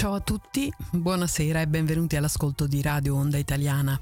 Ciao 0.00 0.14
a 0.14 0.20
tutti, 0.20 0.72
buonasera 0.92 1.60
e 1.60 1.68
benvenuti 1.68 2.16
all'ascolto 2.16 2.66
di 2.66 2.80
Radio 2.80 3.16
Onda 3.16 3.36
Italiana. 3.36 4.00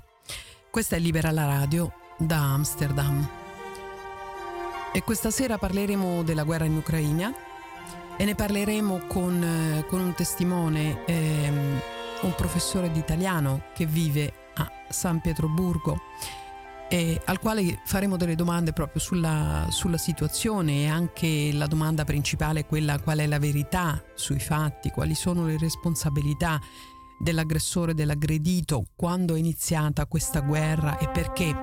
Questa 0.70 0.94
è 0.94 1.00
Libera 1.00 1.32
la 1.32 1.44
Radio 1.44 1.92
da 2.16 2.36
Amsterdam. 2.52 3.28
E 4.92 5.02
questa 5.02 5.32
sera 5.32 5.58
parleremo 5.58 6.22
della 6.22 6.44
guerra 6.44 6.66
in 6.66 6.76
Ucraina 6.76 7.34
e 8.16 8.24
ne 8.24 8.36
parleremo 8.36 9.06
con, 9.08 9.42
eh, 9.42 9.86
con 9.88 9.98
un 9.98 10.14
testimone, 10.14 11.04
ehm, 11.04 11.80
un 12.20 12.34
professore 12.36 12.92
di 12.92 13.00
italiano 13.00 13.64
che 13.74 13.84
vive 13.84 14.32
a 14.54 14.70
San 14.90 15.20
Pietroburgo 15.20 16.00
eh, 16.88 17.20
al 17.26 17.38
quale 17.38 17.80
faremo 17.84 18.16
delle 18.16 18.34
domande 18.34 18.72
proprio 18.72 19.00
sulla, 19.00 19.66
sulla, 19.70 19.98
situazione 19.98 20.82
e 20.82 20.88
anche 20.88 21.50
la 21.52 21.66
domanda 21.66 22.04
principale 22.04 22.60
è 22.60 22.66
quella 22.66 22.98
qual 22.98 23.18
è 23.18 23.26
la 23.26 23.38
verità 23.38 24.02
sui 24.14 24.40
fatti, 24.40 24.90
quali 24.90 25.14
sono 25.14 25.44
le 25.44 25.58
responsabilità 25.58 26.58
dell'aggressore, 27.18 27.94
dell'aggredito, 27.94 28.86
quando 28.96 29.34
è 29.34 29.38
iniziata 29.38 30.06
questa 30.06 30.40
guerra 30.40 30.98
e 30.98 31.08
perché, 31.08 31.54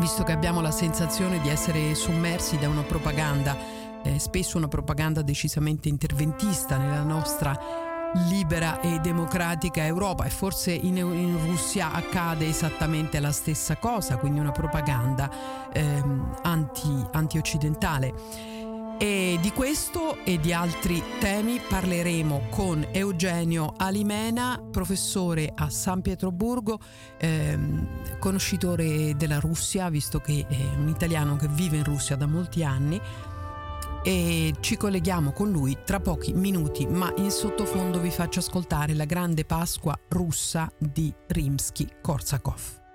visto 0.00 0.24
che 0.24 0.32
abbiamo 0.32 0.60
la 0.60 0.72
sensazione 0.72 1.40
di 1.40 1.48
essere 1.48 1.94
sommersi 1.94 2.58
da 2.58 2.68
una 2.68 2.82
propaganda, 2.82 3.56
eh, 4.02 4.18
spesso 4.18 4.56
una 4.56 4.68
propaganda 4.68 5.22
decisamente 5.22 5.88
interventista 5.88 6.78
nella 6.78 7.02
nostra 7.02 7.85
libera 8.28 8.80
e 8.80 8.98
democratica 9.00 9.84
Europa 9.84 10.24
e 10.24 10.30
forse 10.30 10.72
in, 10.72 10.96
in 10.96 11.38
Russia 11.44 11.92
accade 11.92 12.46
esattamente 12.46 13.20
la 13.20 13.32
stessa 13.32 13.76
cosa, 13.76 14.16
quindi 14.16 14.40
una 14.40 14.52
propaganda 14.52 15.30
ehm, 15.72 16.36
anti, 16.42 17.06
anti-occidentale. 17.12 18.54
E 18.98 19.38
di 19.42 19.52
questo 19.52 20.24
e 20.24 20.40
di 20.40 20.54
altri 20.54 21.02
temi 21.20 21.60
parleremo 21.60 22.46
con 22.48 22.86
Eugenio 22.92 23.74
Alimena, 23.76 24.58
professore 24.70 25.52
a 25.54 25.68
San 25.68 26.00
Pietroburgo, 26.00 26.78
ehm, 27.18 28.18
conoscitore 28.18 29.14
della 29.14 29.38
Russia, 29.38 29.90
visto 29.90 30.20
che 30.20 30.46
è 30.48 30.78
un 30.78 30.88
italiano 30.88 31.36
che 31.36 31.46
vive 31.46 31.76
in 31.76 31.84
Russia 31.84 32.16
da 32.16 32.26
molti 32.26 32.64
anni 32.64 32.98
e 34.06 34.54
ci 34.60 34.76
colleghiamo 34.76 35.32
con 35.32 35.50
lui 35.50 35.78
tra 35.84 35.98
pochi 35.98 36.32
minuti, 36.32 36.86
ma 36.86 37.12
in 37.16 37.32
sottofondo 37.32 37.98
vi 37.98 38.10
faccio 38.10 38.38
ascoltare 38.38 38.94
la 38.94 39.04
grande 39.04 39.44
Pasqua 39.44 39.98
russa 40.10 40.70
di 40.78 41.12
Rimsky-Korsakov. 41.26 42.85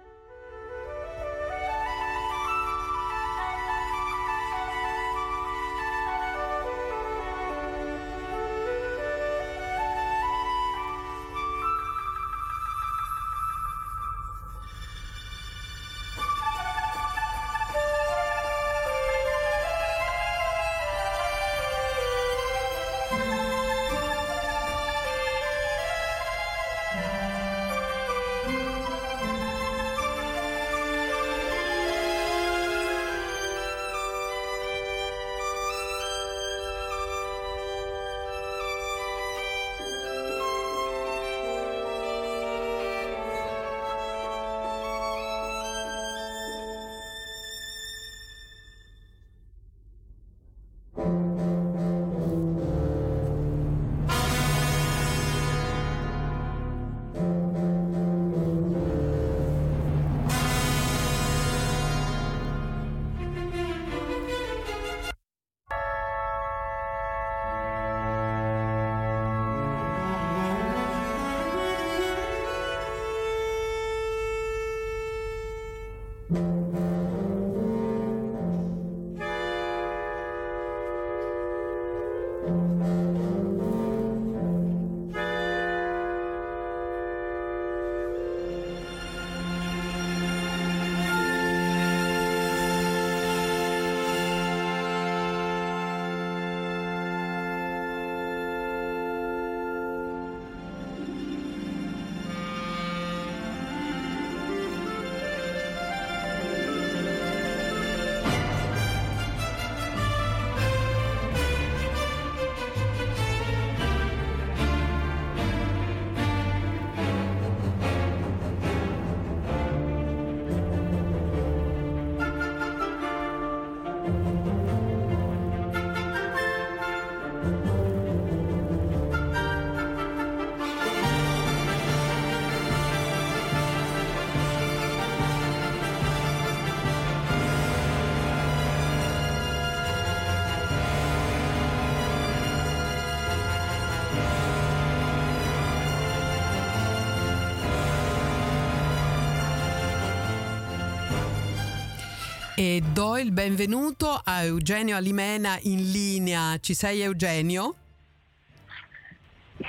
E 152.61 152.79
do 152.93 153.17
il 153.17 153.31
benvenuto 153.31 154.21
a 154.23 154.43
Eugenio 154.43 154.95
Alimena 154.95 155.57
in 155.63 155.89
linea. 155.89 156.59
Ci 156.59 156.75
sei 156.75 157.01
Eugenio? 157.01 157.73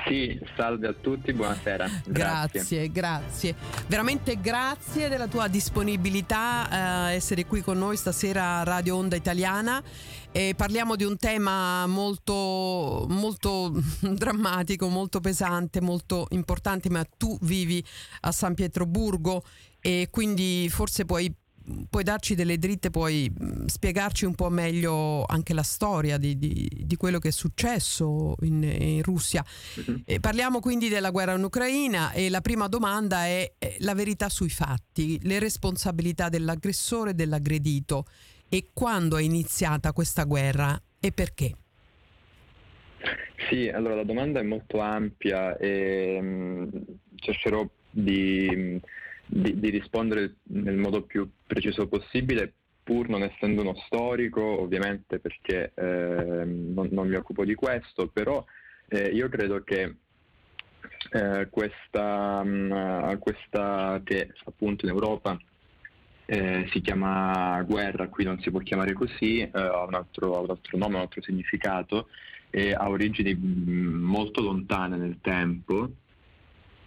Sì, 0.07 0.39
salve 0.55 0.89
a 0.89 0.93
tutti, 0.93 1.33
buonasera. 1.33 1.89
Grazie, 2.05 2.91
grazie. 2.91 2.91
grazie. 2.91 3.55
Veramente 3.87 4.39
grazie 4.39 5.09
della 5.09 5.27
tua 5.27 5.49
disponibilità 5.49 6.69
a 6.69 7.11
eh, 7.11 7.15
essere 7.15 7.47
qui 7.47 7.63
con 7.63 7.79
noi 7.79 7.97
stasera 7.97 8.59
a 8.59 8.65
Radio 8.65 8.97
Onda 8.97 9.17
Italiana. 9.17 9.83
E 10.31 10.53
parliamo 10.55 10.95
di 10.95 11.05
un 11.05 11.17
tema 11.17 11.87
molto, 11.87 13.07
molto 13.09 13.73
drammatico, 14.05 14.89
molto 14.89 15.21
pesante, 15.21 15.81
molto 15.81 16.27
importante, 16.33 16.91
ma 16.91 17.03
tu 17.17 17.39
vivi 17.41 17.83
a 18.21 18.33
San 18.33 18.53
Pietroburgo 18.53 19.43
e 19.81 20.09
quindi 20.11 20.69
forse 20.69 21.07
puoi 21.07 21.35
puoi 21.89 22.03
darci 22.03 22.35
delle 22.35 22.59
dritte, 22.59 22.91
puoi 22.91 23.31
mm, 23.31 23.67
spiegarci 23.67 24.25
un 24.25 24.35
po' 24.35 24.51
meglio 24.51 25.25
anche 25.25 25.55
la 25.55 25.63
storia 25.63 26.19
di, 26.19 26.39
di, 26.39 26.69
di 26.85 26.97
quello 26.97 27.19
che 27.19 27.29
è 27.29 27.33
successo 27.33 28.35
in, 28.43 28.63
in 28.63 29.03
Russia. 29.03 29.45
Uh-huh. 29.75 30.03
parliamo 30.21 30.61
quindi 30.61 30.89
della 30.89 31.11
guerra 31.11 31.35
in 31.35 31.43
Ucraina 31.43 32.13
e 32.13 32.29
la 32.31 32.41
prima 32.41 32.69
domanda 32.69 33.25
è 33.25 33.53
la 33.79 33.95
verità 33.95 34.29
sui 34.29 34.51
fatti, 34.51 35.19
le 35.23 35.39
responsabilità 35.39 36.29
dell'aggressore 36.29 37.11
e 37.11 37.15
dell'aggredito 37.15 38.05
e 38.49 38.69
quando 38.73 39.17
è 39.17 39.23
iniziata 39.23 39.93
questa 39.93 40.25
guerra 40.25 40.81
e 41.01 41.11
perché? 41.11 41.57
Sì, 43.49 43.69
allora 43.69 43.95
la 43.97 44.05
domanda 44.05 44.41
è 44.41 44.43
molto 44.43 44.79
ampia 44.79 45.57
e 45.57 46.21
mh, 46.21 46.27
mm, 46.27 46.69
cercherò 47.17 47.67
di 47.91 48.49
mm, 48.55 48.77
di, 49.27 49.59
di 49.59 49.71
rispondere 49.71 50.37
nel 50.45 50.77
modo 50.77 51.03
più 51.03 51.29
preciso 51.47 51.87
possibile 51.89 52.53
pur 52.83 53.09
non 53.09 53.23
essendo 53.23 53.63
uno 53.63 53.75
storico, 53.87 54.43
ovviamente 54.43 55.19
perché 55.19 55.73
eh, 55.75 56.45
non, 56.45 56.89
non, 56.91 57.09
mi 57.09 57.15
occupo 57.15 57.45
di 57.45 57.55
questo, 57.55 58.09
però 58.09 58.45
eh, 58.89 59.09
io 59.09 59.29
credo 59.29 59.63
che 59.63 59.97
eh, 61.13 61.49
questa, 61.49 62.43
mh, 62.43 62.73
mm, 62.73 63.15
questa, 63.19 64.01
che 64.03 64.33
appunto 64.45 64.85
in 64.85 64.93
Europa 64.93 65.39
eh, 66.27 66.69
si 66.73 66.81
chiama 66.81 67.63
guerra, 67.63 68.09
qui 68.09 68.25
non 68.25 68.41
si 68.41 68.51
può 68.51 68.61
chiamare 68.61 68.93
così, 68.95 69.41
eh, 69.41 69.51
ha 69.53 69.85
un, 69.85 69.95
altro, 69.95 70.37
ha, 70.37 70.41
un 70.41 70.51
altro, 70.51 70.79
nome, 70.79 70.97
un 70.97 71.03
altro 71.03 71.23
significato 71.23 72.09
ha 72.77 72.87
origini 72.87 73.35
mm, 73.35 74.05
molto 74.05 74.43
lontane 74.43 74.99
nel 74.99 75.17
tempo 75.23 75.89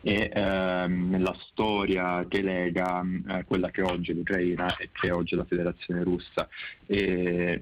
e 0.07 0.29
ehm, 0.31 1.09
nella 1.09 1.35
storia 1.49 2.23
che 2.27 2.43
lega 2.43 3.03
eh, 3.27 3.43
quella 3.43 3.71
che 3.71 3.81
oggi 3.81 4.11
è 4.11 4.13
l'Ucraina 4.13 4.77
e 4.77 4.89
che 4.91 5.09
oggi 5.09 5.33
è 5.33 5.37
la 5.37 5.45
Federazione 5.45 6.03
Russa. 6.03 6.47
E 6.85 7.59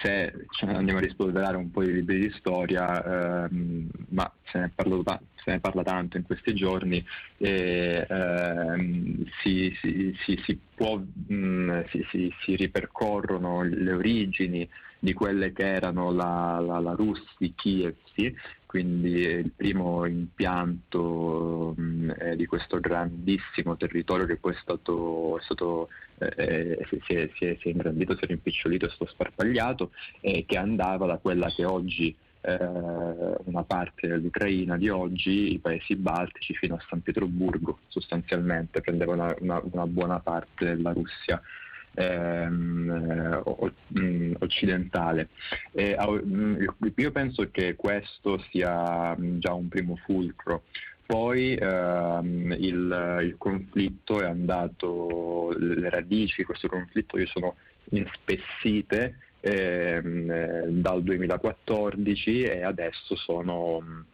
se 0.00 0.32
andiamo 0.60 1.00
a 1.00 1.02
rispolverare 1.02 1.56
un 1.56 1.72
po' 1.72 1.82
i 1.82 1.92
libri 1.92 2.20
di 2.20 2.34
storia, 2.38 3.44
ehm, 3.48 3.88
ma 4.10 4.32
se 4.44 4.60
ne, 4.60 4.70
parlo, 4.72 5.02
se 5.34 5.50
ne, 5.50 5.58
parla 5.58 5.82
tanto 5.82 6.16
in 6.16 6.22
questi 6.22 6.54
giorni, 6.54 7.04
e, 7.38 8.06
ehm, 8.08 9.24
si, 9.42 9.76
si, 9.80 10.40
si, 10.44 10.60
può, 10.72 10.96
mh, 10.96 11.86
si, 11.88 12.54
ripercorrono 12.54 13.64
le 13.64 13.92
origini 13.92 14.68
di 15.02 15.14
quelle 15.14 15.52
che 15.52 15.66
erano 15.66 16.12
la, 16.12 16.62
la, 16.64 16.78
la 16.78 16.92
Rus 16.92 17.22
di 17.38 17.54
Kiev, 17.54 17.94
sì, 18.14 18.32
quindi 18.66 19.12
il 19.12 19.50
primo 19.56 20.04
impianto 20.04 21.74
mm, 21.80 22.10
di 22.36 22.46
questo 22.46 22.78
grandissimo 22.78 23.76
territorio 23.76 24.26
che 24.26 24.36
poi 24.36 24.52
è 24.52 24.58
stato, 24.60 25.38
è 25.38 25.42
stato 25.42 25.88
eh, 26.18 26.86
si, 26.88 27.14
è, 27.14 27.30
si, 27.34 27.46
è, 27.46 27.56
si, 27.58 27.68
è, 27.68 27.72
ingrandito, 27.72 28.14
si 28.14 28.24
è 28.24 28.26
rimpicciolito 28.26 28.86
e 28.86 28.90
stato 28.90 29.10
sparpagliato, 29.10 29.90
e 30.20 30.44
che 30.46 30.58
andava 30.58 31.06
da 31.06 31.16
quella 31.16 31.48
che 31.48 31.64
oggi 31.64 32.14
eh, 32.42 32.58
una 32.58 33.62
parte 33.64 34.06
dell'Ucraina 34.06 34.76
di 34.76 34.90
oggi, 34.90 35.54
i 35.54 35.58
paesi 35.58 35.96
baltici, 35.96 36.54
fino 36.54 36.74
a 36.74 36.84
San 36.88 37.00
Pietroburgo 37.00 37.78
sostanzialmente, 37.88 38.82
prendeva 38.82 39.14
una, 39.14 39.34
una, 39.40 39.60
una 39.64 39.86
buona 39.86 40.20
parte 40.20 40.66
della 40.66 40.92
Russia 40.92 41.40
ehm, 41.94 43.42
mm, 43.98 44.34
occidentale. 44.38 45.28
E, 45.72 45.96
mm, 45.98 46.64
io 46.96 47.10
penso 47.10 47.48
che 47.50 47.76
questo 47.76 48.38
sia 48.50 49.16
mm, 49.16 49.38
già 49.38 49.52
un 49.52 49.68
primo 49.68 49.96
fulcro. 50.04 50.64
Poi 51.06 51.54
ehm, 51.54 52.54
il, 52.58 53.18
il, 53.22 53.34
conflitto 53.36 54.20
è 54.20 54.26
andato, 54.26 55.52
le 55.58 55.90
radici 55.90 56.36
di 56.38 56.44
questo 56.44 56.68
conflitto 56.68 57.18
sono 57.26 57.56
inspessite 57.90 59.16
ehm, 59.40 60.66
dal 60.68 61.02
2014 61.02 62.42
e 62.42 62.62
adesso 62.62 63.16
sono 63.16 64.04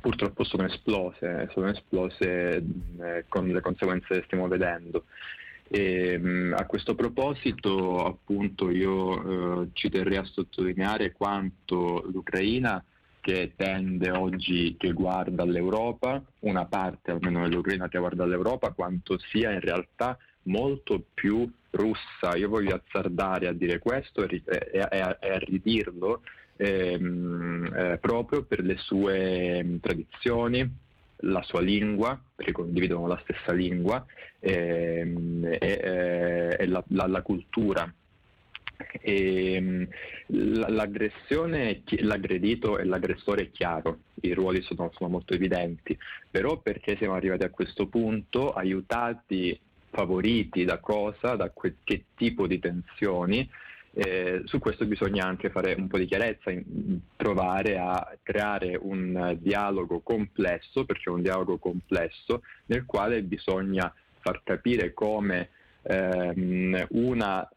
purtroppo 0.00 0.42
sono 0.44 0.64
esplose, 0.64 1.48
sono 1.52 1.68
esplose 1.68 2.64
eh, 3.00 3.24
con 3.28 3.46
le 3.46 3.60
conseguenze 3.60 4.06
che 4.14 4.22
stiamo 4.24 4.48
vedendo. 4.48 5.04
E, 5.74 6.12
ehm, 6.12 6.54
a 6.54 6.66
questo 6.66 6.94
proposito 6.94 8.04
appunto 8.04 8.68
io 8.68 9.62
eh, 9.62 9.68
ci 9.72 9.88
terrei 9.88 10.18
a 10.18 10.24
sottolineare 10.24 11.12
quanto 11.12 12.04
l'Ucraina 12.12 12.84
che 13.22 13.52
tende 13.56 14.10
oggi, 14.10 14.76
che 14.76 14.92
guarda 14.92 15.44
all'Europa, 15.44 16.22
una 16.40 16.66
parte 16.66 17.12
almeno 17.12 17.48
dell'Ucraina 17.48 17.88
che 17.88 17.98
guarda 17.98 18.24
all'Europa, 18.24 18.72
quanto 18.72 19.16
sia 19.30 19.50
in 19.52 19.60
realtà 19.60 20.18
molto 20.42 21.02
più 21.14 21.50
russa. 21.70 22.36
Io 22.36 22.50
voglio 22.50 22.74
azzardare 22.74 23.46
a 23.46 23.52
dire 23.52 23.78
questo 23.78 24.28
e, 24.28 24.42
a, 24.44 25.16
e 25.20 25.30
a 25.30 25.38
ridirlo 25.38 26.20
ehm, 26.56 27.72
eh, 27.74 27.98
proprio 27.98 28.42
per 28.42 28.60
le 28.60 28.76
sue 28.76 29.78
tradizioni, 29.80 30.68
la 31.22 31.42
sua 31.42 31.60
lingua, 31.60 32.20
perché 32.34 32.52
condividono 32.52 33.06
la 33.06 33.20
stessa 33.22 33.52
lingua, 33.52 34.04
ehm, 34.38 35.44
e, 35.44 35.58
e, 35.60 36.56
e 36.58 36.66
la, 36.66 36.82
la, 36.88 37.06
la, 37.06 37.22
cultura. 37.22 37.92
E, 39.00 39.54
ehm, 39.54 39.88
l'aggressione, 40.26 41.82
l'aggredito 42.00 42.78
e 42.78 42.84
l'aggressore 42.84 43.42
è 43.42 43.50
chiaro, 43.50 44.00
i 44.22 44.32
ruoli 44.32 44.62
sono, 44.62 44.90
sono 44.94 45.10
molto 45.10 45.34
evidenti, 45.34 45.96
però 46.30 46.58
perché 46.58 46.96
siamo 46.96 47.14
arrivati 47.14 47.44
a 47.44 47.50
questo 47.50 47.86
punto, 47.86 48.52
aiutati, 48.52 49.58
favoriti 49.90 50.64
da 50.64 50.78
cosa, 50.78 51.36
da 51.36 51.50
que- 51.50 51.76
che 51.84 52.04
tipo 52.16 52.46
di 52.46 52.58
tensioni, 52.58 53.48
eh, 53.94 54.42
su 54.44 54.58
questo 54.58 54.86
bisogna 54.86 55.26
anche 55.26 55.50
fare 55.50 55.74
un 55.74 55.86
po' 55.86 55.98
di 55.98 56.06
chiarezza, 56.06 56.50
in, 56.50 56.98
provare 57.14 57.78
a 57.78 58.16
creare 58.22 58.78
un 58.80 59.36
dialogo 59.40 60.00
complesso, 60.00 60.84
perché 60.84 61.10
è 61.10 61.12
un 61.12 61.22
dialogo 61.22 61.58
complesso, 61.58 62.42
nel 62.66 62.84
quale 62.86 63.22
bisogna 63.22 63.92
far 64.20 64.42
capire 64.44 64.92
come 64.94 65.50
ehm, 65.82 66.86
una 66.90 67.48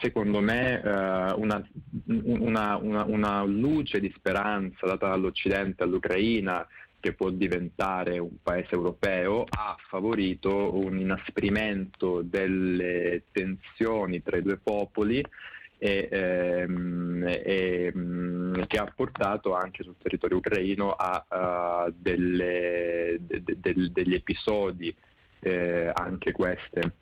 secondo 0.00 0.40
me 0.40 0.80
eh, 0.80 1.32
una, 1.32 1.66
una, 2.04 2.76
una, 2.76 3.04
una, 3.04 3.42
luce 3.42 3.98
di 3.98 4.12
speranza 4.16 4.86
data 4.86 5.08
dall'Occidente 5.08 5.82
all'Ucraina 5.82 6.64
che 7.00 7.12
può 7.12 7.30
diventare 7.30 8.18
un 8.18 8.42
paese 8.42 8.74
europeo 8.74 9.44
ha 9.48 9.76
favorito 9.88 10.76
un 10.76 10.98
inasprimento 10.98 12.22
delle 12.22 13.24
tensioni 13.30 14.22
tra 14.22 14.36
i 14.36 14.42
due 14.42 14.56
popoli 14.56 15.24
e, 15.78 16.08
ehm, 16.10 17.24
e, 17.28 17.92
mm, 17.94 18.62
che 18.66 18.78
ha 18.78 18.92
portato 18.94 19.54
anche 19.54 19.84
sul 19.84 19.94
territorio 19.96 20.38
ucraino 20.38 20.90
a, 20.90 21.24
a 21.28 21.92
delle, 21.94 23.18
de, 23.20 23.42
de, 23.44 23.74
degli 23.92 24.14
episodi, 24.14 24.92
eh, 25.38 25.92
anche 25.94 26.32
queste 26.32 26.94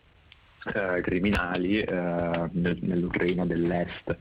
eh, 0.74 1.00
criminali 1.00 1.80
eh, 1.80 1.86
nel, 1.86 2.78
nell'Ucraina 2.82 3.46
dell'Est. 3.46 4.14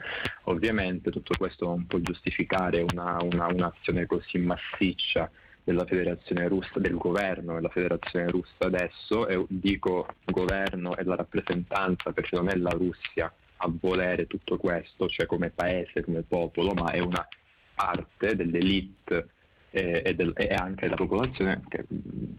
Ovviamente 0.44 1.12
tutto 1.12 1.34
questo 1.38 1.66
non 1.66 1.86
può 1.86 2.00
giustificare 2.00 2.86
una, 2.94 3.18
una, 3.22 3.48
un'azione 3.48 4.06
così 4.06 4.38
massiccia 4.38 5.30
della 5.66 5.86
federazione 5.86 6.48
russa, 6.48 6.80
del 6.80 6.96
governo 6.96 7.56
della 7.56 7.70
federazione 7.70 8.30
russa 8.30 8.66
adesso, 8.66 9.28
e 9.28 9.44
dico 9.50 10.08
governo 10.24 10.96
e 10.96 11.04
la 11.04 11.16
rappresentanza 11.16 12.14
perché 12.14 12.36
non 12.36 12.50
è 12.50 12.56
la 12.56 12.70
Russia 12.70 13.34
a 13.58 13.72
volere 13.80 14.28
tutto 14.28 14.58
questo, 14.58 15.08
cioè 15.08 15.26
come 15.26 15.50
paese, 15.50 16.04
come 16.04 16.22
popolo, 16.22 16.74
ma 16.74 16.92
è 16.92 17.00
una 17.00 17.28
parte 17.74 18.36
dell'elite 18.36 19.30
e, 19.72 20.04
e, 20.06 20.16
del, 20.16 20.34
e 20.36 20.54
anche 20.54 20.86
della 20.86 20.96
popolazione 20.96 21.62
che 21.68 21.84
mh, 21.88 22.38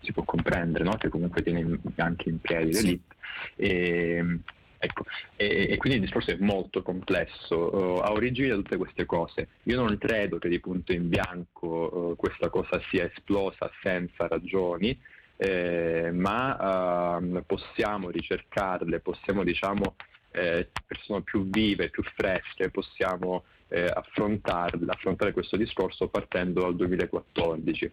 si 0.00 0.12
può 0.12 0.22
comprendere, 0.22 0.84
no? 0.84 0.92
che 0.92 1.08
comunque 1.08 1.42
tiene 1.42 1.80
anche 1.96 2.28
in 2.28 2.40
piedi 2.40 2.72
l'elite. 2.72 3.16
E, 3.56 4.38
Ecco, 4.80 5.04
e, 5.34 5.66
e, 5.70 5.76
quindi 5.76 5.98
il 5.98 6.04
discorso 6.04 6.30
è 6.30 6.36
molto 6.38 6.82
complesso, 6.82 7.56
uh, 7.56 7.98
ha 7.98 8.12
origini 8.12 8.48
da 8.48 8.54
tutte 8.54 8.76
queste 8.76 9.06
cose. 9.06 9.48
Io 9.64 9.80
non 9.82 9.98
credo 9.98 10.38
che 10.38 10.48
di 10.48 10.60
punto 10.60 10.92
in 10.92 11.08
bianco 11.08 11.66
uh, 11.66 12.16
questa 12.16 12.48
cosa 12.48 12.80
sia 12.88 13.04
esplosa 13.04 13.70
senza 13.82 14.28
ragioni, 14.28 14.96
eh, 15.36 16.10
ma 16.12 17.16
uh, 17.18 17.42
possiamo 17.44 18.10
ricercarle, 18.10 19.00
possiamo 19.00 19.42
diciamo 19.42 19.96
eh, 20.30 20.70
sono 21.02 21.22
più 21.22 21.48
vive, 21.48 21.90
più 21.90 22.02
fresche, 22.02 22.70
possiamo 22.70 23.44
eh, 23.68 23.86
affrontare 23.92 25.32
questo 25.32 25.56
discorso 25.56 26.08
partendo 26.08 26.62
dal 26.62 26.76
2014. 26.76 27.92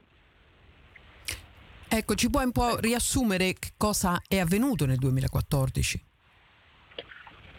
Ecco, 1.87 2.15
ci 2.15 2.29
puoi 2.29 2.45
un 2.45 2.51
po' 2.51 2.77
riassumere 2.77 3.55
cosa 3.77 4.21
è 4.27 4.39
avvenuto 4.39 4.85
nel 4.85 4.97
2014? 4.97 6.03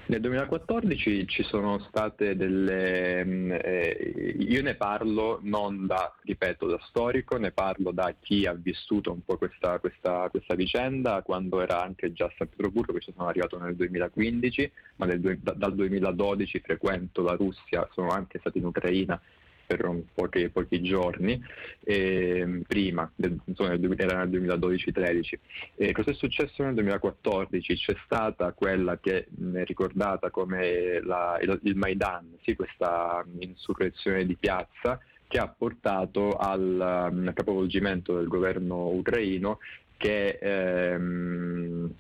Nel 0.08 0.20
2014 0.20 1.26
ci 1.26 1.42
sono 1.42 1.80
state 1.88 2.36
delle... 2.36 3.24
Mm, 3.24 3.50
eh, 3.50 4.36
io 4.38 4.62
ne 4.62 4.76
parlo 4.76 5.40
non 5.42 5.84
da, 5.86 6.14
ripeto, 6.22 6.68
da 6.68 6.78
storico, 6.86 7.36
ne 7.38 7.50
parlo 7.50 7.90
da 7.90 8.14
chi 8.20 8.46
ha 8.46 8.52
vissuto 8.52 9.10
un 9.10 9.24
po' 9.24 9.36
questa, 9.36 9.80
questa, 9.80 10.28
questa 10.30 10.54
vicenda 10.54 11.22
quando 11.22 11.60
era 11.60 11.82
anche 11.82 12.12
già 12.12 12.26
a 12.26 12.32
San 12.38 12.48
Pietroburgo, 12.48 12.92
che 12.92 13.00
ci 13.00 13.12
sono 13.16 13.26
arrivato 13.26 13.58
nel 13.58 13.74
2015, 13.74 14.72
ma 14.96 15.06
nel, 15.06 15.38
da, 15.40 15.52
dal 15.54 15.74
2012 15.74 16.60
frequento 16.60 17.22
la 17.22 17.34
Russia, 17.34 17.88
sono 17.92 18.10
anche 18.10 18.38
stato 18.38 18.58
in 18.58 18.66
Ucraina 18.66 19.20
per 19.66 20.02
pochi, 20.14 20.48
pochi 20.48 20.82
giorni, 20.82 21.42
eh, 21.82 22.62
prima, 22.66 23.10
del, 23.14 23.38
insomma, 23.44 23.74
era 23.96 24.24
nel 24.24 24.40
2012-13. 24.40 25.38
E 25.74 25.92
cosa 25.92 26.10
è 26.10 26.14
successo 26.14 26.62
nel 26.62 26.74
2014? 26.74 27.74
C'è 27.74 27.96
stata 28.04 28.52
quella 28.52 28.98
che 28.98 29.26
è 29.54 29.64
ricordata 29.64 30.30
come 30.30 31.00
la, 31.02 31.38
il, 31.40 31.58
il, 31.64 31.76
Maidan, 31.76 32.36
sì, 32.42 32.54
questa 32.54 33.24
insurrezione 33.38 34.24
di 34.24 34.36
piazza 34.36 35.00
che 35.28 35.38
ha 35.38 35.48
portato 35.48 36.36
al 36.36 37.08
um, 37.10 37.32
capovolgimento 37.32 38.16
del 38.16 38.28
governo 38.28 38.86
ucraino 38.90 39.58
che 39.96 40.38
ehm, 40.40 41.90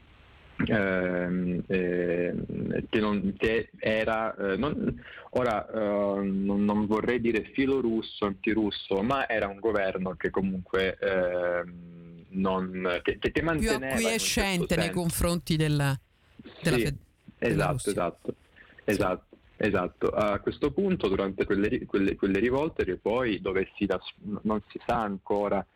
Ehm, 0.64 1.62
eh, 1.66 2.34
che, 2.88 3.00
non, 3.00 3.34
che, 3.36 3.68
era, 3.78 4.34
eh, 4.34 4.56
non, 4.56 5.02
ora 5.30 5.68
eh, 5.68 6.22
non, 6.22 6.64
non, 6.64 6.86
vorrei 6.86 7.20
dire 7.20 7.50
filorusso, 7.52 8.24
antirusso, 8.24 9.02
ma 9.02 9.28
era 9.28 9.48
un 9.48 9.60
governo 9.60 10.14
che 10.14 10.30
comunque 10.30 10.96
ehm, 10.98 12.24
non, 12.30 13.00
che, 13.02 13.18
che 13.18 13.42
manteneva... 13.42 13.78
Più 13.78 13.86
acquiescente 13.86 14.66
certo 14.66 14.82
nei 14.82 14.90
confronti 14.90 15.56
della, 15.56 15.98
della, 16.62 16.76
sì, 16.76 16.82
fed- 16.82 16.96
esatto, 17.38 17.90
esatto, 17.90 18.34
esatto. 18.84 19.24
Esatto, 19.58 20.10
a 20.10 20.38
questo 20.40 20.70
punto 20.70 21.08
durante 21.08 21.46
quelle, 21.46 21.86
quelle, 21.86 22.14
quelle 22.14 22.40
rivolte 22.40 22.84
poi 22.98 23.40
dove 23.40 23.70
si, 23.74 23.88
non 24.42 24.60
si 24.68 24.78
sa 24.84 25.00
ancora 25.00 25.66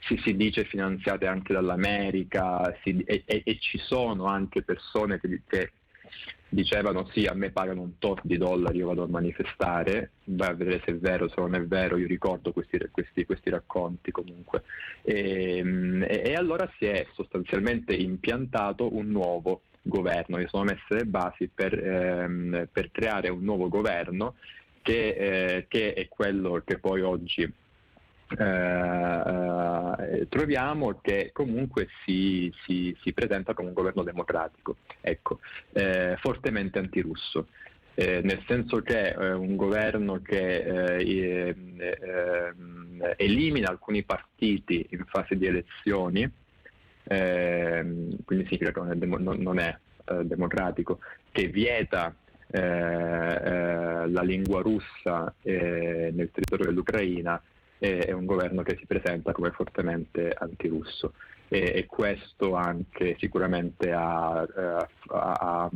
si, 0.00 0.20
si, 0.24 0.34
dice 0.34 0.64
finanziate 0.64 1.26
anche 1.26 1.52
dall'America 1.52 2.76
si, 2.82 3.02
e, 3.04 3.22
e, 3.24 3.42
e, 3.44 3.58
ci 3.60 3.78
sono 3.78 4.24
anche 4.24 4.62
persone 4.62 5.20
che, 5.20 5.42
che, 5.46 5.72
dicevano 6.48 7.08
sì 7.12 7.26
a 7.26 7.34
me 7.34 7.50
pagano 7.50 7.82
un 7.82 7.98
tot 7.98 8.20
di 8.24 8.36
dollari 8.36 8.78
io 8.78 8.88
vado 8.88 9.04
a 9.04 9.08
manifestare 9.08 10.10
vai 10.24 10.48
a 10.48 10.54
vedere 10.54 10.82
se 10.84 10.90
è 10.90 10.96
vero 10.96 11.28
se 11.28 11.36
non 11.36 11.54
è 11.54 11.62
vero 11.62 11.96
io 11.96 12.08
ricordo 12.08 12.50
questi, 12.52 12.76
questi, 12.90 13.24
questi 13.24 13.50
racconti 13.50 14.10
comunque 14.10 14.64
e, 15.02 15.62
e, 16.08 16.34
allora 16.34 16.68
si 16.76 16.86
è 16.86 17.06
sostanzialmente 17.14 17.94
impiantato 17.94 18.92
un 18.96 19.10
nuovo 19.10 19.62
governo. 19.82 20.38
Si 20.38 20.46
sono 20.48 20.64
messe 20.64 20.94
le 20.94 21.04
basi 21.04 21.48
per, 21.48 21.72
ehm, 21.72 22.68
per 22.70 22.90
creare 22.90 23.28
un 23.28 23.42
nuovo 23.42 23.68
governo 23.68 24.34
che, 24.82 25.08
eh, 25.08 25.66
che 25.68 25.94
è 25.94 26.08
quello 26.08 26.62
che 26.64 26.78
poi 26.78 27.00
oggi 27.02 27.50
eh, 28.38 30.20
eh, 30.20 30.28
troviamo 30.28 31.00
che 31.00 31.30
comunque 31.32 31.88
si, 32.04 32.52
si, 32.64 32.96
si, 33.02 33.12
presenta 33.12 33.54
come 33.54 33.68
un 33.68 33.74
governo 33.74 34.02
democratico, 34.02 34.76
ecco, 35.00 35.40
eh, 35.72 36.16
fortemente 36.18 36.78
antirusso. 36.78 37.48
Eh, 37.94 38.20
nel 38.22 38.42
senso 38.46 38.82
che 38.82 39.12
è 39.12 39.32
un 39.32 39.56
governo 39.56 40.22
che 40.22 40.96
eh, 40.96 41.54
ehm, 41.76 43.14
elimina 43.16 43.68
alcuni 43.68 44.04
partiti 44.04 44.86
in 44.90 45.04
fase 45.06 45.36
di 45.36 45.46
elezioni, 45.46 46.22
ehm, 47.04 48.24
quindi 48.24 48.44
significa 48.46 48.70
che 48.70 48.80
non 48.80 48.92
è, 48.92 48.94
dem- 48.94 49.36
non 49.42 49.58
è 49.58 49.76
democratico, 50.22 51.00
che 51.30 51.48
vieta 51.48 52.14
eh, 52.52 52.58
eh, 52.58 54.08
la 54.08 54.22
lingua 54.22 54.60
russa 54.60 55.32
eh, 55.42 56.10
nel 56.12 56.30
territorio 56.32 56.66
dell'Ucraina 56.66 57.40
è 57.80 58.12
un 58.12 58.26
governo 58.26 58.62
che 58.62 58.76
si 58.78 58.86
presenta 58.86 59.32
come 59.32 59.50
fortemente 59.50 60.34
antirusso 60.38 61.14
e, 61.48 61.72
e 61.74 61.86
questo 61.86 62.54
anche 62.54 63.16
sicuramente 63.18 63.90
ha, 63.90 64.40
ha, 64.40 64.88
ha 65.08 65.70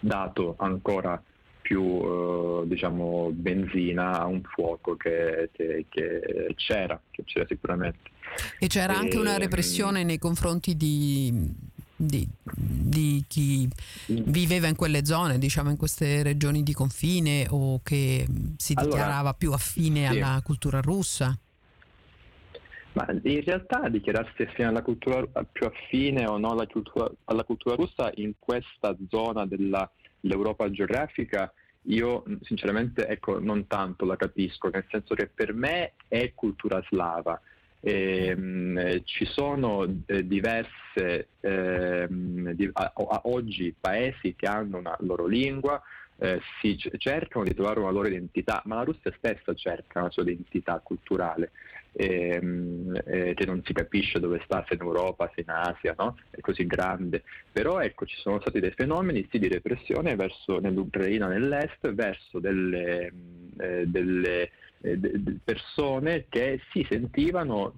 dato 0.00 0.54
ancora 0.58 1.22
più 1.64 1.82
eh, 1.82 2.66
diciamo, 2.66 3.30
benzina 3.32 4.20
a 4.20 4.26
un 4.26 4.42
fuoco 4.42 4.96
che, 4.96 5.48
che, 5.52 5.86
che, 5.88 6.52
c'era, 6.56 7.00
che 7.10 7.24
c'era 7.24 7.46
sicuramente. 7.48 8.10
E 8.58 8.66
c'era 8.66 8.94
anche 8.98 9.16
una 9.16 9.38
repressione 9.38 10.04
nei 10.04 10.18
confronti 10.18 10.76
di, 10.76 11.32
di, 11.96 12.26
di, 12.42 13.24
chi 13.28 13.68
viveva 14.08 14.66
in 14.66 14.76
quelle 14.76 15.04
zone, 15.04 15.38
diciamo 15.38 15.70
in 15.70 15.76
queste 15.76 16.22
regioni 16.22 16.62
di 16.62 16.72
confine 16.72 17.46
o 17.50 17.80
che 17.82 18.26
si 18.56 18.74
dichiarava 18.74 19.14
allora, 19.14 19.34
più 19.34 19.52
affine 19.52 20.10
sì. 20.10 20.18
alla 20.18 20.40
cultura 20.44 20.80
russa? 20.80 21.38
Ma 22.92 23.06
in 23.10 23.42
realtà 23.42 23.88
dichiararsi 23.88 24.42
affine 24.42 24.68
alla 24.68 24.82
cultura, 24.82 25.24
più 25.50 25.66
affine 25.66 26.26
o 26.26 26.38
no 26.38 26.50
alla 26.50 26.66
cultura, 26.66 27.10
alla 27.24 27.44
cultura 27.44 27.74
russa 27.74 28.10
in 28.16 28.34
questa 28.38 28.96
zona 29.08 29.46
della, 29.46 29.90
dell'Europa 30.20 30.70
geografica 30.70 31.52
io 31.88 32.22
sinceramente 32.42 33.06
ecco, 33.06 33.38
non 33.40 33.66
tanto 33.66 34.04
la 34.04 34.16
capisco, 34.16 34.68
nel 34.68 34.86
senso 34.88 35.14
che 35.14 35.26
per 35.26 35.52
me 35.52 35.92
è 36.08 36.32
cultura 36.34 36.82
slava. 36.88 37.40
Eh, 37.86 39.02
ci 39.04 39.26
sono 39.26 39.84
eh, 40.06 40.26
diverse 40.26 41.28
eh, 41.40 42.06
di, 42.08 42.70
a, 42.72 42.92
a, 42.94 43.20
oggi 43.24 43.74
paesi 43.78 44.34
che 44.34 44.46
hanno 44.46 44.78
una 44.78 44.96
loro 45.00 45.26
lingua, 45.26 45.82
eh, 46.16 46.40
si 46.60 46.78
cercano 46.96 47.44
di 47.44 47.52
trovare 47.52 47.80
una 47.80 47.90
loro 47.90 48.08
identità, 48.08 48.62
ma 48.64 48.76
la 48.76 48.84
Russia 48.84 49.12
stessa 49.18 49.52
cerca 49.52 50.00
una 50.00 50.10
sua 50.10 50.22
identità 50.22 50.80
culturale 50.82 51.50
ehm, 51.94 53.00
eh, 53.04 53.34
che 53.34 53.46
non 53.46 53.62
si 53.64 53.72
capisce 53.72 54.18
dove 54.20 54.40
sta, 54.44 54.64
se 54.68 54.74
in 54.74 54.80
Europa, 54.80 55.30
se 55.34 55.42
in 55.42 55.50
Asia, 55.50 55.94
no? 55.96 56.16
è 56.30 56.40
così 56.40 56.66
grande. 56.66 57.22
Però 57.50 57.80
ecco, 57.80 58.06
ci 58.06 58.16
sono 58.16 58.40
stati 58.40 58.60
dei 58.60 58.72
fenomeni 58.72 59.26
sì, 59.30 59.38
di 59.38 59.48
repressione 59.48 60.16
verso, 60.16 60.58
nell'Ucraina, 60.58 61.28
nell'est, 61.28 61.92
verso 61.92 62.38
delle, 62.38 63.12
eh, 63.58 63.86
delle 63.86 64.50
persone 65.42 66.26
che 66.28 66.60
si 66.70 66.86
sentivano 66.88 67.72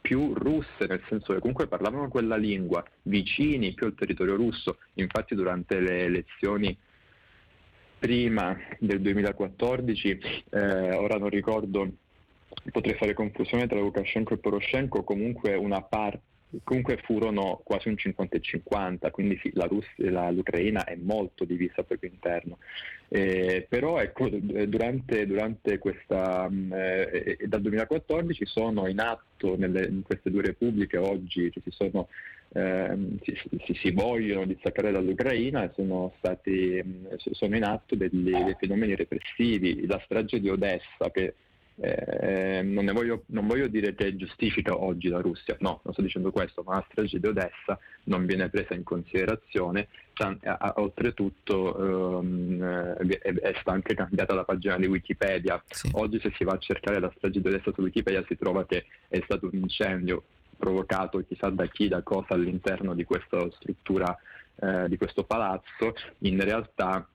più 0.00 0.34
russe, 0.34 0.86
nel 0.86 1.02
senso 1.08 1.32
che 1.32 1.40
comunque 1.40 1.66
parlavano 1.66 2.08
quella 2.08 2.36
lingua, 2.36 2.84
vicini 3.02 3.74
più 3.74 3.86
al 3.86 3.94
territorio 3.94 4.36
russo. 4.36 4.78
Infatti 4.94 5.34
durante 5.34 5.80
le 5.80 6.04
elezioni 6.04 6.76
prima 7.98 8.56
del 8.78 9.00
2014, 9.00 10.18
eh, 10.50 10.90
ora 10.92 11.18
non 11.18 11.28
ricordo 11.28 11.90
potrei 12.70 12.94
fare 12.94 13.14
confusione 13.14 13.66
tra 13.66 13.78
Lukashenko 13.78 14.34
e 14.34 14.38
Poroshenko, 14.38 15.02
comunque 15.02 15.54
una 15.54 15.82
parte 15.82 16.34
comunque 16.62 16.98
furono 16.98 17.60
quasi 17.64 17.88
un 17.88 17.96
50 17.96 18.36
e 18.36 18.40
50, 18.40 19.10
quindi 19.10 19.38
sì, 19.42 19.50
la 19.54 19.66
Russia, 19.66 20.10
la, 20.10 20.30
l'Ucraina 20.30 20.84
è 20.84 20.96
molto 20.96 21.44
divisa 21.44 21.82
proprio 21.82 22.10
interno. 22.10 22.58
Eh, 23.08 23.66
però 23.68 23.98
ecco, 23.98 24.28
durante, 24.28 25.26
durante 25.26 25.78
questa, 25.78 26.48
mm, 26.50 26.72
eh, 26.72 27.38
dal 27.46 27.60
2014 27.60 28.46
sono 28.46 28.86
in 28.88 29.00
atto 29.00 29.56
nelle, 29.56 29.86
in 29.86 30.02
queste 30.02 30.30
due 30.30 30.42
repubbliche 30.42 30.96
oggi 30.96 31.50
che 31.50 31.60
si 31.62 31.70
sono 31.70 32.08
eh, 32.52 32.96
si, 33.22 33.38
si, 33.64 33.74
si, 33.74 33.90
vogliono 33.90 34.46
distaccare 34.46 34.90
dall'Ucraina 34.90 35.64
e 35.64 35.70
sono, 35.74 36.14
mm, 36.48 37.06
sono 37.32 37.56
in 37.56 37.64
atto 37.64 37.94
degli, 37.96 38.30
dei 38.30 38.56
fenomeni 38.58 38.94
repressivi. 38.94 39.86
La 39.86 40.00
strage 40.04 40.40
di 40.40 40.48
Odessa 40.48 41.10
che 41.12 41.34
eh, 41.78 42.62
non, 42.62 42.86
voglio, 42.92 43.24
non, 43.26 43.46
voglio, 43.46 43.66
dire 43.66 43.94
che 43.94 44.16
giustifica 44.16 44.80
oggi 44.80 45.08
la 45.08 45.20
Russia, 45.20 45.56
no, 45.60 45.80
non 45.82 45.92
sto 45.92 46.02
dicendo 46.02 46.30
questo, 46.30 46.62
ma 46.64 46.76
la 46.76 46.86
strage 46.90 47.20
di 47.20 47.26
Odessa 47.26 47.78
non 48.04 48.24
viene 48.24 48.48
presa 48.48 48.74
in 48.74 48.82
considerazione, 48.82 49.88
oltretutto 50.76 52.20
ehm, 52.20 52.62
è, 52.62 53.18
è, 53.18 53.52
stata 53.52 53.72
anche 53.72 53.94
cambiata 53.94 54.34
la 54.34 54.44
pagina 54.44 54.78
di 54.78 54.86
Wikipedia, 54.86 55.62
sì. 55.68 55.90
oggi 55.92 56.18
se 56.20 56.32
si 56.34 56.44
va 56.44 56.52
a 56.52 56.58
cercare 56.58 56.98
la 56.98 57.12
strage 57.14 57.40
di 57.40 57.48
Odessa 57.48 57.72
su 57.74 57.82
Wikipedia 57.82 58.24
si 58.26 58.36
trova 58.36 58.64
che 58.64 58.86
è 59.08 59.20
stato 59.24 59.46
un 59.52 59.58
incendio 59.58 60.22
provocato 60.56 61.22
chissà 61.28 61.50
da 61.50 61.66
chi, 61.66 61.88
da 61.88 62.00
cosa 62.00 62.32
all'interno 62.32 62.94
di 62.94 63.04
questa 63.04 63.46
struttura, 63.50 64.16
eh, 64.60 64.88
di 64.88 64.96
questo 64.96 65.24
palazzo, 65.24 65.94
in 66.20 66.42
realtà 66.42 67.06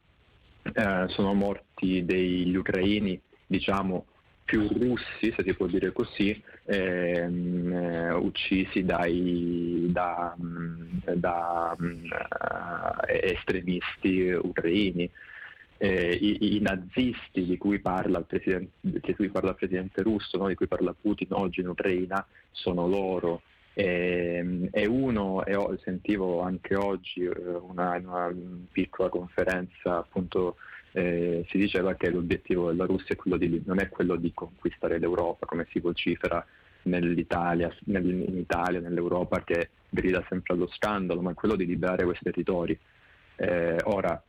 eh, 0.61 1.05
sono 1.07 1.33
morti 1.33 2.05
degli 2.05 2.55
ucraini, 2.55 3.19
diciamo 3.47 4.05
più 4.51 4.67
russi, 4.67 5.31
se 5.33 5.43
si 5.45 5.53
può 5.53 5.65
dire 5.65 5.93
così, 5.93 6.43
ehm, 6.65 7.71
eh, 7.71 8.11
uccisi 8.11 8.83
dai, 8.83 9.87
da, 9.89 10.35
da 11.15 11.73
uh, 11.79 13.05
estremisti 13.07 14.29
ucraini. 14.31 15.09
Eh, 15.77 16.11
i, 16.13 16.57
i, 16.57 16.59
nazisti 16.59 17.45
di 17.45 17.57
cui 17.57 17.79
parla 17.79 18.19
il 18.19 18.25
presidente, 18.25 19.15
cui 19.15 19.29
parla 19.29 19.51
il 19.51 19.55
presidente 19.55 20.03
russo, 20.03 20.37
no? 20.37 20.47
di 20.49 20.55
cui 20.55 20.67
parla 20.67 20.93
Putin 20.99 21.27
oggi 21.31 21.61
in 21.61 21.69
Ucraina, 21.69 22.23
sono 22.51 22.87
loro. 22.87 23.43
E, 23.73 24.69
e 24.69 24.85
uno, 24.85 25.45
e 25.45 25.55
ho, 25.55 25.75
sentivo 25.81 26.41
anche 26.41 26.75
oggi 26.75 27.23
eh, 27.23 27.31
una, 27.69 27.95
una 28.03 28.35
piccola 28.69 29.07
conferenza 29.07 29.99
appunto 29.99 30.57
eh, 30.93 31.45
si 31.49 31.57
diceva 31.57 31.95
che 31.95 32.09
l'obiettivo 32.09 32.69
della 32.69 32.85
Russia 32.85 33.15
di, 33.23 33.61
non 33.65 33.79
è 33.79 33.89
quello 33.89 34.15
di 34.15 34.31
conquistare 34.33 34.99
l'Europa, 34.99 35.45
come 35.45 35.67
si 35.71 35.79
vocifera 35.79 36.45
nell'Italia, 36.83 37.73
nel, 37.85 38.09
in 38.09 38.37
Italia, 38.37 38.79
nell'Europa 38.79 39.43
che 39.43 39.69
grida 39.89 40.23
sempre 40.29 40.53
allo 40.53 40.67
scandalo, 40.67 41.21
ma 41.21 41.31
è 41.31 41.35
quello 41.35 41.55
di 41.55 41.65
liberare 41.65 42.03
questi 42.03 42.25
territori. 42.25 42.77
Eh, 43.35 43.77
ora, 43.83 44.21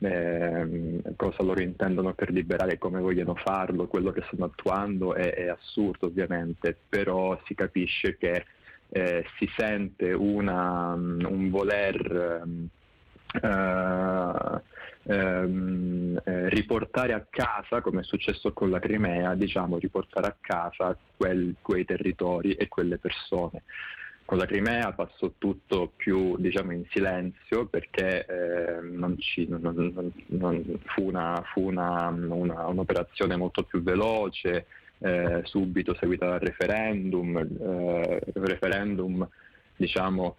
eh, 0.00 1.00
cosa 1.16 1.42
loro 1.42 1.60
intendono 1.60 2.12
per 2.14 2.30
liberare 2.30 2.78
come 2.78 3.00
vogliono 3.00 3.34
farlo, 3.34 3.86
quello 3.86 4.10
che 4.12 4.22
stanno 4.26 4.46
attuando 4.46 5.14
è, 5.14 5.34
è 5.34 5.48
assurdo 5.48 6.06
ovviamente, 6.06 6.76
però 6.88 7.40
si 7.46 7.54
capisce 7.54 8.16
che 8.16 8.44
eh, 8.90 9.24
si 9.38 9.48
sente 9.56 10.12
una, 10.12 10.92
un 10.92 11.50
voler 11.50 12.42
uh, 13.42 14.60
ehm, 15.08 16.20
eh, 16.22 16.48
riportare 16.50 17.14
a 17.14 17.26
casa, 17.28 17.80
come 17.80 18.00
è 18.00 18.04
successo 18.04 18.52
con 18.52 18.70
la 18.70 18.78
Crimea, 18.78 19.34
diciamo, 19.34 19.78
riportare 19.78 20.26
a 20.26 20.36
casa 20.38 20.96
quel, 21.16 21.56
quei 21.62 21.84
territori 21.84 22.52
e 22.52 22.68
quelle 22.68 22.98
persone. 22.98 23.62
Con 24.24 24.36
la 24.36 24.44
Crimea 24.44 24.92
passò 24.92 25.32
tutto 25.38 25.92
più 25.96 26.36
diciamo, 26.36 26.72
in 26.72 26.84
silenzio 26.90 27.64
perché 27.64 28.26
eh, 28.26 28.80
non 28.82 29.18
ci, 29.18 29.46
non, 29.48 30.12
non, 30.26 30.78
fu, 30.84 31.06
una, 31.06 31.42
fu 31.50 31.66
una, 31.66 32.08
una, 32.08 32.66
un'operazione 32.66 33.36
molto 33.36 33.62
più 33.62 33.82
veloce, 33.82 34.66
eh, 34.98 35.40
subito 35.44 35.96
seguita 35.98 36.26
dal 36.28 36.40
referendum, 36.40 37.38
eh, 37.38 38.20
referendum 38.34 39.26
diciamo, 39.74 40.36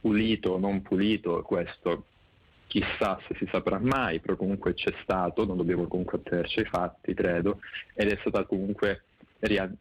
pulito 0.00 0.50
o 0.50 0.58
non 0.58 0.82
pulito, 0.82 1.42
questo 1.42 2.06
chissà 2.72 3.20
se 3.28 3.34
si 3.36 3.46
saprà 3.50 3.78
mai, 3.78 4.18
però 4.18 4.34
comunque 4.34 4.72
c'è 4.72 4.94
stato, 5.02 5.44
non 5.44 5.58
dobbiamo 5.58 5.86
comunque 5.86 6.16
attenerci 6.16 6.60
ai 6.60 6.64
fatti, 6.64 7.12
credo, 7.12 7.60
ed 7.92 8.10
è 8.10 8.16
stata 8.20 8.44
comunque 8.44 9.02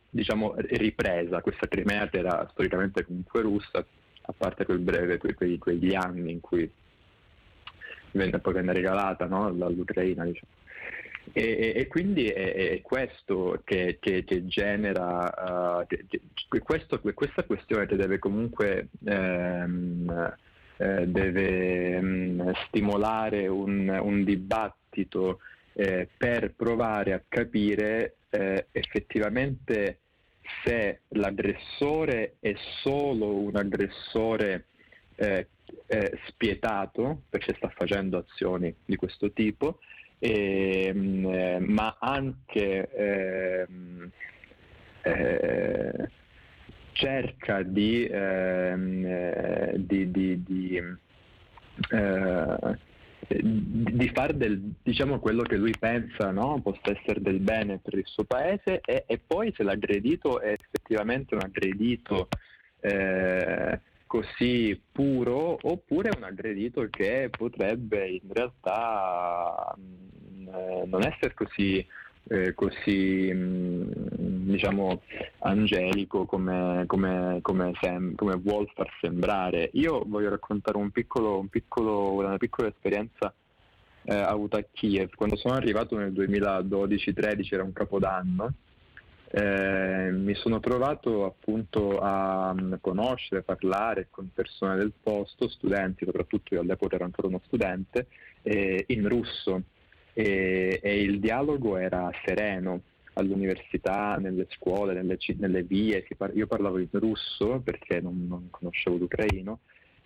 diciamo, 0.09 0.55
ripresa 0.57 1.39
questa 1.39 1.67
Crimea 1.67 2.09
che 2.09 2.17
era 2.17 2.45
storicamente 2.51 3.05
comunque 3.05 3.41
russa, 3.43 3.85
a 4.23 4.33
parte 4.35 4.65
quel 4.65 4.79
breve, 4.79 5.17
que, 5.17 5.33
que, 5.33 5.57
quegli 5.57 5.95
anni 5.95 6.31
in 6.31 6.41
cui 6.41 6.69
venne, 8.11 8.39
poi 8.39 8.53
venne 8.55 8.73
regalata 8.73 9.25
no, 9.25 9.49
dall'Ucraina. 9.53 10.25
Diciamo. 10.25 10.51
E, 11.31 11.73
e, 11.73 11.87
quindi 11.87 12.27
è, 12.27 12.71
è 12.71 12.81
questo 12.81 13.61
che, 13.63 13.99
che, 14.01 14.25
che 14.25 14.45
genera, 14.47 15.79
uh, 15.79 15.87
che, 15.87 16.59
questo, 16.61 16.99
questa 16.99 17.45
questione 17.45 17.85
che 17.85 17.95
deve 17.95 18.19
comunque 18.19 18.89
um, 18.99 20.35
eh, 20.81 21.07
deve 21.07 21.95
um, 21.97 22.53
stimolare 22.65 23.47
un, 23.47 23.87
un 24.01 24.23
dibattito 24.23 25.39
eh, 25.73 26.09
per 26.17 26.53
provare 26.55 27.13
a 27.13 27.21
capire 27.27 28.15
eh, 28.31 28.65
effettivamente 28.71 29.99
se 30.63 31.01
l'aggressore 31.09 32.35
è 32.39 32.55
solo 32.81 33.35
un 33.35 33.55
aggressore 33.55 34.65
eh, 35.15 35.47
eh, 35.85 36.19
spietato 36.27 37.21
perché 37.29 37.53
sta 37.55 37.69
facendo 37.69 38.17
azioni 38.17 38.73
di 38.83 38.95
questo 38.95 39.31
tipo, 39.31 39.77
e, 40.17 40.91
mh, 40.93 41.63
ma 41.67 41.95
anche 41.99 42.89
ehm, 42.91 44.09
eh, 45.03 46.09
cerca 46.93 47.63
di, 47.63 48.05
ehm, 48.05 49.05
eh, 49.05 49.73
di, 49.77 50.11
di, 50.11 50.43
di, 50.43 50.81
eh, 51.89 52.77
di 53.27 54.09
fare 54.13 54.35
del, 54.35 54.73
diciamo, 54.81 55.19
quello 55.19 55.43
che 55.43 55.57
lui 55.57 55.73
pensa 55.77 56.31
no? 56.31 56.59
possa 56.61 56.91
essere 56.91 57.21
del 57.21 57.39
bene 57.39 57.79
per 57.79 57.95
il 57.95 58.05
suo 58.05 58.23
paese 58.23 58.81
e, 58.83 59.05
e 59.07 59.19
poi 59.25 59.53
se 59.55 59.63
l'aggredito 59.63 60.39
è 60.39 60.51
effettivamente 60.51 61.35
un 61.35 61.41
aggredito 61.41 62.27
eh, 62.81 63.79
così 64.05 64.79
puro 64.91 65.57
oppure 65.61 66.09
un 66.15 66.23
aggredito 66.23 66.87
che 66.89 67.29
potrebbe 67.35 68.07
in 68.09 68.33
realtà 68.33 69.73
mh, 69.77 70.47
eh, 70.49 70.83
non 70.87 71.03
essere 71.03 71.33
così 71.33 71.85
eh, 72.27 72.53
così 72.53 73.31
mh, 73.33 74.30
diciamo 74.51 75.01
angelico 75.39 76.25
come, 76.25 76.83
come, 76.87 77.39
come, 77.41 77.71
sem- 77.81 78.15
come, 78.15 78.35
vuol 78.35 78.69
far 78.73 78.89
sembrare. 78.99 79.69
Io 79.73 80.03
voglio 80.05 80.29
raccontare 80.29 80.77
un 80.77 80.91
piccolo, 80.91 81.39
un 81.39 81.47
piccolo, 81.47 82.13
una 82.13 82.37
piccola 82.37 82.67
esperienza 82.67 83.33
eh, 84.03 84.15
avuta 84.15 84.57
a 84.57 84.65
Kiev. 84.71 85.15
Quando 85.15 85.35
sono 85.35 85.55
arrivato 85.55 85.97
nel 85.97 86.11
2012-13 86.11 87.53
era 87.53 87.63
un 87.63 87.73
capodanno. 87.73 88.53
Eh, 89.33 90.11
mi 90.11 90.33
sono 90.35 90.59
trovato 90.59 91.23
appunto 91.23 91.99
a 91.99 92.53
um, 92.53 92.77
conoscere, 92.81 93.43
parlare 93.43 94.07
con 94.09 94.29
persone 94.33 94.75
del 94.75 94.91
posto, 95.01 95.47
studenti, 95.47 96.03
soprattutto 96.03 96.53
io 96.53 96.59
all'epoca 96.59 96.95
ero 96.95 97.05
ancora 97.05 97.29
uno 97.29 97.41
studente, 97.45 98.07
eh, 98.41 98.83
in 98.87 99.07
russo 99.07 99.63
e, 100.13 100.79
e 100.81 101.01
il 101.01 101.19
dialogo 101.19 101.77
era 101.77 102.09
sereno 102.25 102.81
all'università, 103.21 104.17
nelle 104.19 104.47
scuole, 104.49 104.93
nelle, 104.93 105.17
nelle 105.37 105.63
vie, 105.63 106.05
par- 106.17 106.35
io 106.35 106.47
parlavo 106.47 106.79
in 106.79 106.89
russo 106.91 107.61
perché 107.63 108.01
non, 108.01 108.25
non 108.27 108.49
conoscevo 108.49 108.97
l'ucraino 108.97 109.59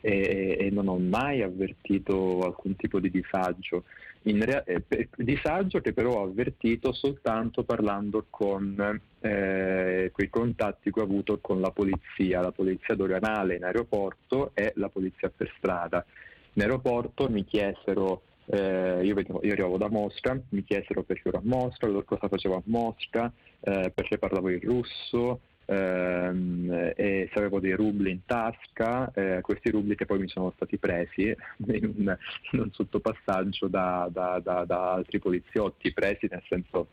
e, 0.06 0.58
e, 0.60 0.70
non 0.70 0.88
ho 0.88 1.00
mai 1.00 1.42
avvertito 1.42 2.42
alcun 2.42 2.76
tipo 2.76 3.00
di 3.00 3.10
disagio, 3.10 3.86
rea- 4.22 4.64
eh, 4.64 5.10
disagio 5.16 5.82
che 5.82 5.94
però 5.94 6.20
ho 6.20 6.24
avvertito 6.24 6.94
soltanto 6.94 7.64
parlando 7.64 8.28
con 8.30 9.02
eh, 9.20 10.12
quei 10.14 10.30
contatti 10.30 10.92
che 10.92 11.00
ho 11.00 11.04
avuto 11.04 11.40
con 11.42 11.60
la 11.60 11.72
polizia, 11.72 12.42
la 12.42 12.52
polizia 12.52 12.94
doganale 12.94 13.56
in 13.56 13.64
aeroporto 13.64 14.52
e 14.54 14.74
la 14.76 14.90
polizia 14.90 15.32
per 15.36 15.52
strada. 15.58 16.06
In 16.54 16.62
aeroporto 16.62 17.28
mi 17.28 17.44
chiesero 17.44 18.22
eh, 18.48 19.02
io, 19.04 19.16
vedevo, 19.16 19.40
io, 19.44 19.54
arrivavo 19.54 19.78
da 19.78 19.90
Mosca, 19.90 20.40
mi 20.50 20.64
chiesero 20.64 21.04
perché 21.04 21.30
ero 21.30 21.40
a 21.40 21.42
Mosca, 21.44 21.88
cosa 22.04 22.28
facevo 22.28 22.56
a 22.56 22.62
Mosca, 22.66 23.32
eh, 23.62 23.92
perché 23.94 24.18
parlavo 24.18 24.50
il 24.50 24.62
russo 24.62 25.40
ehm, 25.66 26.94
e 26.96 27.30
se 27.32 27.40
avevo 27.40 27.60
dei 27.60 27.74
rubli 27.74 28.12
in 28.12 28.26
tasca, 28.26 29.12
eh, 29.14 29.42
questi 29.42 29.72
rubli 29.72 29.96
che 29.96 30.06
poi 30.06 30.20
mi 30.20 30.28
sono 30.28 30.52
stati 30.56 30.78
presi 30.78 31.24
in 31.68 31.94
un, 31.96 32.18
in 32.52 32.60
un 32.60 32.72
sottopassaggio 32.72 33.68
da, 33.68 34.08
da, 34.12 34.40
da, 34.44 34.64
da, 34.66 34.92
altri 34.92 35.20
poliziotti, 35.20 35.92
presi 35.94 36.28
nel 36.30 36.44
senso 36.48 36.88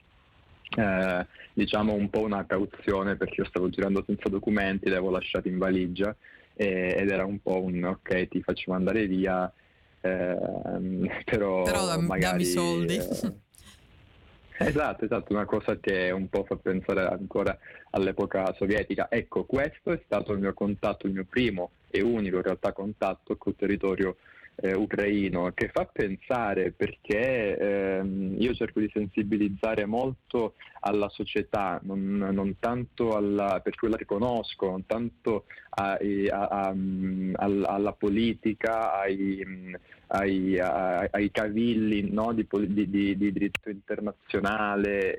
eh, 0.74 1.26
diciamo 1.52 1.92
un 1.92 2.08
po' 2.08 2.22
una 2.22 2.46
cauzione 2.46 3.16
perché 3.16 3.42
io 3.42 3.46
stavo 3.46 3.68
girando 3.68 4.02
senza 4.06 4.30
documenti, 4.30 4.86
li 4.86 4.92
avevo 4.92 5.10
lasciati 5.10 5.48
in 5.48 5.58
valigia 5.58 6.14
ed 6.54 7.08
era 7.10 7.24
un 7.24 7.40
po' 7.40 7.62
un 7.62 7.82
ok 7.82 8.28
ti 8.28 8.42
facciamo 8.42 8.76
andare 8.76 9.06
via 9.06 9.46
eh, 9.46 9.61
però, 11.24 11.62
però 11.62 11.86
dam, 11.86 12.04
magari, 12.04 12.32
dammi 12.32 12.44
soldi. 12.44 12.96
Eh, 12.96 13.36
esatto, 14.66 15.04
esatto, 15.04 15.32
una 15.32 15.44
cosa 15.44 15.78
che 15.78 16.10
un 16.10 16.28
po' 16.28 16.44
fa 16.44 16.56
pensare 16.56 17.06
ancora 17.06 17.56
all'epoca 17.90 18.52
sovietica. 18.54 19.06
Ecco, 19.08 19.44
questo 19.44 19.92
è 19.92 20.00
stato 20.04 20.32
il 20.32 20.40
mio 20.40 20.54
contatto, 20.54 21.06
il 21.06 21.12
mio 21.12 21.26
primo 21.28 21.70
e 21.88 22.02
unico 22.02 22.36
in 22.36 22.42
realtà 22.42 22.72
contatto 22.72 23.36
col 23.36 23.54
territorio 23.54 24.16
eh, 24.56 24.74
ucraino 24.74 25.50
che 25.54 25.70
fa 25.72 25.86
pensare 25.86 26.72
perché 26.72 27.56
ehm, 27.56 28.36
io 28.38 28.54
cerco 28.54 28.80
di 28.80 28.90
sensibilizzare 28.92 29.86
molto 29.86 30.54
alla 30.80 31.08
società, 31.08 31.80
non, 31.82 32.16
non 32.16 32.56
tanto 32.58 33.16
alla, 33.16 33.60
per 33.62 33.74
quella 33.76 33.96
che 33.96 34.04
conosco, 34.04 34.70
non 34.70 34.86
tanto 34.86 35.44
a, 35.70 35.92
a, 35.92 36.68
a, 36.68 36.74
alla 37.34 37.92
politica, 37.92 39.00
ai, 39.00 39.44
ai, 40.08 40.58
ai 40.58 41.30
cavilli 41.30 42.10
no, 42.10 42.32
di, 42.32 42.46
di, 42.50 42.90
di, 42.90 43.16
di 43.16 43.32
diritto 43.32 43.70
internazionale. 43.70 45.18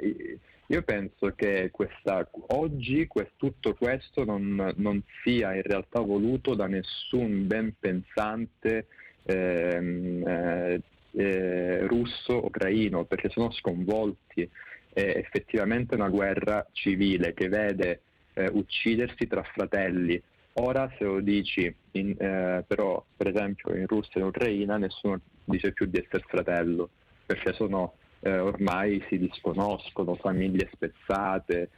Io 0.68 0.82
penso 0.82 1.34
che 1.36 1.70
questa, 1.72 2.28
oggi 2.48 3.06
quest, 3.08 3.34
tutto 3.36 3.76
questo 3.76 4.24
non, 4.24 4.74
non, 4.78 5.04
sia 5.22 5.54
in 5.54 5.62
realtà 5.62 6.00
voluto 6.00 6.56
da 6.56 6.68
nessun 6.68 7.46
ben 7.48 7.76
pensante 7.78 8.88
ehm, 9.24 10.28
eh, 10.28 10.82
eh, 11.16 11.88
russo-ucraino 11.88 13.06
perché 13.06 13.30
sono 13.30 13.52
sconvolti 13.52 14.50
è 14.94 15.02
effettivamente 15.02 15.96
una 15.96 16.10
guerra 16.10 16.66
civile 16.72 17.34
che 17.34 17.50
vede 17.50 18.02
eh, 18.34 18.48
uccidersi 18.52 19.28
tra 19.28 19.42
fratelli. 19.44 20.22
Ora 20.58 20.92
se 20.98 21.04
lo 21.04 21.20
dici, 21.20 21.74
in, 21.92 22.16
eh, 22.18 22.64
però 22.68 23.04
per 23.18 23.28
esempio 23.28 23.76
in 23.76 23.88
Russia 23.88 24.14
e 24.16 24.20
in 24.20 24.28
Ucraina 24.28 24.78
nessuno 24.78 25.20
dice 25.46 25.74
più 25.74 25.88
di 25.88 25.98
essere 25.98 26.24
fratello, 26.28 26.90
perché 27.26 27.54
sono, 27.54 27.96
eh, 28.20 28.38
ormai 28.38 29.04
si 29.10 29.18
disconoscono, 29.18 30.16
famiglie 30.16 30.70
spezzate. 30.72 31.70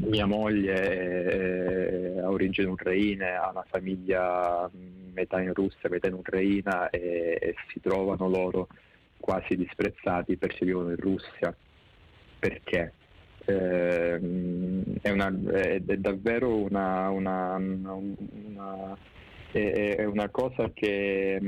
Eh, 0.00 0.06
mia 0.06 0.26
moglie 0.26 2.20
ha 2.20 2.30
origini 2.30 2.70
ucraine, 2.70 3.34
ha 3.34 3.50
una 3.50 3.64
famiglia 3.68 4.70
metà 5.12 5.40
in 5.40 5.52
Russia, 5.52 5.88
metà 5.88 6.08
in 6.08 6.14
Ucraina 6.14 6.90
e, 6.90 7.38
e 7.40 7.54
si 7.72 7.80
trovano 7.80 8.28
loro 8.28 8.68
quasi 9.18 9.56
disprezzati 9.56 10.36
perché 10.36 10.64
vivono 10.64 10.90
in 10.90 10.96
Russia. 10.96 11.54
Perché? 12.38 12.92
Eh, 13.44 14.20
è, 15.00 15.10
una, 15.10 15.34
è, 15.52 15.82
è, 15.84 15.96
davvero 15.96 16.54
una, 16.54 17.08
una, 17.08 17.54
una 17.56 18.96
è, 19.50 19.96
è, 19.96 20.04
una 20.04 20.28
cosa 20.28 20.70
che, 20.72 21.38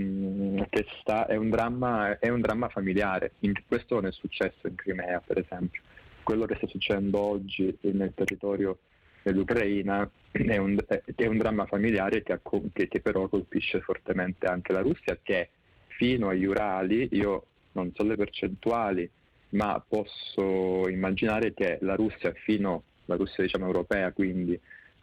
che 0.71 0.87
sta, 1.01 1.27
è, 1.27 1.37
un 1.37 1.51
dramma, 1.51 2.19
è 2.19 2.29
un 2.29 2.41
dramma 2.41 2.69
familiare. 2.69 3.33
Questo 3.67 3.97
non 3.97 4.07
è 4.07 4.13
successo 4.13 4.67
in 4.67 4.75
Crimea, 4.75 5.21
per 5.25 5.39
esempio. 5.39 5.83
Quello 6.31 6.47
che 6.47 6.55
sta 6.55 6.69
succedendo 6.69 7.19
oggi 7.19 7.77
nel 7.81 8.12
territorio 8.14 8.79
dell'Ucraina 9.25 10.09
è 10.31 10.59
un, 10.59 10.79
è 11.16 11.27
un 11.27 11.38
dramma 11.38 11.66
familiare 11.66 12.23
che, 12.23 12.38
che, 12.73 12.87
che 12.87 13.01
però 13.01 13.27
colpisce 13.27 13.81
fortemente 13.81 14.47
anche 14.47 14.73
la 14.73 14.81
Russia, 14.81 15.19
che 15.21 15.49
fino 15.88 16.29
agli 16.29 16.45
Urali, 16.45 17.09
io 17.11 17.47
non 17.73 17.90
so 17.97 18.05
le 18.05 18.14
percentuali, 18.14 19.11
ma 19.49 19.85
posso 19.85 20.87
immaginare 20.88 21.53
che 21.53 21.79
la 21.81 21.97
Russia 21.97 22.33
fino, 22.45 22.85
la 23.07 23.16
Russia 23.16 23.43
diciamo 23.43 23.66
europea 23.66 24.12
quindi, 24.12 24.53
eh, 24.53 24.61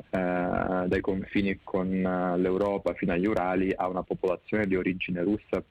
dai 0.09 1.01
confini 1.01 1.59
con 1.61 1.89
uh, 1.89 2.39
l'Europa 2.39 2.93
fino 2.93 3.11
agli 3.11 3.25
Urali 3.25 3.73
ha 3.75 3.89
una 3.89 4.03
popolazione 4.03 4.65
di 4.65 4.77
origine 4.77 5.23
russa 5.23 5.61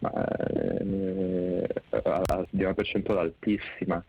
eh, 0.00 0.84
di 2.50 2.62
una 2.62 2.74
percentuale 2.74 3.20
altissima 3.20 4.04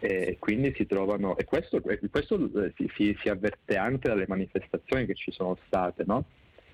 e 0.00 0.36
quindi 0.38 0.72
si 0.74 0.86
trovano 0.86 1.36
e 1.36 1.44
questo, 1.44 1.80
questo 1.80 2.50
eh, 2.64 2.72
si, 2.74 2.90
si, 2.94 3.16
si, 3.20 3.28
avverte 3.28 3.76
anche 3.76 4.08
dalle 4.08 4.24
manifestazioni 4.26 5.04
che 5.04 5.14
ci 5.14 5.30
sono 5.30 5.58
state 5.66 6.04
no? 6.06 6.24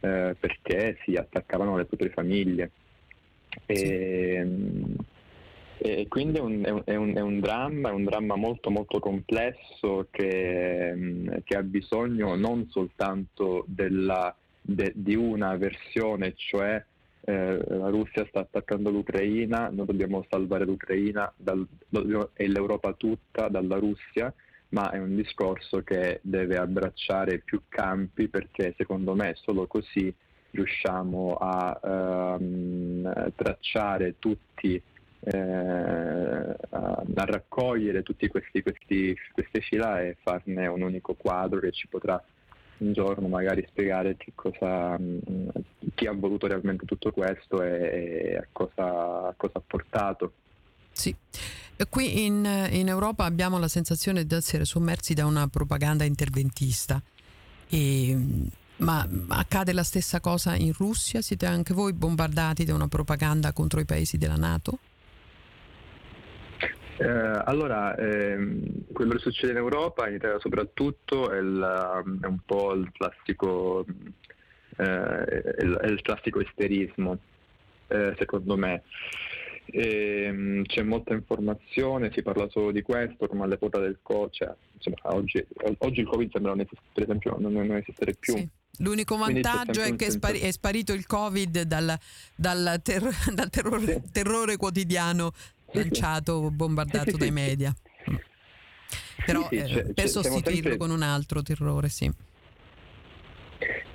eh, 0.00 0.36
perché 0.38 0.98
si 1.04 1.14
attaccavano 1.14 1.76
le 1.76 1.86
proprie 1.86 2.10
famiglie 2.10 2.70
e, 3.66 4.46
e 5.78 6.06
quindi 6.08 6.38
è 6.38 6.40
un, 6.40 6.62
è, 6.84 6.94
un, 6.94 7.14
è 7.14 7.20
un, 7.20 7.40
dramma, 7.40 7.90
è 7.90 7.92
un 7.92 8.04
dramma 8.04 8.36
molto 8.36 8.70
molto 8.70 9.00
complesso 9.00 10.06
che, 10.10 11.42
che 11.42 11.56
ha 11.56 11.62
bisogno 11.62 12.36
non 12.36 12.68
soltanto 12.70 13.64
della, 13.66 14.34
de, 14.60 14.92
di 14.94 15.16
una 15.16 15.56
versione, 15.56 16.34
cioè 16.36 16.82
eh, 17.28 17.58
la 17.66 17.88
Russia 17.88 18.24
sta 18.28 18.40
attaccando 18.40 18.88
l'Ucraina, 18.88 19.68
noi 19.68 19.84
dobbiamo 19.86 20.24
salvare 20.30 20.64
l'Ucraina 20.64 21.32
dal, 21.36 21.66
e 22.34 22.46
l'Europa 22.48 22.92
tutta 22.92 23.48
dalla 23.48 23.78
Russia, 23.78 24.32
ma 24.68 24.90
è 24.90 24.98
un 24.98 25.16
discorso 25.16 25.82
che 25.82 26.20
deve 26.22 26.56
abbracciare 26.56 27.38
più 27.38 27.62
campi 27.68 28.28
perché 28.28 28.74
secondo 28.76 29.14
me 29.14 29.34
solo 29.34 29.66
così 29.66 30.14
riusciamo 30.50 31.34
a 31.34 31.80
ehm, 32.38 33.32
tracciare 33.34 34.14
tutti, 34.20 34.80
eh, 35.20 35.36
a, 35.36 36.56
a, 36.70 37.24
raccogliere 37.24 38.04
tutte 38.04 38.28
queste 38.28 39.60
fila 39.62 40.00
e 40.00 40.16
farne 40.22 40.68
un 40.68 40.82
unico 40.82 41.14
quadro 41.14 41.58
che 41.58 41.72
ci 41.72 41.88
potrà 41.88 42.22
un 42.78 42.92
giorno 42.92 43.28
magari 43.28 43.64
spiegare 43.68 44.16
cosa, 44.34 44.98
chi 45.94 46.06
ha 46.06 46.12
voluto 46.12 46.46
realmente 46.46 46.84
tutto 46.84 47.10
questo 47.12 47.62
e, 47.62 48.30
e 48.30 48.36
a, 48.36 48.46
cosa, 48.52 49.28
a, 49.28 49.34
cosa, 49.36 49.58
ha 49.58 49.62
portato. 49.66 50.32
Sì. 50.92 51.14
Qui 51.90 52.24
in, 52.24 52.68
in, 52.70 52.88
Europa 52.88 53.24
abbiamo 53.24 53.58
la 53.58 53.68
sensazione 53.68 54.24
di 54.24 54.34
essere 54.34 54.64
sommersi 54.64 55.12
da 55.12 55.26
una 55.26 55.46
propaganda 55.46 56.04
interventista. 56.04 57.02
E 57.68 58.18
ma 58.78 59.08
accade 59.28 59.72
la 59.72 59.82
stessa 59.82 60.20
cosa 60.20 60.54
in 60.54 60.72
Russia? 60.72 61.22
Siete 61.22 61.46
anche 61.46 61.72
voi 61.72 61.92
bombardati 61.92 62.64
da 62.64 62.74
una 62.74 62.88
propaganda 62.88 63.52
contro 63.52 63.80
i 63.80 63.86
paesi 63.86 64.18
della 64.18 64.36
Nato? 64.36 64.78
Eh, 66.98 67.42
allora, 67.44 67.94
ehm, 67.96 68.92
quello 68.92 69.12
che 69.12 69.18
succede 69.18 69.52
in 69.52 69.59
Europa, 69.59 70.09
in 70.09 70.14
Italia 70.14 70.38
soprattutto, 70.38 71.30
è, 71.30 71.38
il, 71.38 72.20
è 72.22 72.26
un 72.26 72.38
po' 72.44 72.72
il 72.72 72.90
classico, 72.92 73.85
eh, 74.76 74.85
è 74.85 75.62
il, 75.62 75.74
è 75.74 75.87
il 75.87 76.00
classico 76.00 76.40
isterismo, 76.40 77.18
eh, 77.88 78.14
secondo 78.18 78.56
me. 78.56 78.82
E, 79.66 80.22
ehm, 80.24 80.62
c'è 80.64 80.82
molta 80.82 81.12
informazione, 81.12 82.12
si 82.12 82.22
parla 82.22 82.48
solo 82.48 82.70
di 82.70 82.82
questo, 82.82 83.26
come 83.26 83.44
all'epoca 83.44 83.78
del 83.78 83.98
Covid, 84.00 84.32
cioè, 84.32 84.54
oggi, 85.02 85.44
oggi, 85.78 86.00
il 86.00 86.06
Covid 86.06 86.30
sembra 86.32 86.52
non 86.52 86.61
esistere, 86.61 86.90
per 86.94 87.02
esempio 87.02 87.37
non, 87.38 87.52
non 87.52 87.76
esistere 87.76 88.14
più. 88.18 88.37
Sì. 88.37 88.48
L'unico 88.78 89.16
vantaggio 89.16 89.80
è 89.80 89.96
che 89.96 90.11
spari- 90.11 90.40
è 90.40 90.50
sparito 90.50 90.92
il 90.92 91.06
Covid 91.06 91.62
dal, 91.62 91.96
dal, 92.35 92.80
ter- 92.82 93.09
dal 93.32 93.48
terrore, 93.48 94.02
sì. 94.04 94.12
terrore, 94.12 94.56
quotidiano 94.56 95.32
lanciato, 95.72 96.50
bombardato 96.50 97.11
sì, 97.11 97.16
dai 97.16 97.31
media. 97.31 97.74
Però 99.24 99.48
eh, 99.50 99.92
per 99.94 100.09
sostituirlo 100.09 100.52
sempre... 100.52 100.76
con 100.76 100.90
un 100.90 101.02
altro 101.02 101.42
terrore, 101.42 101.88
sì. 101.88 102.11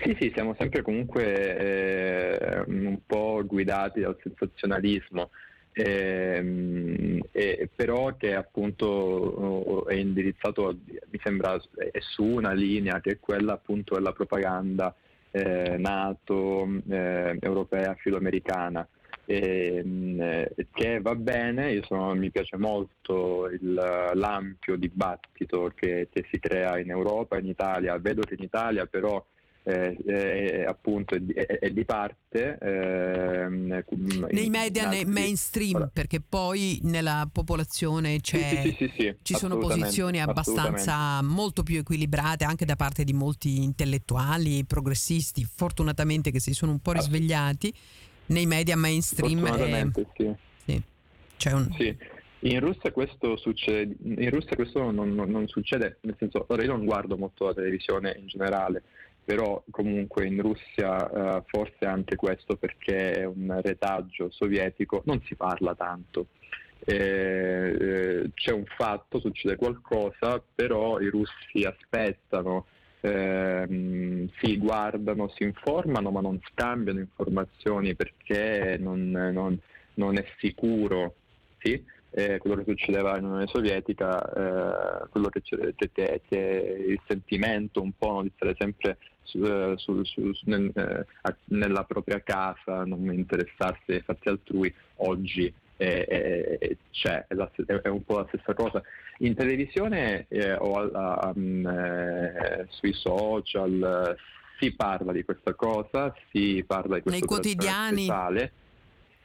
Sì, 0.04 0.18
sì, 0.20 0.32
siamo 0.34 0.56
sempre 0.58 0.82
comunque 0.82 1.58
eh, 1.58 2.64
un 2.66 2.98
po' 3.06 3.44
guidati 3.46 4.02
dal 4.02 4.18
sensazionalismo. 4.22 5.30
Eh, 5.74 7.24
eh, 7.32 7.70
però 7.74 8.18
che 8.18 8.36
appunto 8.36 9.88
è 9.88 9.94
indirizzato, 9.94 10.80
mi 10.86 11.20
sembra, 11.24 11.58
è 11.76 12.00
su 12.02 12.26
una 12.26 12.52
linea 12.52 13.00
che 13.00 13.12
è 13.12 13.20
quella 13.20 13.54
appunto 13.54 13.96
della 13.96 14.12
propaganda 14.12 14.94
eh, 15.32 15.78
NATO, 15.78 16.68
eh, 16.90 17.38
europea, 17.40 17.96
filoamericana. 17.96 18.86
Eh, 19.34 20.54
che 20.74 21.00
va 21.00 21.16
bene, 21.16 21.82
sono, 21.84 22.14
mi 22.16 22.30
piace 22.32 22.58
molto 22.58 23.48
il, 23.48 23.74
l'ampio 24.14 24.76
dibattito 24.76 25.72
che, 25.74 26.10
che 26.12 26.26
si 26.30 26.38
crea 26.38 26.78
in 26.80 26.90
Europa, 26.90 27.38
in 27.38 27.46
Italia, 27.46 27.98
vedo 27.98 28.24
che 28.24 28.34
in 28.34 28.44
Italia 28.44 28.86
però 28.88 29.24
eh, 29.64 29.96
eh, 30.06 30.66
appunto 30.66 31.16
è, 31.16 31.46
è, 31.46 31.70
di 31.70 31.86
parte 31.86 32.58
eh, 32.60 33.48
nei 33.48 34.50
media 34.50 34.90
nei 34.90 35.06
mainstream 35.06 35.76
allora. 35.76 35.92
perché 35.94 36.20
poi 36.20 36.80
nella 36.82 37.30
popolazione 37.32 38.18
sì, 38.24 38.40
sì, 38.76 38.92
sì, 38.98 39.16
ci 39.22 39.36
sono 39.36 39.60
posizioni 39.60 40.20
abbastanza 40.20 41.22
molto 41.22 41.62
più 41.62 41.78
equilibrate 41.78 42.44
anche 42.44 42.66
da 42.66 42.76
parte 42.76 43.04
di 43.04 43.14
molti 43.14 43.62
intellettuali 43.62 44.66
progressisti 44.66 45.44
fortunatamente 45.46 46.32
che 46.32 46.40
si 46.40 46.54
sono 46.54 46.72
un 46.72 46.80
po' 46.80 46.94
risvegliati 46.94 47.72
nei 48.32 48.46
media 48.46 48.76
mainstream 48.76 49.46
sì. 50.66 50.82
C'è 51.38 51.52
un... 51.54 51.68
sì. 51.78 51.96
In 52.44 52.60
Russia 52.60 52.92
questo 52.92 53.38
succede, 53.38 53.96
in 54.04 54.30
Russia 54.32 54.56
questo 54.56 54.90
non, 54.90 55.14
non, 55.14 55.30
non 55.30 55.48
succede, 55.48 55.98
nel 56.02 56.16
senso, 56.18 56.46
ora 56.48 56.64
io 56.64 56.72
non 56.72 56.86
guardo 56.86 57.16
molto 57.16 57.46
la 57.46 57.54
televisione 57.54 58.16
in 58.18 58.26
generale, 58.26 58.82
però 59.24 59.64
comunque 59.70 60.26
in 60.26 60.42
Russia 60.42 61.38
eh, 61.38 61.44
forse 61.46 61.86
anche 61.86 62.16
questo 62.16 62.56
perché 62.56 63.12
è 63.12 63.26
un 63.26 63.60
retaggio 63.62 64.32
sovietico, 64.32 65.04
non 65.06 65.22
si 65.26 65.36
parla 65.36 65.76
tanto. 65.76 66.28
Eh, 66.84 68.32
c'è 68.34 68.52
un 68.52 68.66
fatto, 68.76 69.20
succede 69.20 69.56
qualcosa, 69.56 70.44
però 70.56 71.00
i 71.00 71.10
russi 71.10 71.64
aspettano, 71.64 72.66
ehm, 73.02 74.30
si 74.40 74.58
guardano, 74.58 75.30
si 75.36 75.44
informano, 75.44 76.12
ma 76.12 76.22
non 76.22 76.40
scambiano 76.52 77.00
informazioni 77.00 77.96
perché 77.96 78.78
non, 78.80 79.12
non, 79.12 79.60
non 79.96 80.18
è 80.18 80.26
sicuro. 80.38 81.16
Sì? 81.60 81.84
eh, 82.12 82.38
quello 82.40 82.58
che 82.58 82.66
succedeva 82.68 83.18
in 83.18 83.26
Unione 83.26 83.48
Sovietica, 83.48 84.22
eh, 84.22 85.08
quello 85.10 85.30
che 85.30 85.42
c'è, 85.42 85.74
c'è, 85.76 86.22
c'è, 86.28 86.76
il 86.88 87.00
sentimento 87.08 87.82
un 87.82 87.92
po' 87.98 88.22
di 88.22 88.32
stare 88.36 88.56
sempre 88.60 88.98
su, 89.24 89.44
eh, 89.44 89.74
su, 89.78 90.04
su, 90.04 90.34
nel, 90.44 90.72
eh, 90.76 91.06
nella 91.46 91.84
propria 91.86 92.22
casa, 92.22 92.84
non 92.84 93.12
interessarsi 93.14 93.94
ai 93.94 94.02
fatti 94.02 94.28
altrui, 94.28 94.74
oggi 94.98 95.52
è, 95.82 96.58
è, 96.60 96.78
c'è, 96.92 97.26
è, 97.28 97.34
la, 97.34 97.50
è, 97.82 97.88
un 97.88 98.04
po' 98.04 98.20
la 98.20 98.26
stessa 98.28 98.54
cosa. 98.54 98.82
In 99.20 99.36
televisione 99.36 100.26
eh, 100.30 100.54
o 100.54 100.74
alla, 100.76 101.32
um, 101.34 101.66
eh, 101.66 102.68
sui 102.70 102.94
social 102.94 104.16
si 104.60 104.74
parla 104.74 105.12
di 105.12 105.24
questa 105.24 105.54
cosa, 105.54 106.14
si 106.32 106.64
parla 106.66 106.96
di 106.96 107.02
questo 107.02 107.20
nei 107.20 107.28
quotidiani, 107.28 108.08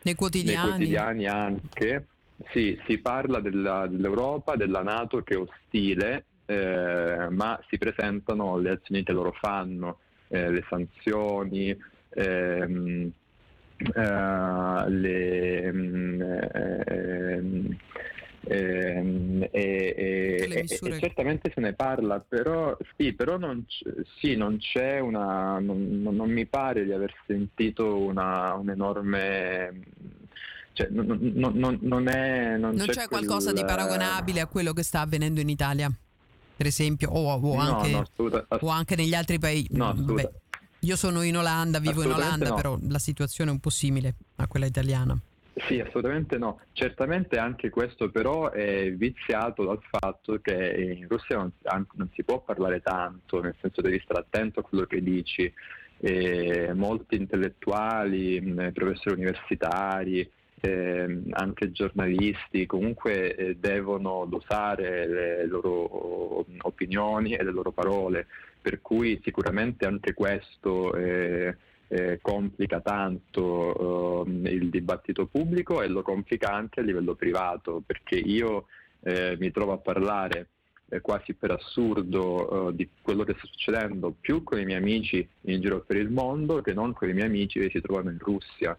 nei 0.02 0.14
quotidiani. 0.14 0.60
nei 0.60 0.68
quotidiani 0.68 1.26
anche 1.26 2.06
sì, 2.52 2.78
si 2.86 2.98
parla 2.98 3.40
della, 3.40 3.86
dell'Europa, 3.86 4.56
della 4.56 4.82
Nato 4.82 5.22
che 5.22 5.34
è 5.34 5.38
ostile, 5.38 6.24
eh, 6.46 7.28
ma 7.30 7.58
si 7.68 7.78
presentano 7.78 8.58
le 8.58 8.70
azioni 8.70 9.02
che 9.02 9.12
loro 9.12 9.32
fanno, 9.32 9.98
eh, 10.28 10.50
le 10.50 10.64
sanzioni, 10.68 11.76
ehm, 12.10 13.10
eh, 13.78 14.90
le, 14.90 15.72
mm, 15.72 16.22
ehm, 16.22 17.76
ehm, 18.48 19.42
e, 19.42 19.48
e, 19.50 20.36
e, 20.50 20.66
e, 20.68 20.98
certamente 20.98 21.50
se 21.54 21.60
ne 21.60 21.72
parla, 21.74 22.20
però 22.20 22.76
sì, 22.96 23.12
però 23.12 23.36
non, 23.36 23.64
c- 23.66 23.84
sì, 24.18 24.36
non 24.36 24.58
c'è 24.58 24.98
una, 25.00 25.58
non, 25.58 26.00
non, 26.02 26.30
mi 26.30 26.46
pare 26.46 26.84
di 26.84 26.92
aver 26.92 27.12
sentito 27.26 27.98
una, 27.98 28.54
un 28.54 28.70
enorme 28.70 29.72
cioè, 30.76 30.88
non, 30.90 31.18
non, 31.34 31.78
non, 31.80 32.06
è, 32.06 32.58
non, 32.58 32.76
c'è, 32.76 32.92
c'è 32.92 33.08
qualcosa 33.08 33.50
di 33.50 33.64
paragonabile 33.64 34.40
a 34.40 34.46
quello 34.46 34.74
che 34.74 34.82
sta 34.82 35.00
avvenendo 35.00 35.40
in 35.40 35.48
Italia, 35.48 35.90
per 36.54 36.66
esempio, 36.66 37.08
o, 37.10 37.32
o, 37.32 37.56
anche, 37.56 37.90
no, 37.90 38.00
assoluta, 38.00 38.44
ass- 38.46 38.62
o 38.62 38.68
anche, 38.68 38.94
negli 38.94 39.14
altri 39.14 39.38
paesi. 39.38 39.68
No, 39.70 39.94
Beh, 39.94 40.30
io 40.80 40.96
sono 40.96 41.22
in 41.22 41.36
Olanda, 41.36 41.78
vivo 41.78 42.02
in 42.02 42.12
Olanda, 42.12 42.50
no. 42.50 42.54
però 42.54 42.78
la 42.88 42.98
situazione 42.98 43.50
è 43.50 43.52
un 43.52 43.60
po' 43.60 43.70
simile 43.70 44.14
a 44.36 44.46
quella 44.46 44.66
italiana. 44.66 45.18
Sì, 45.66 45.80
assolutamente 45.80 46.36
no. 46.36 46.60
Certamente 46.72 47.38
anche 47.38 47.70
questo 47.70 48.10
però 48.10 48.50
è 48.50 48.92
viziato 48.92 49.64
dal 49.64 49.80
fatto 49.88 50.38
che 50.42 50.96
in 50.98 51.08
Russia 51.08 51.36
non, 51.36 51.52
non 51.94 52.10
si 52.12 52.22
può 52.22 52.40
parlare 52.40 52.82
tanto, 52.82 53.40
nel 53.40 53.54
senso 53.60 53.80
devi 53.80 53.98
stare 54.04 54.20
attento 54.20 54.60
a 54.60 54.62
quello 54.62 54.84
che 54.84 55.02
dici. 55.02 55.50
E 55.98 56.72
molti 56.74 57.16
intellettuali, 57.16 58.54
professori 58.74 59.16
universitari, 59.16 60.30
eh, 60.60 61.22
anche 61.30 61.72
giornalisti 61.72 62.66
comunque 62.66 63.34
eh, 63.34 63.56
devono 63.56 64.26
dosare 64.28 65.06
le 65.06 65.46
loro 65.46 66.44
opinioni 66.62 67.34
e 67.34 67.42
le 67.42 67.52
loro 67.52 67.72
parole, 67.72 68.26
per 68.66 68.80
cui 68.82 69.20
sicuramente 69.22 69.86
anche 69.86 70.12
questo 70.12 70.92
eh, 70.96 71.56
eh 71.86 72.18
complica 72.20 72.80
tanto 72.80 74.24
ehm, 74.26 74.44
il 74.46 74.70
dibattito 74.70 75.26
pubblico 75.26 75.82
e 75.82 75.86
lo 75.86 76.02
complica 76.02 76.50
anche 76.52 76.80
a 76.80 76.82
livello 76.82 77.14
privato, 77.14 77.80
perché 77.86 78.16
io 78.16 78.66
eh, 79.04 79.36
mi 79.38 79.52
trovo 79.52 79.70
a 79.70 79.78
parlare 79.78 80.48
eh, 80.88 81.00
quasi 81.00 81.34
per 81.34 81.52
assurdo 81.52 82.72
di 82.74 82.88
quello 83.00 83.22
che 83.22 83.36
sta 83.38 83.46
succedendo 83.46 84.12
più 84.20 84.42
con 84.42 84.58
i 84.58 84.64
miei 84.64 84.78
amici 84.78 85.24
in 85.42 85.60
giro 85.60 85.82
per 85.82 85.98
il 85.98 86.10
mondo 86.10 86.60
che 86.60 86.74
non 86.74 86.92
con 86.92 87.08
i 87.08 87.12
miei 87.12 87.28
amici 87.28 87.60
che 87.60 87.70
si 87.70 87.80
trovano 87.80 88.10
in 88.10 88.18
Russia. 88.18 88.76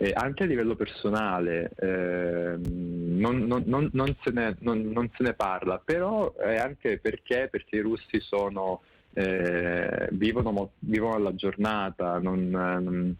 Eh, 0.00 0.12
anche 0.14 0.44
a 0.44 0.46
livello 0.46 0.76
personale 0.76 1.72
eh, 1.74 2.56
non, 2.56 3.46
non, 3.48 3.64
non, 3.66 3.90
non, 3.92 4.16
se 4.22 4.30
ne, 4.30 4.54
non, 4.60 5.10
se 5.16 5.24
ne, 5.24 5.34
parla, 5.34 5.82
però 5.84 6.36
è 6.36 6.54
anche 6.54 7.00
perché, 7.00 7.48
perché 7.50 7.78
i 7.78 7.80
russi 7.80 8.20
sono, 8.20 8.82
eh, 9.14 10.08
vivono, 10.12 10.72
vivono 10.80 11.14
alla 11.14 11.34
giornata, 11.34 12.18
non, 12.18 13.16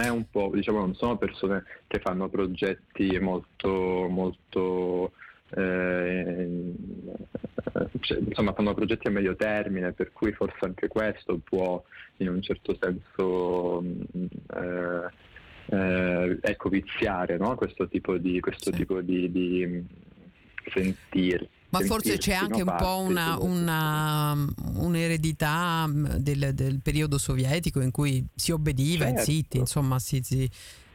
è 0.00 0.08
un 0.08 0.24
po', 0.30 0.50
diciamo, 0.52 0.80
non 0.80 0.94
sono 0.94 1.16
persone 1.16 1.64
che 1.86 1.98
fanno 2.00 2.28
progetti 2.28 3.18
molto, 3.18 4.06
molto 4.08 5.12
eh, 5.50 6.74
cioè, 8.00 8.18
insomma 8.18 8.52
fanno 8.52 8.74
progetti 8.74 9.08
a 9.08 9.10
medio 9.10 9.36
termine, 9.36 9.92
per 9.92 10.12
cui 10.12 10.32
forse 10.32 10.58
anche 10.60 10.88
questo 10.88 11.38
può 11.42 11.82
in 12.18 12.28
un 12.28 12.42
certo 12.42 12.76
senso 12.80 13.82
eh, 13.82 15.10
eh, 15.68 16.38
ecco, 16.40 16.68
viziare 16.68 17.36
no? 17.36 17.54
questo 17.56 17.88
tipo 17.88 18.16
di, 18.18 18.40
questo 18.40 18.70
sì. 18.70 18.78
tipo 18.78 19.00
di, 19.00 19.30
di 19.30 19.84
sentir. 20.72 21.48
Ma 21.80 21.86
forse 21.86 22.18
c'è 22.18 22.32
anche 22.32 22.62
un 22.62 22.74
po' 22.76 22.98
una, 22.98 23.38
una, 23.38 24.36
un'eredità 24.74 25.86
mm, 25.86 26.06
del, 26.16 26.54
del, 26.54 26.80
periodo 26.82 27.18
sovietico 27.18 27.80
in 27.80 27.90
cui 27.90 28.24
si 28.34 28.52
obbediva 28.52 29.06
certo. 29.06 29.22
zitti, 29.22 29.58
insomma 29.58 29.98
si, 29.98 30.20
si, 30.22 30.48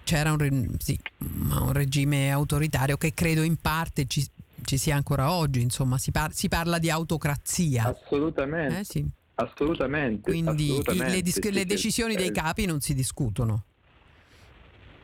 c'era 0.03 0.31
un, 0.31 0.75
sì, 0.77 0.99
un, 1.19 1.71
regime 1.73 2.31
autoritario 2.31 2.97
che 2.97 3.13
credo 3.13 3.41
in 3.41 3.57
parte 3.57 4.05
ci, 4.05 4.25
ci 4.63 4.77
sia 4.77 4.95
ancora 4.95 5.31
oggi, 5.31 5.61
insomma 5.61 5.97
si, 5.97 6.11
par- 6.11 6.33
si 6.33 6.47
parla 6.47 6.79
di 6.79 6.89
autocrazia. 6.89 7.85
Assolutamente. 7.85 8.79
Eh, 8.79 8.83
sì. 8.83 9.05
Assolutamente. 9.35 10.29
Quindi 10.29 10.69
assolutamente, 10.69 11.11
le, 11.11 11.21
dis- 11.21 11.39
sì, 11.39 11.51
le 11.51 11.65
decisioni 11.65 12.15
dei 12.15 12.31
capi 12.31 12.65
non 12.65 12.79
si 12.79 12.93
discutono. 12.93 13.63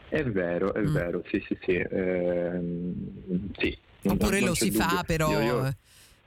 È 0.09 0.23
vero, 0.23 0.73
è 0.73 0.81
mm. 0.81 0.93
vero, 0.93 1.23
sì, 1.29 1.43
sì, 1.47 1.57
sì. 1.61 1.75
Ehm, 1.75 3.51
sì 3.57 3.77
Oppure 4.09 4.39
lo 4.41 4.53
si 4.53 4.71
fa, 4.71 5.03
però 5.05 5.31
io, 5.31 5.41
io... 5.41 5.75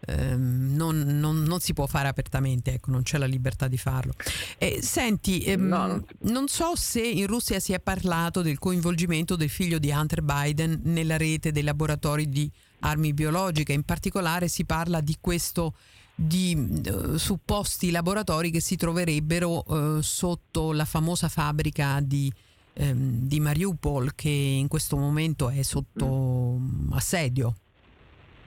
Ehm, 0.07 0.75
non, 0.75 0.99
non, 0.99 1.43
non, 1.43 1.61
si 1.61 1.73
può 1.73 1.87
fare 1.87 2.09
apertamente, 2.09 2.75
ecco, 2.75 2.91
non 2.91 3.03
c'è 3.03 3.19
la 3.19 3.27
libertà 3.27 3.69
di 3.69 3.77
farlo. 3.77 4.15
Eh, 4.59 4.81
senti, 4.83 5.43
ehm, 5.43 5.67
no, 5.67 5.87
non, 5.87 6.05
non, 6.21 6.49
so 6.49 6.75
se 6.75 7.03
in 7.03 7.27
Russia 7.27 7.61
si 7.61 7.73
è 7.73 7.81
parlato 7.81 8.41
del 8.43 8.59
coinvolgimento 8.59 9.37
del 9.37 9.51
figlio 9.51 9.79
di 9.79 9.91
Hunter 9.91 10.23
Biden 10.23 10.81
nella 10.85 11.17
rete 11.17 11.53
dei 11.53 11.63
laboratori 11.63 12.29
di 12.29 12.51
armi 12.81 13.13
biologiche, 13.13 13.73
in 13.73 13.83
particolare 13.83 14.49
si 14.49 14.65
parla 14.65 15.01
di 15.01 15.17
questo 15.21 15.75
di 16.15 16.55
uh, 16.55 17.17
supposti 17.17 17.91
laboratori 17.91 18.51
che 18.51 18.61
si 18.61 18.77
troverebbero 18.77 19.63
uh, 19.67 20.01
sotto 20.03 20.73
la 20.73 20.85
famosa 20.85 21.31
fabbrica 21.31 21.99
di 22.03 22.31
ehm, 22.75 23.27
di 23.27 23.41
Mariupol 23.41 24.15
che 24.15 24.29
in 24.29 24.69
questo 24.69 24.97
momento 24.97 25.49
è 25.49 25.63
sotto 25.63 26.57
mm. 26.59 26.93
assedio. 26.93 27.55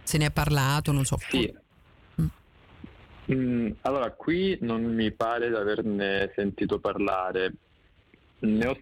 Se 0.04 0.18
ne 0.18 0.26
è 0.28 0.32
parlato, 0.32 0.92
non 0.92 1.06
so. 1.06 1.18
Sì. 1.30 1.54
Mm. 2.22 2.26
Mm, 3.34 3.72
allora, 3.82 4.12
qui 4.12 4.58
non 4.62 4.84
mi 4.84 5.12
pare 5.12 5.50
di 5.50 5.56
averne 5.56 6.32
sentito 6.36 6.80
parlare. 6.80 7.54
Ne 8.40 8.68
ho, 8.68 8.78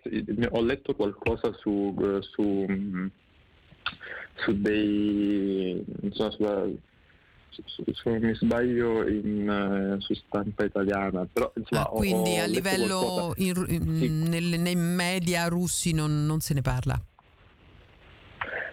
ho 0.49 0.62
letto 0.62 0.95
qualcosa 0.95 1.53
su, 1.53 1.95
su, 2.21 2.65
su 4.36 4.60
dei, 4.60 5.84
insomma, 6.01 6.31
sulla, 6.31 6.67
se 7.51 8.10
non 8.10 8.19
mi 8.21 8.34
sbaglio 8.34 9.07
in, 9.07 9.95
uh, 9.97 9.99
su 9.99 10.13
stampa 10.13 10.63
italiana. 10.65 11.27
Però, 11.31 11.51
insomma, 11.55 11.84
ah, 11.84 11.89
quindi 11.89 12.39
ho, 12.39 12.43
a 12.43 12.45
livello 12.47 13.34
in, 13.38 13.65
in, 13.67 13.97
sì. 13.99 14.10
nel, 14.10 14.60
nei 14.60 14.75
media 14.75 15.47
russi 15.47 15.91
non, 15.91 16.25
non, 16.25 16.39
se 16.39 16.53
ne 16.53 16.62
parla? 16.62 16.99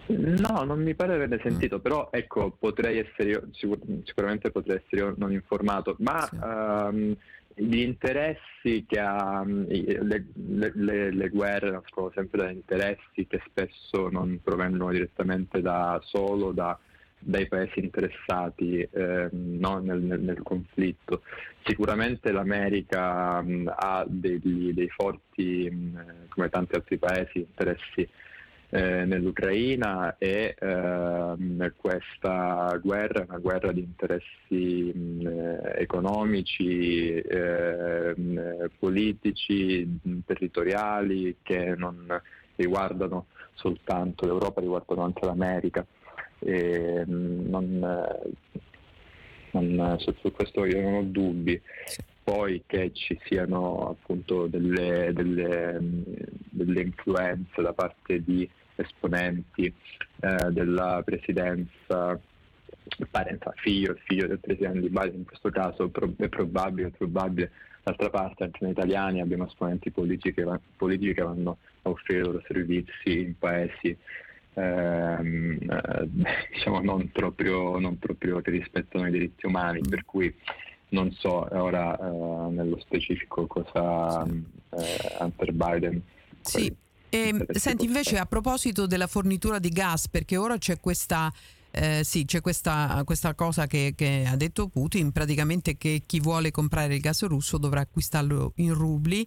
No, 0.08 0.64
non 0.64 0.82
mi 0.82 0.94
pare 0.94 1.10
di 1.10 1.22
averne 1.22 1.40
sentito, 1.42 1.78
mm. 1.78 1.80
però 1.80 2.08
ecco, 2.10 2.54
potrei 2.58 2.98
essere 2.98 3.30
io, 3.30 3.48
sicur- 3.52 3.84
sicuramente 4.04 4.50
potrei 4.50 4.76
essere 4.76 5.02
io 5.02 5.14
non 5.16 5.32
informato, 5.32 5.96
ma 5.98 6.26
sì. 6.26 6.36
um, 6.40 7.16
gli 7.54 7.80
interessi 7.80 8.84
che 8.86 8.98
ha, 8.98 9.44
le, 9.44 10.26
le, 10.32 10.72
le, 10.74 11.12
le, 11.12 11.28
guerre 11.28 11.70
nascono 11.70 12.10
sempre 12.14 12.44
da 12.44 12.50
interessi 12.50 13.26
che 13.26 13.42
spesso 13.46 14.08
non 14.08 14.40
provengono 14.42 14.90
direttamente 14.90 15.60
da 15.60 16.00
solo 16.04 16.52
da 16.52 16.78
dai 17.20 17.48
paesi 17.48 17.80
interessati 17.80 18.80
eh, 18.80 19.28
no, 19.32 19.78
nel, 19.78 20.00
nel, 20.00 20.20
nel, 20.20 20.42
conflitto. 20.42 21.22
Sicuramente 21.64 22.30
l'America 22.30 23.42
mh, 23.42 23.72
ha 23.74 24.04
degli, 24.06 24.72
dei 24.72 24.88
forti, 24.88 25.68
mh, 25.68 26.28
come 26.28 26.48
tanti 26.48 26.76
altri 26.76 26.96
paesi, 26.98 27.38
interessi 27.38 28.08
eh, 28.70 29.04
nell'Ucraina 29.06 30.16
e 30.18 30.54
eh, 30.58 31.72
questa 31.76 32.78
guerra 32.82 33.22
è 33.22 33.26
una 33.26 33.38
guerra 33.38 33.72
di 33.72 33.80
interessi 33.80 34.92
mh, 34.94 35.72
economici, 35.76 37.14
eh, 37.14 38.14
politici, 38.78 39.98
territoriali 40.26 41.36
che 41.42 41.74
non 41.76 42.06
riguardano 42.56 43.26
soltanto 43.54 44.26
l'Europa, 44.26 44.60
riguardano 44.60 45.02
anche 45.02 45.24
l'America 45.24 45.86
e 46.40 47.04
non, 47.06 47.78
non, 49.52 49.96
su, 49.98 50.14
su, 50.20 50.30
questo 50.32 50.64
io 50.64 50.80
non 50.82 50.94
ho 50.94 51.02
dubbi. 51.02 51.60
Poi 52.22 52.62
che 52.66 52.90
ci 52.92 53.18
siano 53.24 53.88
appunto 53.88 54.48
delle, 54.48 55.12
delle, 55.14 55.80
delle 56.64 56.82
influenze 56.82 57.62
da 57.62 57.72
parte 57.72 58.22
di 58.22 58.48
esponenti 58.76 59.72
eh, 60.20 60.50
della 60.50 61.02
presidenza 61.04 62.18
parenza, 63.10 63.52
figlio, 63.56 63.96
figlio 64.04 64.26
del 64.26 64.38
presidente 64.38 64.80
di 64.80 64.88
Biden 64.88 65.16
in 65.16 65.24
questo 65.24 65.50
caso 65.50 65.84
è 65.84 66.28
probabile, 66.28 66.88
è 66.88 66.90
probabile. 66.90 67.50
D'altra 67.82 68.10
parte 68.10 68.44
anche 68.44 68.58
noi 68.62 68.72
italiani 68.72 69.20
abbiamo 69.20 69.46
esponenti 69.46 69.90
politici 69.90 70.34
che, 70.34 70.46
politici 70.76 71.14
che 71.14 71.22
vanno 71.22 71.58
a 71.82 71.90
offrire 71.90 72.20
i 72.20 72.24
loro 72.24 72.42
servizi 72.46 73.20
in 73.20 73.38
paesi 73.38 73.96
ehm, 74.54 75.58
eh, 75.70 76.08
diciamo 76.52 76.80
non 76.80 77.10
proprio, 77.10 77.78
non 77.78 77.98
proprio, 77.98 78.40
che 78.40 78.50
rispettano 78.50 79.06
i 79.06 79.10
diritti 79.10 79.46
umani, 79.46 79.80
per 79.88 80.04
cui 80.04 80.34
non 80.90 81.12
so 81.12 81.46
ora 81.50 81.98
eh, 81.98 82.50
nello 82.50 82.78
specifico 82.80 83.46
cosa 83.46 84.24
eh, 84.24 85.16
Hunter 85.20 85.52
Biden 85.52 86.02
sì. 86.50 86.74
E, 87.10 87.18
ehm, 87.18 87.44
senti, 87.52 87.84
invece 87.84 88.18
a 88.18 88.26
proposito 88.26 88.86
della 88.86 89.06
fornitura 89.06 89.58
di 89.58 89.70
gas, 89.70 90.08
perché 90.08 90.36
ora 90.36 90.58
c'è 90.58 90.78
questa... 90.80 91.32
Eh, 91.70 92.02
sì, 92.02 92.24
c'è 92.24 92.40
questa, 92.40 93.02
questa 93.04 93.34
cosa 93.34 93.66
che, 93.66 93.92
che, 93.94 94.24
ha 94.26 94.36
detto 94.36 94.68
Putin, 94.68 95.12
praticamente 95.12 95.76
che 95.76 96.02
chi 96.06 96.18
vuole 96.18 96.50
comprare 96.50 96.94
il 96.94 97.00
gas 97.00 97.24
russo 97.24 97.58
dovrà 97.58 97.80
acquistarlo 97.80 98.52
in 98.56 98.72
rubli. 98.72 99.24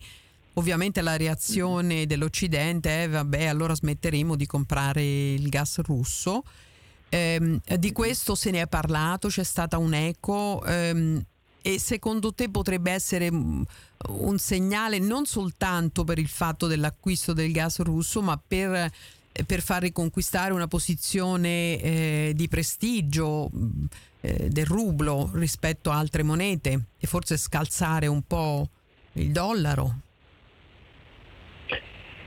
Ovviamente 0.54 1.02
la 1.02 1.16
reazione 1.16 2.08
dell'Occidente 2.08 3.04
è, 3.04 3.10
vabbè, 3.10 3.46
allora 3.46 3.76
smetteremo 3.76 4.36
di 4.36 4.48
comprare 4.48 5.04
il 5.04 5.48
gas 5.50 5.80
russo. 5.82 6.44
Eh, 7.10 7.60
di 7.78 7.92
questo 7.92 8.36
se 8.36 8.52
ne 8.52 8.62
è 8.62 8.68
parlato, 8.68 9.28
c'è 9.28 9.44
stata 9.44 9.78
un'eco 9.78 10.66
ehm, 10.66 11.24
e 11.62 11.80
secondo 11.80 12.34
te 12.34 12.50
potrebbe 12.50 12.92
essere 12.92 13.32
mm, 13.32 13.62
un 14.10 14.38
segnale 14.38 15.00
non 15.00 15.26
soltanto 15.26 16.04
per 16.04 16.20
il 16.20 16.28
fatto 16.28 16.68
dell'acquisto 16.68 17.34
del 17.34 17.52
gas 17.52 17.80
russo, 17.82 18.22
ma 18.22 18.42
per, 18.46 18.92
eh, 19.32 19.44
per 19.46 19.62
far 19.62 19.84
riconquistare 19.84 20.54
una 20.54 20.68
posizione 20.68 21.80
eh, 21.82 22.32
di 22.36 22.48
prestigio 22.48 23.50
mm, 23.54 23.86
eh, 24.22 24.48
del 24.50 24.66
rublo 24.66 25.30
rispetto 25.34 25.90
a 25.92 25.98
altre 25.98 26.24
monete 26.24 26.86
e 26.98 27.08
forse 27.08 27.38
scalzare 27.38 28.08
un 28.08 28.22
po' 28.22 28.68
il 29.14 29.32
dollaro? 29.32 29.96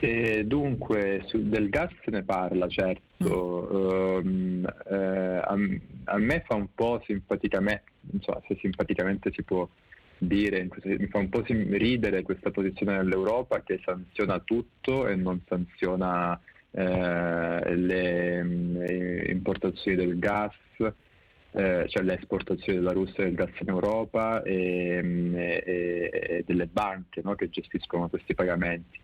Eh, 0.01 0.44
dunque, 0.44 1.23
su, 1.27 1.49
del 1.49 1.70
gas 1.70 1.90
se 2.05 2.11
ne 2.11 2.23
parla, 2.23 2.68
certo. 2.68 3.03
Mm. 3.25 4.64
Uh, 4.64 4.68
eh, 4.90 5.37
a, 5.38 5.57
a, 6.05 6.18
me 6.18 6.44
fa 6.47 6.57
un 6.57 6.68
po' 6.75 7.03
simpaticamente, 7.07 7.85
non 8.10 8.20
so 8.22 8.42
se 8.46 8.56
simpaticamente 8.60 9.30
si 9.32 9.42
può 9.42 9.68
dire, 10.18 10.68
mi 10.82 11.06
fa 11.06 11.18
un 11.18 11.28
po' 11.28 11.42
ridere 11.46 12.22
questa 12.22 12.50
posizione 12.50 12.96
dell'Europa 12.96 13.62
che 13.62 13.80
sanziona 13.84 14.38
tutto 14.40 15.06
e 15.06 15.16
non 15.16 15.40
sanziona 15.46 16.40
eh, 16.70 17.76
le, 17.76 18.42
le, 18.42 19.24
importazioni 19.30 19.96
del 19.96 20.18
gas, 20.18 20.54
eh, 20.78 21.86
cioè 21.88 22.02
le 22.02 22.18
esportazioni 22.18 22.78
della 22.78 22.92
Russia 22.92 23.24
del 23.24 23.34
gas 23.34 23.50
in 23.60 23.68
Europa 23.68 24.42
e, 24.42 25.02
e, 25.34 26.10
e 26.12 26.44
delle 26.46 26.66
banche 26.66 27.20
no, 27.22 27.34
che 27.34 27.48
gestiscono 27.48 28.08
questi 28.08 28.34
pagamenti. 28.34 29.00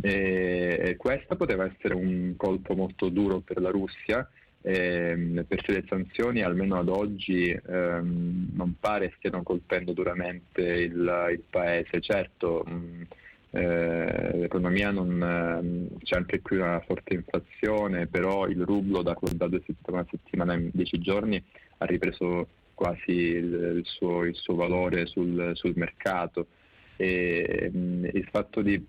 E 0.00 0.96
questo 0.98 1.36
poteva 1.36 1.64
essere 1.64 1.94
un 1.94 2.34
colpo 2.36 2.74
molto 2.74 3.08
duro 3.08 3.38
per 3.38 3.60
la 3.60 3.70
Russia 3.70 4.28
ehm, 4.66 5.44
perché 5.46 5.72
le 5.72 5.84
sanzioni 5.88 6.42
almeno 6.42 6.76
ad 6.76 6.88
oggi 6.88 7.50
ehm, 7.50 8.48
non 8.52 8.74
pare 8.80 9.14
stiano 9.16 9.44
colpendo 9.44 9.92
duramente 9.92 10.60
il, 10.60 11.28
il 11.30 11.42
paese. 11.48 12.00
Certo, 12.00 12.64
mh, 12.66 13.02
eh, 13.50 14.36
l'economia 14.38 14.90
non, 14.90 15.22
eh, 15.22 16.02
c'è 16.02 16.16
anche 16.16 16.40
qui 16.40 16.56
una 16.56 16.80
forte 16.80 17.14
inflazione, 17.14 18.08
però 18.08 18.48
il 18.48 18.60
rublo 18.64 19.02
da, 19.02 19.16
da, 19.34 19.46
due, 19.46 19.62
da 19.64 19.92
una 19.92 20.06
settimana 20.10 20.54
in 20.54 20.70
dieci 20.72 20.98
giorni 20.98 21.40
ha 21.78 21.84
ripreso 21.84 22.48
quasi 22.74 23.12
il, 23.12 23.76
il, 23.76 23.82
suo, 23.84 24.24
il 24.24 24.34
suo, 24.34 24.56
valore 24.56 25.06
sul, 25.06 25.52
sul 25.54 25.74
mercato. 25.76 26.48
E, 26.96 27.70
mh, 27.72 28.08
il 28.14 28.28
fatto 28.32 28.62
di 28.62 28.84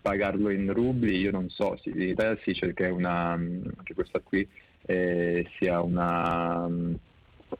pagarlo 0.00 0.48
in 0.48 0.72
rubli 0.72 1.18
io 1.18 1.30
non 1.30 1.50
so, 1.50 1.78
in 1.84 2.00
Italia 2.00 2.36
si 2.42 2.52
dice 2.52 2.72
che, 2.72 2.86
una, 2.86 3.38
che 3.82 3.92
questa 3.92 4.20
qui 4.20 4.48
eh, 4.86 5.46
sia 5.58 5.80
una, 5.80 6.64
um, 6.64 6.98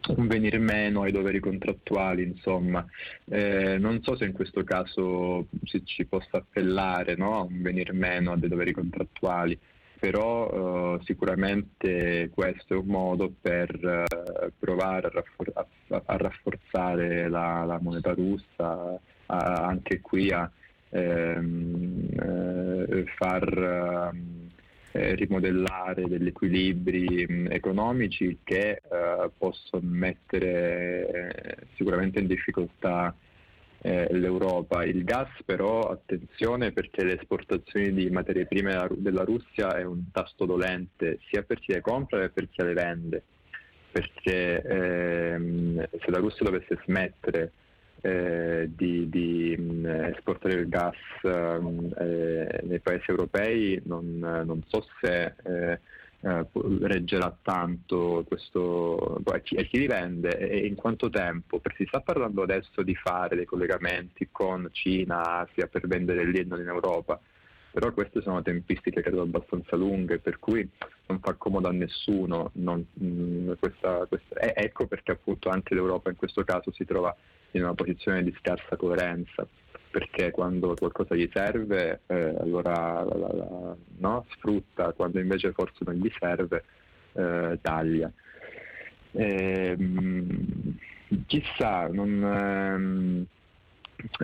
un 0.09 0.27
venir 0.27 0.59
meno 0.59 1.03
ai 1.03 1.13
doveri 1.13 1.41
contrattuali, 1.41 2.23
insomma. 2.23 2.85
Eh, 3.27 3.79
non 3.79 4.03
so 4.03 4.17
se 4.17 4.25
in 4.25 4.33
questo 4.33 4.65
caso 4.65 5.47
si 5.65 5.85
ci 5.85 6.05
possa 6.05 6.39
appellare 6.39 7.17
no? 7.17 7.37
a 7.39 7.43
un 7.43 7.63
venir 7.63 7.93
meno 7.93 8.33
a 8.33 8.37
dei 8.37 8.49
doveri 8.49 8.73
contrattuali, 8.73 9.59
però 9.99 10.97
eh, 10.97 11.05
sicuramente 11.05 12.31
questo 12.33 12.75
è 12.75 12.77
un 12.77 12.87
modo 12.87 13.33
per 13.41 13.71
eh, 13.85 14.53
provare 14.59 15.07
a, 15.07 15.11
raffor- 15.11 15.53
a, 15.55 15.67
a 16.05 16.17
rafforzare 16.17 17.29
la, 17.29 17.65
la, 17.65 17.79
moneta 17.81 18.13
russa, 18.13 18.99
a, 19.27 19.37
anche 19.67 20.01
qui 20.01 20.31
a 20.31 20.51
ehm, 20.91 22.09
eh, 22.13 23.05
far... 23.17 24.13
Um, 24.13 24.44
eh, 24.97 25.17
rimodellare 25.17 26.07
degli 26.07 26.29
equilibri 26.29 27.27
mh, 27.27 27.49
economici 27.51 28.39
che 28.45 28.71
eh, 28.71 29.31
possono 29.37 29.83
mettere 29.85 31.09
eh, 31.09 31.57
sicuramente 31.75 32.21
in 32.21 32.29
difficoltà 32.29 33.13
eh, 33.81 34.07
l'Europa. 34.13 34.85
Il 34.85 35.03
gas 35.03 35.31
però, 35.45 35.91
attenzione 35.91 36.71
perché 36.71 37.03
le 37.03 37.19
esportazioni 37.19 37.93
di 37.93 38.09
materie 38.09 38.47
prime 38.47 38.87
della 38.93 39.25
Russia 39.25 39.77
è 39.77 39.83
un 39.83 40.13
tasto 40.13 40.45
dolente 40.45 41.19
sia 41.29 41.43
per 41.43 41.59
chi 41.59 41.73
le 41.73 41.81
compra 41.81 42.21
che 42.21 42.29
per 42.29 42.49
chi 42.49 42.63
le 42.63 42.73
vende, 42.73 43.23
perché 43.91 44.63
ehm, 44.63 45.89
se 45.91 46.11
la 46.11 46.19
Russia 46.19 46.45
dovesse 46.45 46.79
smettere 46.85 47.51
eh, 48.05 48.71
di, 48.77 49.09
di 49.09 49.57
mh, 49.57 49.87
esportare 50.13 50.55
il 50.57 50.69
gas 50.69 50.95
eh, 51.23 52.61
nei 52.65 52.81
paesi 52.81 53.05
europei. 53.07 53.81
Non, 53.87 54.19
non 54.19 54.63
so 54.67 54.87
se 55.01 55.35
eh, 55.43 55.81
eh 56.21 56.47
reggerà 56.83 57.35
tanto 57.43 58.25
questo 58.27 59.23
a 59.25 59.39
chi, 59.39 59.57
chi 59.57 59.79
li 59.79 59.87
vende 59.87 60.37
e 60.37 60.67
in 60.67 60.75
quanto 60.75 61.09
tempo? 61.09 61.61
Perché 61.61 61.85
si 61.85 61.89
sta 61.89 62.01
parlando 62.01 62.43
adesso 62.43 62.83
di 62.83 62.95
fare 62.95 63.37
dei 63.37 63.47
collegamenti 63.47 64.29
con 64.31 64.69
Cina, 64.73 65.41
Asia 65.41 65.67
per 65.67 65.87
vendere 65.87 66.27
lì 66.27 66.41
e 66.41 66.45
non 66.45 66.61
in 66.61 66.69
Europa 66.69 67.19
però 67.75 67.93
queste 67.93 68.23
sono 68.23 68.41
tempistiche 68.41 69.03
credo 69.03 69.23
abbastanza 69.23 69.75
lunghe, 69.75 70.21
per 70.21 70.39
cui 70.39 70.67
non 71.07 71.19
fa 71.19 71.33
comodo 71.33 71.67
a 71.67 71.73
nessuno. 71.73 72.53
Non, 72.55 72.87
mh, 72.93 73.05
mm, 73.05 73.53
questa, 73.59 74.07
questa, 74.07 74.39
eh, 74.39 74.53
ecco 74.55 74.87
perché 74.87 75.11
appunto 75.11 75.49
anche 75.49 75.75
l'Europa 75.75 76.09
in 76.09 76.15
questo 76.15 76.45
caso 76.45 76.71
si 76.71 76.85
trova 76.85 77.13
in 77.51 77.65
una 77.65 77.75
posizione 77.75 78.23
di 78.23 78.33
scarsa 78.39 78.77
coerenza, 78.77 79.45
perché 79.91 80.31
quando 80.31 80.77
qualcosa 80.77 81.17
gli 81.17 81.29
serve 81.33 82.03
eh, 82.07 82.37
allora 82.39 83.03
la, 83.03 83.17
la, 83.17 83.33
la, 83.33 83.77
no? 83.97 84.25
sfrutta, 84.37 84.93
quando 84.93 85.19
invece 85.19 85.51
forse 85.51 85.79
non 85.85 85.95
gli 85.95 86.13
serve 86.17 86.63
eh, 87.15 87.59
taglia. 87.61 88.09
E, 89.11 89.77
mh, 89.77 90.77
chissà, 91.27 91.89
non... 91.89 92.23
Ehm, 92.23 93.27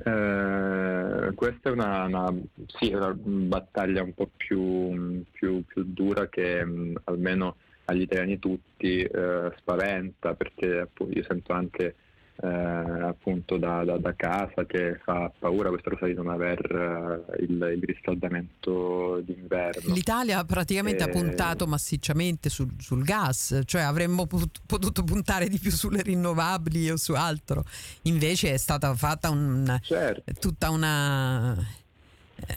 eh, 0.05 1.33
questa 1.35 1.69
è 1.69 1.73
una, 1.73 2.05
una, 2.05 2.35
sì, 2.67 2.93
una, 2.93 3.13
battaglia 3.15 4.03
un 4.03 4.15
po' 4.15 4.31
più, 4.37 5.23
più, 5.31 5.65
più 5.65 5.85
dura 5.85 6.29
che 6.29 6.65
mh, 6.65 6.71
mm, 6.71 6.97
almeno 7.05 7.57
agli 7.87 8.03
italiani 8.03 8.39
tutti 8.39 9.03
eh, 9.03 9.53
spaventa 9.57 10.35
perché 10.35 10.81
appunto, 10.81 11.17
io 11.17 11.25
sento 11.25 11.53
anche 11.53 11.95
eh, 12.43 12.47
appunto 12.47 13.59
da, 13.59 13.85
da, 13.85 13.99
da, 13.99 14.15
casa 14.15 14.65
che 14.65 14.99
fa 15.05 15.31
paura 15.39 15.69
questa 15.69 15.91
cosa 15.91 16.07
di 16.07 16.15
non 16.15 16.29
aver 16.29 16.59
uh, 16.71 17.43
il, 17.43 17.73
il, 17.77 17.83
riscaldamento 17.83 19.21
d'inverno. 19.23 19.93
L'Italia 19.93 20.43
praticamente 20.45 21.05
e... 21.05 21.07
ha 21.07 21.11
eh, 21.11 21.13
puntato 21.13 21.67
massicciamente 21.67 22.49
sul, 22.49 22.71
sul 22.79 23.05
gas, 23.05 23.61
cioè 23.67 23.83
avremmo 23.83 24.27
potuto 24.27 25.05
puntare 25.05 25.49
di 25.49 25.59
più 25.59 25.71
sulle 25.71 26.01
rinnovabili 26.01 26.91
o 26.91 26.97
su 26.97 27.13
altro, 27.13 27.65
invece 28.03 28.55
è 28.55 28.57
stata 28.57 28.95
fatta 28.95 29.29
un, 29.29 29.79
certo. 29.83 30.33
tutta 30.41 30.71
una 30.71 31.79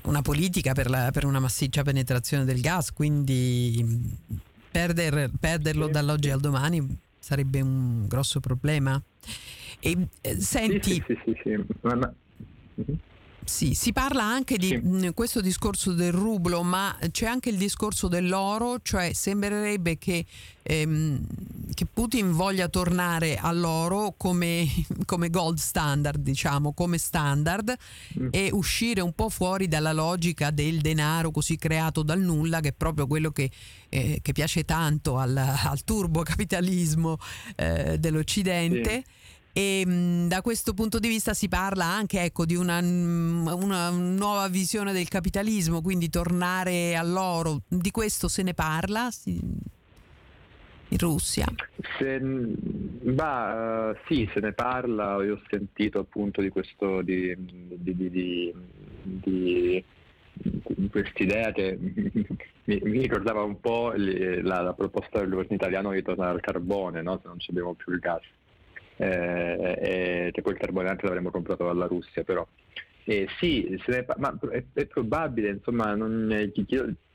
una 0.03 0.21
politica 0.21 0.71
per, 0.71 0.89
la, 0.89 1.11
per, 1.11 1.25
una 1.25 1.41
massiccia 1.41 1.83
penetrazione 1.83 2.45
del 2.45 2.61
gas, 2.61 2.93
quindi 2.93 4.17
perder, 4.71 5.29
perderlo 5.37 5.87
sì, 5.87 5.91
dall'oggi 5.91 6.29
al 6.29 6.39
domani 6.39 6.97
sarebbe 7.23 7.61
un 7.61 8.05
grosso 8.05 8.41
problema. 8.41 9.01
E, 9.79 10.07
eh, 10.19 10.41
senti... 10.41 10.95
Sì, 10.95 11.03
sì, 11.07 11.19
sì, 11.23 11.39
sì, 11.41 11.65
ma, 11.81 11.95
ma... 11.95 12.13
Mm-hmm. 12.81 12.97
Sì, 13.45 13.73
si 13.73 13.91
parla 13.91 14.23
anche 14.23 14.57
di 14.57 14.67
sì. 14.67 14.81
Mm, 14.83 15.09
questo 15.13 15.41
discorso 15.41 15.91
del 15.91 16.11
rublo, 16.11 16.63
ma 16.63 16.97
c'è 17.11 17.25
anche 17.25 17.49
il 17.49 17.57
discorso 17.57 18.07
dell'oro, 18.07 18.79
cioè 18.81 19.13
sembrerebbe 19.13 19.97
che, 19.97 20.25
ehm, 20.61 21.25
che 21.73 21.85
Putin 21.85 22.31
voglia 22.31 22.67
tornare 22.67 23.37
all'oro 23.37 24.13
come, 24.17 24.65
come, 25.05 25.29
gold 25.29 25.57
standard, 25.57 26.21
diciamo, 26.21 26.73
come 26.73 26.97
standard 26.97 27.75
mm. 28.19 28.27
e 28.31 28.49
uscire 28.51 29.01
un 29.01 29.13
po' 29.13 29.29
fuori 29.29 29.67
dalla 29.67 29.93
logica 29.93 30.49
del 30.51 30.79
denaro 30.79 31.31
così 31.31 31.57
creato 31.57 32.03
dal 32.03 32.21
nulla, 32.21 32.59
che 32.59 32.69
è 32.69 32.73
proprio 32.73 33.07
quello 33.07 33.31
che, 33.31 33.49
eh, 33.89 34.19
che 34.21 34.31
piace 34.31 34.63
tanto 34.63 35.17
al, 35.17 35.35
al 35.35 35.83
turbocapitalismo 35.83 37.17
eh, 37.55 37.97
dell'Occidente. 37.99 39.03
Sì 39.05 39.21
e 39.53 39.85
mh, 39.85 40.27
da 40.27 40.41
questo 40.41 40.73
punto 40.73 40.97
di 40.97 41.07
vista 41.07 41.33
si 41.35 41.47
parla 41.47 41.85
anche 41.85 42.21
ecco, 42.21 42.43
di 42.45 42.55
una, 42.55 42.79
una, 42.79 43.89
nuova 43.91 44.47
visione 44.47 44.91
del 44.91 45.07
capitalismo, 45.07 45.81
quindi 45.81 46.09
tornare 46.09 46.95
all'oro, 46.95 47.61
di 47.67 47.91
questo 47.91 48.27
se 48.27 48.41
ne 48.41 48.55
parla 48.55 49.09
in 49.25 50.97
Russia? 50.97 51.45
Se, 51.99 52.19
bah, 52.19 53.91
uh, 53.91 53.97
sì, 54.07 54.27
se 54.33 54.39
ne 54.39 54.53
parla, 54.53 55.23
io 55.23 55.35
ho 55.35 55.41
sentito 55.49 55.99
appunto 55.99 56.41
di 56.41 56.49
questo, 56.49 57.01
di, 57.03 57.35
di, 57.37 58.53
di 59.01 59.83
quest'idea 60.89 61.51
che 61.51 61.77
mi, 62.65 62.79
mi, 62.83 63.01
ricordava 63.01 63.43
un 63.43 63.59
po' 63.59 63.93
la, 63.95 64.61
la, 64.61 64.73
proposta 64.73 65.19
del 65.19 65.29
governo 65.29 65.55
italiano 65.55 65.91
di 65.91 66.01
tornare 66.01 66.31
al 66.31 66.41
carbone, 66.41 67.01
no? 67.01 67.19
se 67.21 67.27
non 67.27 67.37
abbiamo 67.47 67.73
più 67.73 67.93
il 67.93 67.99
gas, 67.99 68.23
eh, 68.97 69.77
e 69.79 70.29
che 70.31 70.41
poi 70.41 70.53
il 70.53 70.59
carbone 70.59 70.89
anche 70.89 71.05
l'avremmo 71.05 71.31
comprato 71.31 71.65
dalla 71.65 71.87
Russia 71.87 72.23
però. 72.23 72.45
Eh, 73.05 73.27
sì, 73.39 73.77
ne, 73.87 74.05
ma 74.17 74.37
è, 74.51 74.63
è, 74.73 74.85
probabile, 74.85 75.49
insomma, 75.49 75.93
non, 75.93 76.51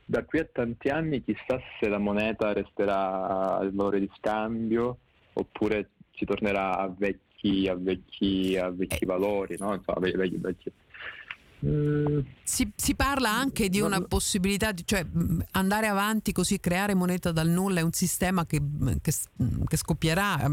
da 0.05 0.25
qui 0.25 0.39
a 0.39 0.49
tanti 0.51 0.89
anni 0.89 1.23
chissà 1.23 1.61
se 1.79 1.89
la 1.89 1.99
moneta 1.99 2.53
resterà 2.53 3.57
al 3.57 3.73
valore 3.73 4.01
di 4.01 4.11
scambio 4.17 4.99
oppure 5.33 5.91
si 6.13 6.25
tornerà 6.25 6.79
a 6.79 6.93
vecchi, 6.95 7.69
a 7.69 7.75
vecchi, 7.75 8.57
a 8.57 8.71
vecchi 8.71 9.05
valori, 9.05 9.57
no? 9.59 9.75
Insomma, 9.75 10.01
vecchi, 10.01 10.37
vecchi, 10.37 10.73
si, 11.61 12.73
si, 12.77 12.95
parla 12.95 13.31
anche 13.31 13.69
di 13.69 13.81
una 13.81 14.01
possibilità, 14.03 14.71
di, 14.71 14.83
cioè 14.85 15.05
andare 15.53 15.89
avanti 15.89 16.31
così, 16.31 16.61
creare 16.61 16.95
moneta 16.95 17.33
dal 17.33 17.49
nulla 17.49 17.81
è 17.81 17.83
un 17.83 17.93
sistema 17.93 18.47
che, 18.47 18.61
che, 19.03 19.13
che 19.67 19.77
scoppierà. 19.77 20.49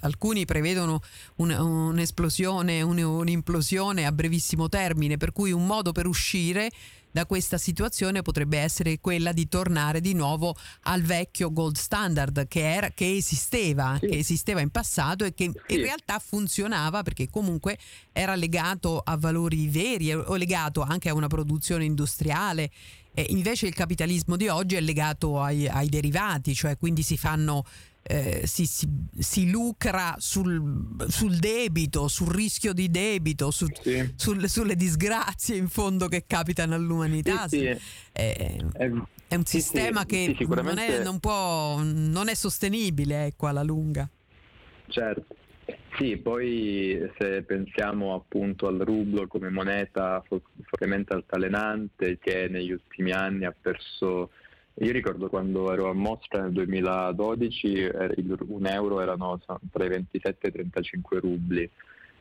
Alcuni 0.00 0.44
prevedono 0.44 1.00
un, 1.36 1.50
un'esplosione, 1.50 2.82
un, 2.82 2.98
un'implosione 2.98 4.04
a 4.04 4.12
brevissimo 4.12 4.68
termine, 4.68 5.16
per 5.16 5.32
cui 5.32 5.52
un 5.52 5.64
modo 5.64 5.92
per 5.92 6.06
uscire 6.06 6.70
da 7.12 7.26
questa 7.26 7.58
situazione 7.58 8.22
potrebbe 8.22 8.58
essere 8.58 8.98
quella 8.98 9.32
di 9.32 9.46
tornare 9.46 10.00
di 10.00 10.14
nuovo 10.14 10.56
al 10.84 11.02
vecchio 11.02 11.52
gold 11.52 11.76
standard 11.76 12.48
che, 12.48 12.72
era, 12.72 12.90
che 12.90 13.14
esisteva, 13.14 13.98
sì. 14.00 14.08
che 14.08 14.18
esisteva 14.18 14.60
in 14.60 14.70
passato 14.70 15.24
e 15.24 15.34
che 15.34 15.52
sì. 15.66 15.74
in 15.74 15.82
realtà 15.82 16.18
funzionava 16.18 17.02
perché 17.02 17.28
comunque 17.28 17.78
era 18.12 18.34
legato 18.34 19.00
a 19.04 19.16
valori 19.16 19.68
veri 19.68 20.12
o 20.12 20.34
legato 20.36 20.80
anche 20.80 21.10
a 21.10 21.14
una 21.14 21.28
produzione 21.28 21.84
industriale. 21.84 22.70
E 23.14 23.26
invece 23.28 23.66
il 23.66 23.74
capitalismo 23.74 24.36
di 24.36 24.48
oggi 24.48 24.74
è 24.76 24.80
legato 24.80 25.38
ai, 25.38 25.68
ai 25.68 25.88
derivati, 25.90 26.54
cioè 26.54 26.78
quindi 26.78 27.02
si 27.02 27.18
fanno 27.18 27.66
eh, 28.02 28.42
si, 28.46 28.66
si, 28.66 28.88
si, 29.16 29.50
lucra 29.50 30.16
sul, 30.18 30.96
sul, 31.08 31.36
debito, 31.36 32.08
sul 32.08 32.28
rischio 32.28 32.72
di 32.72 32.90
debito, 32.90 33.50
su, 33.50 33.66
sì. 33.80 34.12
sul, 34.16 34.48
sulle 34.48 34.74
disgrazie 34.74 35.56
in 35.56 35.68
fondo 35.68 36.08
che 36.08 36.24
capitano 36.26 36.74
all'umanità. 36.74 37.46
Sì, 37.46 37.58
sì. 37.58 37.66
È, 37.66 37.78
è, 38.12 38.56
è, 39.28 39.34
un 39.34 39.44
sistema 39.44 40.04
che 40.04 40.36
non 40.46 40.78
è, 40.78 41.02
non, 41.02 41.20
può, 41.20 41.80
non, 41.82 42.28
è, 42.28 42.34
sostenibile 42.34 43.26
ecco, 43.26 43.46
alla 43.46 43.62
lunga. 43.62 44.08
Certo. 44.88 45.36
Sì, 45.96 46.16
poi 46.16 47.10
se 47.18 47.42
pensiamo 47.42 48.14
appunto 48.14 48.66
al 48.66 48.78
rublo 48.78 49.26
come 49.26 49.50
moneta 49.50 50.22
fortemente 50.26 51.12
altalenante 51.12 52.18
che 52.18 52.48
negli 52.48 52.72
ultimi 52.72 53.12
anni 53.12 53.44
ha 53.44 53.54
perso 53.58 54.30
io 54.74 54.92
ricordo 54.92 55.28
quando 55.28 55.70
ero 55.72 55.90
a 55.90 55.92
Mosca 55.92 56.40
nel 56.40 56.52
2012 56.52 57.90
un 58.48 58.66
euro 58.66 59.00
erano 59.00 59.38
tra 59.70 59.84
i 59.84 59.88
27 59.88 60.46
e 60.46 60.48
i 60.48 60.52
35 60.52 61.20
rubli. 61.20 61.70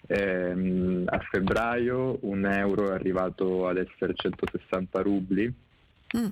Ehm, 0.07 1.03
a 1.05 1.19
febbraio 1.19 2.17
un 2.21 2.45
euro 2.45 2.89
è 2.89 2.93
arrivato 2.95 3.67
ad 3.67 3.77
essere 3.77 4.13
160 4.15 5.01
rubli 5.01 5.53
mm. 6.17 6.27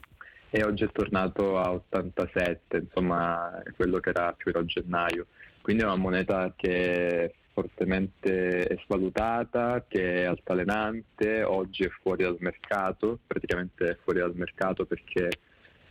e 0.50 0.64
oggi 0.64 0.84
è 0.84 0.92
tornato 0.92 1.58
a 1.58 1.72
87, 1.72 2.78
insomma 2.78 3.62
quello 3.76 4.00
che 4.00 4.10
era 4.10 4.34
più 4.34 4.52
era 4.52 4.60
a 4.60 4.66
gennaio. 4.66 5.28
Quindi 5.62 5.84
è 5.84 5.86
una 5.86 5.96
moneta 5.96 6.54
che 6.56 7.26
è 7.26 7.34
fortemente 7.54 8.78
svalutata, 8.84 9.86
che 9.88 10.24
è 10.24 10.26
altalenante, 10.26 11.44
oggi 11.44 11.84
è 11.84 11.90
fuori 12.02 12.24
dal 12.24 12.38
mercato, 12.40 13.20
praticamente 13.26 13.90
è 13.90 13.98
fuori 14.04 14.20
dal 14.20 14.36
mercato 14.36 14.86
perché 14.86 15.30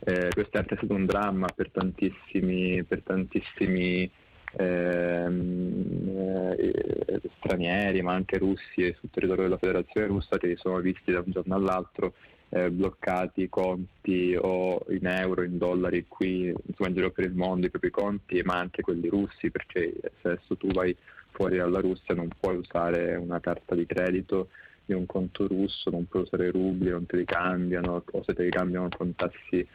eh, 0.00 0.30
questo 0.32 0.56
è 0.56 0.60
anche 0.60 0.76
stato 0.76 0.94
un 0.94 1.06
dramma 1.06 1.46
per 1.54 1.70
tantissimi, 1.70 2.82
per 2.84 3.02
tantissimi 3.02 4.10
ehm, 4.52 6.54
eh, 6.56 7.20
stranieri, 7.38 8.02
ma 8.02 8.14
anche 8.14 8.38
russi 8.38 8.94
sul 8.98 9.10
territorio 9.10 9.44
della 9.44 9.58
Federazione 9.58 10.06
russa 10.06 10.38
che 10.38 10.48
si 10.48 10.56
sono 10.56 10.80
visti 10.80 11.12
da 11.12 11.18
un 11.18 11.32
giorno 11.32 11.54
all'altro 11.54 12.14
eh, 12.50 12.70
bloccati 12.70 13.48
conti 13.48 14.36
o 14.40 14.84
in 14.88 15.06
euro, 15.06 15.42
in 15.42 15.58
dollari 15.58 16.06
qui 16.08 16.46
insomma, 16.46 16.88
in 16.88 16.94
giro 16.94 17.10
per 17.10 17.24
il 17.24 17.34
mondo 17.34 17.66
i 17.66 17.70
propri 17.70 17.90
conti, 17.90 18.42
ma 18.42 18.58
anche 18.58 18.82
quelli 18.82 19.08
russi, 19.08 19.50
perché 19.50 19.94
se 20.00 20.28
adesso 20.28 20.56
tu 20.56 20.68
vai 20.68 20.96
fuori 21.30 21.58
dalla 21.58 21.80
Russia 21.80 22.14
non 22.14 22.28
puoi 22.38 22.56
usare 22.56 23.16
una 23.16 23.40
carta 23.40 23.74
di 23.74 23.86
credito 23.86 24.48
di 24.84 24.94
un 24.94 25.04
conto 25.04 25.46
russo, 25.46 25.90
non 25.90 26.08
puoi 26.08 26.22
usare 26.22 26.50
rubli, 26.50 26.88
non 26.88 27.04
te 27.04 27.18
li 27.18 27.26
cambiano, 27.26 28.02
o 28.10 28.22
se 28.24 28.32
te 28.32 28.44
li 28.44 28.50
cambiano 28.50 28.88
con 28.96 29.14
tassi 29.14 29.66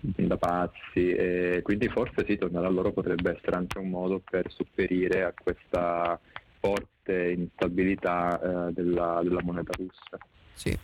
da 0.00 0.36
pazzi 0.36 1.10
e 1.10 1.60
quindi 1.62 1.88
forse 1.88 2.24
sì, 2.26 2.36
tornare 2.36 2.66
a 2.66 2.70
loro 2.70 2.92
potrebbe 2.92 3.36
essere 3.36 3.56
anche 3.56 3.78
un 3.78 3.88
modo 3.90 4.20
per 4.20 4.50
sopperire 4.50 5.24
a 5.24 5.34
questa 5.36 6.18
forte 6.58 7.32
instabilità 7.32 8.40
eh, 8.68 8.72
della, 8.72 9.20
della 9.22 9.42
moneta 9.42 9.72
russa. 9.76 10.18
Sì. 10.54 10.76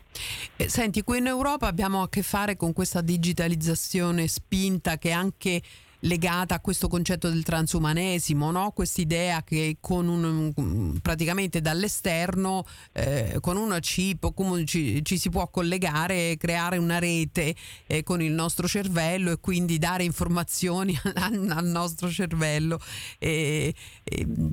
Eh, 0.56 0.68
senti, 0.68 1.02
qui 1.02 1.18
in 1.18 1.26
Europa 1.26 1.66
abbiamo 1.66 2.02
a 2.02 2.08
che 2.08 2.22
fare 2.22 2.56
con 2.56 2.72
questa 2.72 3.02
digitalizzazione 3.02 4.26
spinta 4.26 4.96
che 4.96 5.10
anche 5.10 5.60
legata 6.00 6.56
a 6.56 6.60
questo 6.60 6.88
concetto 6.88 7.28
del 7.28 7.42
transumanesimo, 7.42 8.50
no? 8.50 8.70
quest'idea 8.70 9.42
che 9.42 9.78
con 9.80 10.08
un, 10.08 10.98
praticamente 11.00 11.60
dall'esterno 11.60 12.64
eh, 12.92 13.38
con 13.40 13.56
una 13.56 13.78
chip 13.78 14.32
ci, 14.64 15.04
ci, 15.04 15.18
si 15.18 15.30
può 15.30 15.48
collegare 15.48 16.32
e 16.32 16.36
creare 16.36 16.76
una 16.78 16.98
rete 16.98 17.54
eh, 17.86 18.02
con 18.02 18.22
il 18.22 18.32
nostro 18.32 18.68
cervello 18.68 19.30
e 19.30 19.38
quindi 19.38 19.78
dare 19.78 20.04
informazioni 20.04 20.98
al, 21.14 21.50
al 21.50 21.66
nostro 21.66 22.10
cervello, 22.10 22.80
eh, 23.18 23.74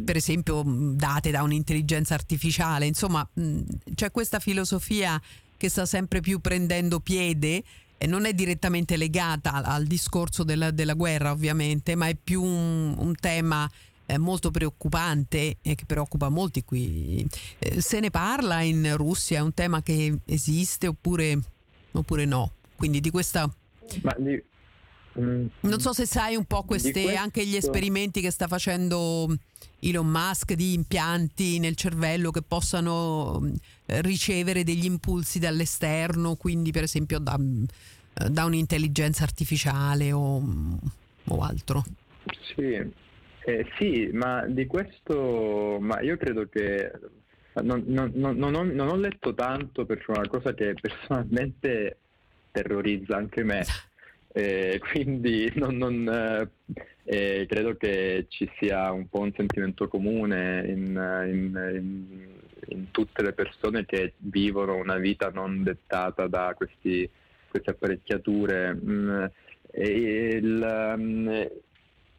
per 0.06 0.16
esempio 0.16 0.64
date 0.66 1.32
da 1.32 1.44
un'intelligenza 1.44 2.14
artificiale. 2.14 2.86
Insomma, 2.86 3.28
mh, 3.34 3.60
c'è 3.96 4.12
questa 4.12 4.40
filosofia 4.40 5.22
che 5.58 5.70
sta 5.70 5.86
sempre 5.86 6.20
più 6.20 6.40
prendendo 6.40 7.00
piede 7.00 7.64
e 7.98 8.08
non 8.08 8.26
è 8.26 8.34
direttamente 8.34 8.98
legata 8.98 9.54
al, 9.64 9.86
discorso 9.86 10.44
della, 10.44 10.72
della, 10.72 10.94
guerra 10.94 11.32
ovviamente, 11.32 11.96
ma 11.96 12.08
è 12.08 12.16
più 12.22 12.44
un, 12.44 12.96
un 12.98 13.16
tema 13.16 13.70
eh, 14.06 14.18
molto 14.18 14.52
preoccupante 14.52 15.58
e 15.62 15.76
che 15.76 15.86
preoccupa 15.86 16.30
molti 16.30 16.64
qui. 16.64 17.26
Eh, 17.60 17.82
se 17.82 18.00
ne 18.00 18.10
parla 18.10 18.62
in 18.62 18.96
Russia, 18.98 19.38
è 19.38 19.42
un 19.42 19.54
tema 19.54 19.82
che 19.82 20.20
esiste 20.26 20.88
oppure, 20.88 21.40
oppure 21.92 22.26
no? 22.26 22.52
Quindi 22.76 23.00
di 23.00 23.10
questa... 23.10 23.50
Ma 24.02 24.16
di, 24.18 24.42
non 25.16 25.80
so 25.80 25.94
se 25.94 26.06
sai 26.06 26.36
un 26.36 26.46
po' 26.46 26.64
queste, 26.64 27.16
anche 27.16 27.46
gli 27.46 27.56
esperimenti 27.56 28.22
che 28.22 28.32
sta 28.32 28.48
facendo 28.48 29.28
Elon 29.80 30.08
Musk 30.08 30.54
di 30.54 30.74
impianti 30.74 31.60
nel 31.60 31.76
cervello 31.76 32.32
che 32.32 32.42
possano 32.42 33.52
eh, 33.86 34.02
ricevere 34.02 34.64
degli 34.64 34.86
impulsi 34.86 35.40
dall'esterno, 35.40 36.36
quindi 36.36 36.72
per 36.72 36.84
esempio 36.84 37.20
da, 37.20 37.38
da 38.30 38.46
un'intelligenza 38.46 39.24
artificiale 39.24 40.12
o, 40.12 40.42
o 41.26 41.42
altro. 41.42 41.84
Sì. 42.56 43.02
Eh, 43.46 43.66
sì, 43.78 44.10
ma 44.14 44.46
di 44.48 44.66
questo 44.66 45.78
ma 45.82 46.00
io 46.00 46.16
credo 46.16 46.48
che 46.48 46.90
non, 47.62 47.84
non, 47.88 48.12
non, 48.16 48.56
ho, 48.56 48.64
non 48.64 48.88
ho 48.88 48.96
letto 48.96 49.34
tanto 49.34 49.86
perché 49.86 50.14
è 50.14 50.18
una 50.18 50.30
cosa 50.30 50.54
che 50.54 50.74
personalmente 50.80 51.98
terrorizza 52.52 53.18
anche 53.18 53.44
me. 53.44 53.66
Eh, 54.34 54.82
quindi 54.92 55.52
non, 55.56 55.78
non, 55.78 56.10
eh, 56.10 56.50
eh, 57.04 57.46
credo 57.48 57.76
che 57.76 58.26
ci 58.30 58.50
sia 58.58 58.92
un 58.92 59.08
po' 59.08 59.20
un 59.20 59.32
sentimento 59.34 59.88
comune 59.88 60.64
in, 60.68 60.86
in, 61.28 61.72
in, 61.76 62.28
in, 62.70 62.92
tutte 62.92 63.22
le 63.22 63.34
persone 63.34 63.86
che 63.86 64.14
vivono 64.18 64.76
una 64.76 64.98
vita 64.98 65.30
non 65.30 65.64
dettata 65.64 66.28
da 66.28 66.54
questi 66.56 67.10
queste 67.54 67.70
apparecchiature. 67.70 68.74
Mm, 68.74 69.26
il, 69.76 70.96
mm, 70.98 71.42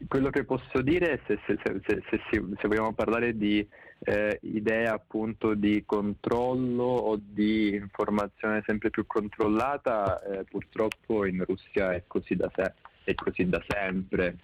quello 0.07 0.29
che 0.29 0.45
posso 0.45 0.81
dire, 0.81 1.21
se, 1.27 1.39
se, 1.45 1.57
se, 1.85 2.01
se 2.19 2.67
vogliamo 2.67 2.93
parlare 2.93 3.35
di 3.35 3.67
eh, 3.99 4.39
idea 4.41 4.93
appunto 4.93 5.53
di 5.53 5.83
controllo 5.85 6.83
o 6.83 7.19
di 7.19 7.73
informazione 7.73 8.63
sempre 8.65 8.89
più 8.89 9.05
controllata, 9.07 10.21
eh, 10.21 10.43
purtroppo 10.43 11.25
in 11.25 11.43
Russia 11.45 11.93
è 11.93 12.03
così 12.07 12.35
da, 12.35 12.51
se- 12.53 12.73
è 13.03 13.13
così 13.15 13.47
da 13.47 13.63
sempre. 13.67 14.37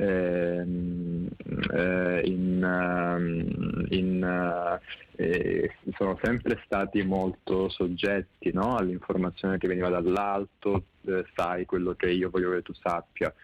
Ehm, 0.00 1.26
eh, 1.72 2.22
in, 2.24 2.62
ehm, 2.62 3.86
in, 3.88 4.70
eh, 5.16 5.74
sono 5.96 6.16
sempre 6.22 6.62
stati 6.64 7.02
molto 7.02 7.68
soggetti 7.68 8.52
no? 8.52 8.76
all'informazione 8.76 9.58
che 9.58 9.66
veniva 9.66 9.88
dall'alto, 9.88 10.84
eh, 11.06 11.24
sai 11.34 11.64
quello 11.64 11.94
che 11.94 12.10
io 12.10 12.30
voglio 12.30 12.50
che 12.52 12.62
tu 12.62 12.72
sappia. 12.74 13.34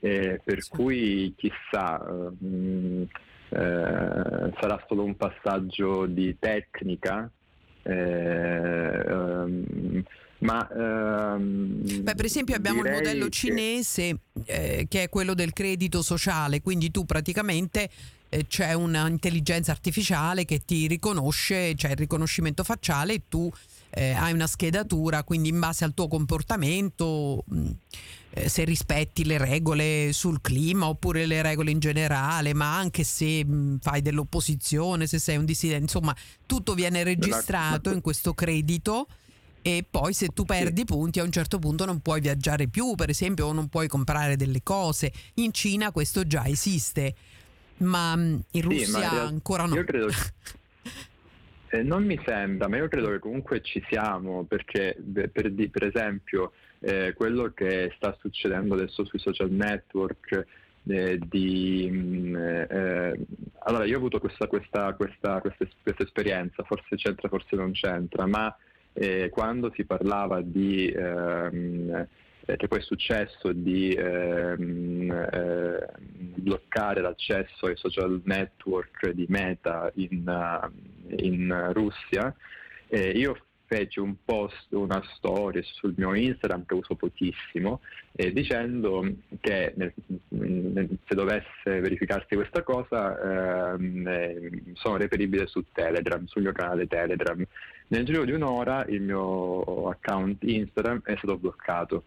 per 0.00 0.62
sì. 0.62 0.70
cui 0.70 1.34
chissà, 1.36 1.98
mh, 1.98 2.46
mm, 2.46 3.02
eh, 3.02 3.08
sarà 3.50 4.84
solo 4.86 5.04
un 5.04 5.16
passaggio 5.16 6.06
di 6.06 6.36
tecnica. 6.38 7.30
Um, 7.84 9.64
Ma, 10.40 10.68
ehm, 10.70 12.02
Beh, 12.02 12.14
per 12.14 12.24
esempio 12.24 12.54
abbiamo 12.54 12.84
il 12.84 12.90
modello 12.90 13.28
cinese 13.28 14.18
che... 14.44 14.78
Eh, 14.80 14.86
che 14.88 15.04
è 15.04 15.08
quello 15.08 15.34
del 15.34 15.52
credito 15.52 16.00
sociale, 16.02 16.60
quindi 16.60 16.90
tu 16.92 17.04
praticamente 17.04 17.88
eh, 18.28 18.46
c'è 18.46 18.72
un'intelligenza 18.72 19.72
artificiale 19.72 20.44
che 20.44 20.60
ti 20.64 20.86
riconosce, 20.86 21.72
c'è 21.74 21.90
il 21.90 21.96
riconoscimento 21.96 22.62
facciale 22.62 23.14
e 23.14 23.22
tu 23.28 23.50
eh, 23.90 24.12
hai 24.12 24.32
una 24.32 24.46
schedatura, 24.46 25.24
quindi 25.24 25.48
in 25.48 25.58
base 25.58 25.84
al 25.84 25.94
tuo 25.94 26.08
comportamento, 26.08 27.44
mh, 27.46 27.58
mm, 27.58 27.66
eh, 28.30 28.48
se 28.48 28.64
rispetti 28.64 29.24
le 29.24 29.38
regole 29.38 30.12
sul 30.12 30.40
clima 30.40 30.86
oppure 30.88 31.26
le 31.26 31.42
regole 31.42 31.70
in 31.70 31.78
generale, 31.78 32.52
ma 32.54 32.76
anche 32.76 33.04
se 33.04 33.44
mh, 33.44 33.52
mm, 33.52 33.76
fai 33.80 34.02
dell'opposizione, 34.02 35.06
se 35.06 35.18
sei 35.18 35.36
un 35.36 35.44
dissidente, 35.44 35.82
insomma, 35.82 36.14
tutto 36.46 36.74
viene 36.74 37.02
registrato 37.02 37.90
in 37.90 38.00
questo 38.00 38.34
credito 38.34 39.06
e 39.62 39.84
poi 39.88 40.12
se 40.12 40.28
tu 40.28 40.44
perdi 40.44 40.84
punti 40.84 41.20
a 41.20 41.24
un 41.24 41.32
certo 41.32 41.58
punto 41.58 41.84
non 41.84 42.00
puoi 42.00 42.20
viaggiare 42.20 42.68
più, 42.68 42.94
per 42.94 43.10
esempio, 43.10 43.46
o 43.46 43.52
non 43.52 43.68
puoi 43.68 43.88
comprare 43.88 44.36
delle 44.36 44.62
cose. 44.62 45.12
In 45.34 45.52
Cina 45.52 45.90
questo 45.92 46.26
già 46.26 46.46
esiste, 46.46 47.14
ma 47.78 48.14
mm, 48.16 48.38
in 48.52 48.62
Russia 48.62 48.84
sì, 48.86 49.14
in 49.14 49.20
ancora 49.20 49.64
no. 49.66 49.74
Io 49.74 49.84
credo 49.84 50.08
Eh, 51.70 51.82
non 51.82 52.04
mi 52.04 52.18
sembra, 52.24 52.66
ma 52.66 52.78
io 52.78 52.88
credo 52.88 53.10
che 53.10 53.18
comunque 53.18 53.60
ci 53.60 53.84
siamo, 53.90 54.44
perché 54.44 54.96
per, 55.12 55.30
per 55.30 55.84
esempio 55.84 56.52
eh, 56.80 57.12
quello 57.14 57.52
che 57.54 57.92
sta 57.96 58.16
succedendo 58.20 58.74
adesso 58.74 59.04
sui 59.04 59.18
social 59.18 59.50
network, 59.50 60.46
eh, 60.86 61.18
di, 61.22 61.88
mm, 61.90 62.36
eh, 62.36 63.18
allora 63.64 63.84
io 63.84 63.94
ho 63.94 63.98
avuto 63.98 64.18
questa, 64.18 64.46
questa, 64.46 64.94
questa, 64.94 65.40
questa, 65.40 66.02
esperienza, 66.02 66.62
forse 66.62 66.96
c'entra, 66.96 67.28
forse 67.28 67.56
non 67.56 67.72
c'entra, 67.72 68.26
ma 68.26 68.56
eh, 68.94 69.28
quando 69.30 69.70
si 69.74 69.84
parlava 69.84 70.40
di 70.40 70.86
ehm, 70.88 72.06
che 72.56 72.68
poi 72.68 72.78
è 72.78 72.82
successo 72.82 73.52
di 73.52 73.92
ehm, 73.92 75.10
eh, 75.10 75.86
bloccare 75.98 77.00
l'accesso 77.00 77.66
ai 77.66 77.76
social 77.76 78.22
network 78.24 79.10
di 79.10 79.26
Meta 79.28 79.90
in, 79.96 80.26
uh, 80.26 81.14
in 81.16 81.70
Russia, 81.72 82.34
eh, 82.88 83.10
io 83.10 83.36
feci 83.66 84.00
un 84.00 84.14
post, 84.24 84.72
una 84.72 85.02
storia 85.14 85.62
sul 85.62 85.92
mio 85.96 86.14
Instagram 86.14 86.64
che 86.64 86.74
uso 86.74 86.94
pochissimo, 86.94 87.80
eh, 88.12 88.32
dicendo 88.32 89.06
che 89.40 89.74
nel, 89.76 89.92
nel, 90.28 90.88
se 91.06 91.14
dovesse 91.14 91.80
verificarsi 91.80 92.34
questa 92.34 92.62
cosa 92.62 93.74
ehm, 93.74 94.08
eh, 94.08 94.62
sono 94.72 94.96
reperibile 94.96 95.46
su 95.46 95.64
Telegram, 95.70 96.24
sul 96.24 96.42
mio 96.42 96.52
canale 96.52 96.86
Telegram. 96.86 97.44
Nel 97.88 98.04
giro 98.06 98.24
di 98.24 98.32
un'ora 98.32 98.86
il 98.86 99.02
mio 99.02 99.90
account 99.90 100.42
Instagram 100.44 101.02
è 101.04 101.14
stato 101.16 101.36
bloccato 101.36 102.04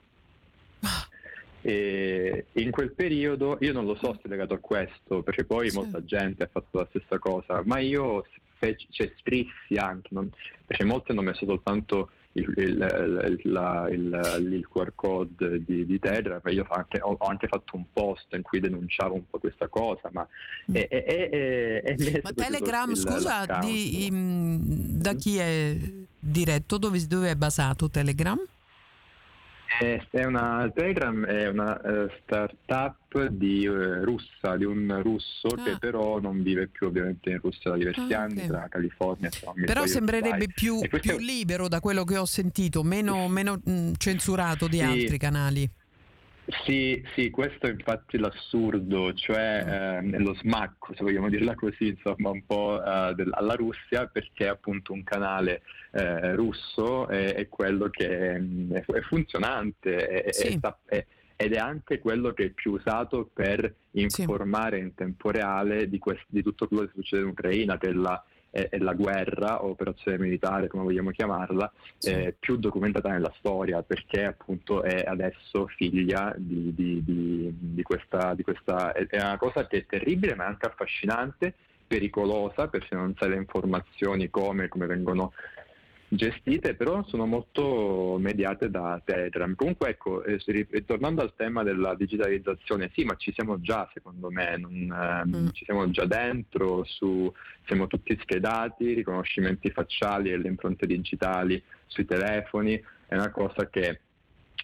e 1.61 2.45
in 2.53 2.71
quel 2.71 2.91
periodo 2.91 3.57
io 3.61 3.73
non 3.73 3.85
lo 3.85 3.95
so 3.95 4.13
se 4.13 4.21
è 4.23 4.27
legato 4.27 4.53
a 4.53 4.59
questo, 4.59 5.21
perché 5.21 5.43
poi 5.43 5.69
sì. 5.69 5.77
molta 5.77 6.03
gente 6.03 6.43
ha 6.43 6.49
fatto 6.51 6.79
la 6.79 6.87
stessa 6.89 7.19
cosa, 7.19 7.61
ma 7.65 7.79
io 7.79 8.25
feci, 8.57 8.87
cioè, 8.89 9.11
scrissi 9.19 9.75
anche, 9.75 10.09
non, 10.11 10.29
perché 10.65 10.83
molti 10.83 11.11
hanno 11.11 11.21
messo 11.21 11.45
soltanto 11.45 12.09
il, 12.33 12.51
il, 12.55 13.39
il, 13.43 13.51
la, 13.51 13.87
il, 13.89 14.67
QR 14.71 14.93
code 14.95 15.63
di, 15.65 15.85
di 15.85 15.99
Telegram, 15.99 16.41
io 16.45 16.65
anche, 16.69 16.99
ho, 17.01 17.15
ho, 17.17 17.27
anche 17.27 17.47
fatto 17.47 17.75
un 17.75 17.83
post 17.91 18.27
in 18.33 18.41
cui 18.41 18.59
denunciavo 18.59 19.15
un 19.15 19.27
po' 19.29 19.39
questa 19.39 19.67
cosa, 19.67 20.09
ma, 20.11 20.25
mm. 20.71 20.75
è, 20.75 20.87
è, 20.87 21.29
è, 21.81 22.21
ma 22.23 22.31
Telegram, 22.31 22.93
scusa, 22.95 23.45
di, 23.61 24.09
da 24.11 25.13
chi 25.13 25.37
è 25.37 25.75
diretto, 26.17 26.77
dove, 26.77 27.05
dove 27.07 27.31
è 27.31 27.35
basato 27.35 27.89
Telegram? 27.89 28.39
È 29.79 30.23
una, 30.23 30.69
Telegram 30.73 31.25
è 31.25 31.47
una 31.47 31.79
uh, 31.83 32.09
startup 32.21 33.27
di, 33.27 33.65
uh, 33.65 34.03
russa, 34.03 34.55
di 34.55 34.65
un 34.65 34.99
russo 35.01 35.47
ah. 35.47 35.63
che 35.63 35.77
però 35.79 36.19
non 36.19 36.43
vive 36.43 36.67
più 36.67 36.87
ovviamente 36.87 37.29
in 37.29 37.39
Russia 37.41 37.71
da 37.71 37.77
diversi 37.77 38.13
ah, 38.13 38.21
anni, 38.21 38.33
okay. 38.33 38.47
tra 38.47 38.67
California 38.69 39.29
e 39.29 39.65
Però 39.65 39.85
sembrerebbe 39.85 40.47
più, 40.53 40.79
più, 40.79 41.17
libero 41.17 41.67
da 41.67 41.79
quello 41.79 42.03
che 42.03 42.17
ho 42.17 42.25
sentito, 42.25 42.83
meno, 42.83 43.27
meno 43.27 43.59
mh, 43.63 43.93
censurato 43.97 44.67
di 44.67 44.77
sì. 44.77 44.83
altri 44.83 45.17
canali. 45.17 45.69
Sì, 46.65 47.03
sì, 47.13 47.29
questo 47.29 47.67
è 47.67 47.69
infatti 47.69 48.17
l'assurdo, 48.17 49.13
cioè 49.13 50.01
eh, 50.01 50.19
lo 50.19 50.33
smacco, 50.33 50.93
se 50.95 51.03
vogliamo 51.03 51.29
dirla 51.29 51.53
così, 51.53 51.89
insomma, 51.89 52.29
un 52.29 52.43
po' 52.45 52.83
eh, 52.83 53.13
del, 53.13 53.29
alla 53.31 53.53
Russia, 53.53 54.07
perché 54.07 54.47
appunto 54.47 54.91
un 54.91 55.03
canale 55.03 55.61
eh, 55.91 56.33
russo 56.35 57.07
è, 57.07 57.35
è, 57.35 57.47
quello 57.47 57.89
che 57.89 58.39
mm, 58.39 58.73
è, 58.73 58.83
è 58.85 59.01
funzionante 59.01 60.07
è, 60.07 60.31
sì. 60.33 60.59
ed 61.35 61.53
è 61.53 61.57
anche 61.57 61.99
quello 61.99 62.33
che 62.33 62.45
è 62.45 62.49
più 62.49 62.73
usato 62.73 63.29
per 63.31 63.75
informare 63.91 64.77
sì. 64.77 64.83
in 64.83 64.95
tempo 64.95 65.29
reale 65.29 65.87
di, 65.89 65.99
quest- 65.99 66.25
di, 66.27 66.41
tutto 66.41 66.67
quello 66.67 66.85
che 66.85 66.91
succede 66.95 67.21
in 67.21 67.29
Ucraina, 67.29 67.77
che 67.77 67.93
è 68.51 68.59
la 68.59 68.69
è, 68.69 68.69
è 68.69 68.77
la 68.77 68.93
guerra 68.93 69.63
o 69.63 69.69
operazione 69.69 70.19
militare, 70.19 70.67
come 70.67 70.83
vogliamo 70.83 71.09
chiamarla, 71.09 71.71
sì. 71.97 72.09
eh, 72.09 72.35
più 72.37 72.57
documentata 72.57 73.09
nella 73.09 73.33
storia, 73.37 73.81
perché 73.81 74.25
appunto 74.25 74.83
è 74.83 75.03
adesso 75.05 75.67
figlia 75.67 76.33
di, 76.37 76.73
di, 76.75 77.03
di, 77.03 77.53
di 77.57 77.81
questa, 77.81 78.35
questa... 78.43 78.91
È 78.91 79.07
una 79.17 79.37
cosa 79.37 79.65
che 79.65 79.77
è 79.77 79.85
terribile 79.85 80.35
ma 80.35 80.45
anche 80.45 80.67
affascinante, 80.67 81.53
pericolosa, 81.87 82.67
perché 82.67 82.95
non 82.95 83.15
sai 83.17 83.29
le 83.29 83.35
informazioni 83.35 84.29
come, 84.29 84.67
come 84.67 84.85
vengono 84.85 85.33
gestite, 86.13 86.75
però 86.75 87.03
sono 87.05 87.25
molto 87.25 88.17
mediate 88.19 88.69
da 88.69 89.01
Telegram. 89.03 89.55
Comunque 89.55 89.89
ecco, 89.89 90.23
eh, 90.23 90.39
tornando 90.85 91.21
al 91.21 91.33
tema 91.35 91.63
della 91.63 91.95
digitalizzazione, 91.95 92.91
sì, 92.93 93.05
ma 93.05 93.15
ci 93.15 93.31
siamo 93.33 93.61
già 93.61 93.89
secondo 93.93 94.29
me, 94.29 94.57
non, 94.57 94.73
eh, 94.73 95.25
mm. 95.25 95.47
ci 95.53 95.63
siamo 95.63 95.89
già 95.89 96.05
dentro, 96.05 96.83
su, 96.83 97.31
siamo 97.65 97.87
tutti 97.87 98.17
schedati, 98.21 98.93
riconoscimenti 98.93 99.71
facciali 99.71 100.31
e 100.31 100.37
le 100.37 100.49
impronte 100.49 100.85
digitali 100.85 101.61
sui 101.87 102.05
telefoni, 102.05 102.81
è 103.07 103.15
una 103.15 103.31
cosa 103.31 103.69
che 103.69 104.01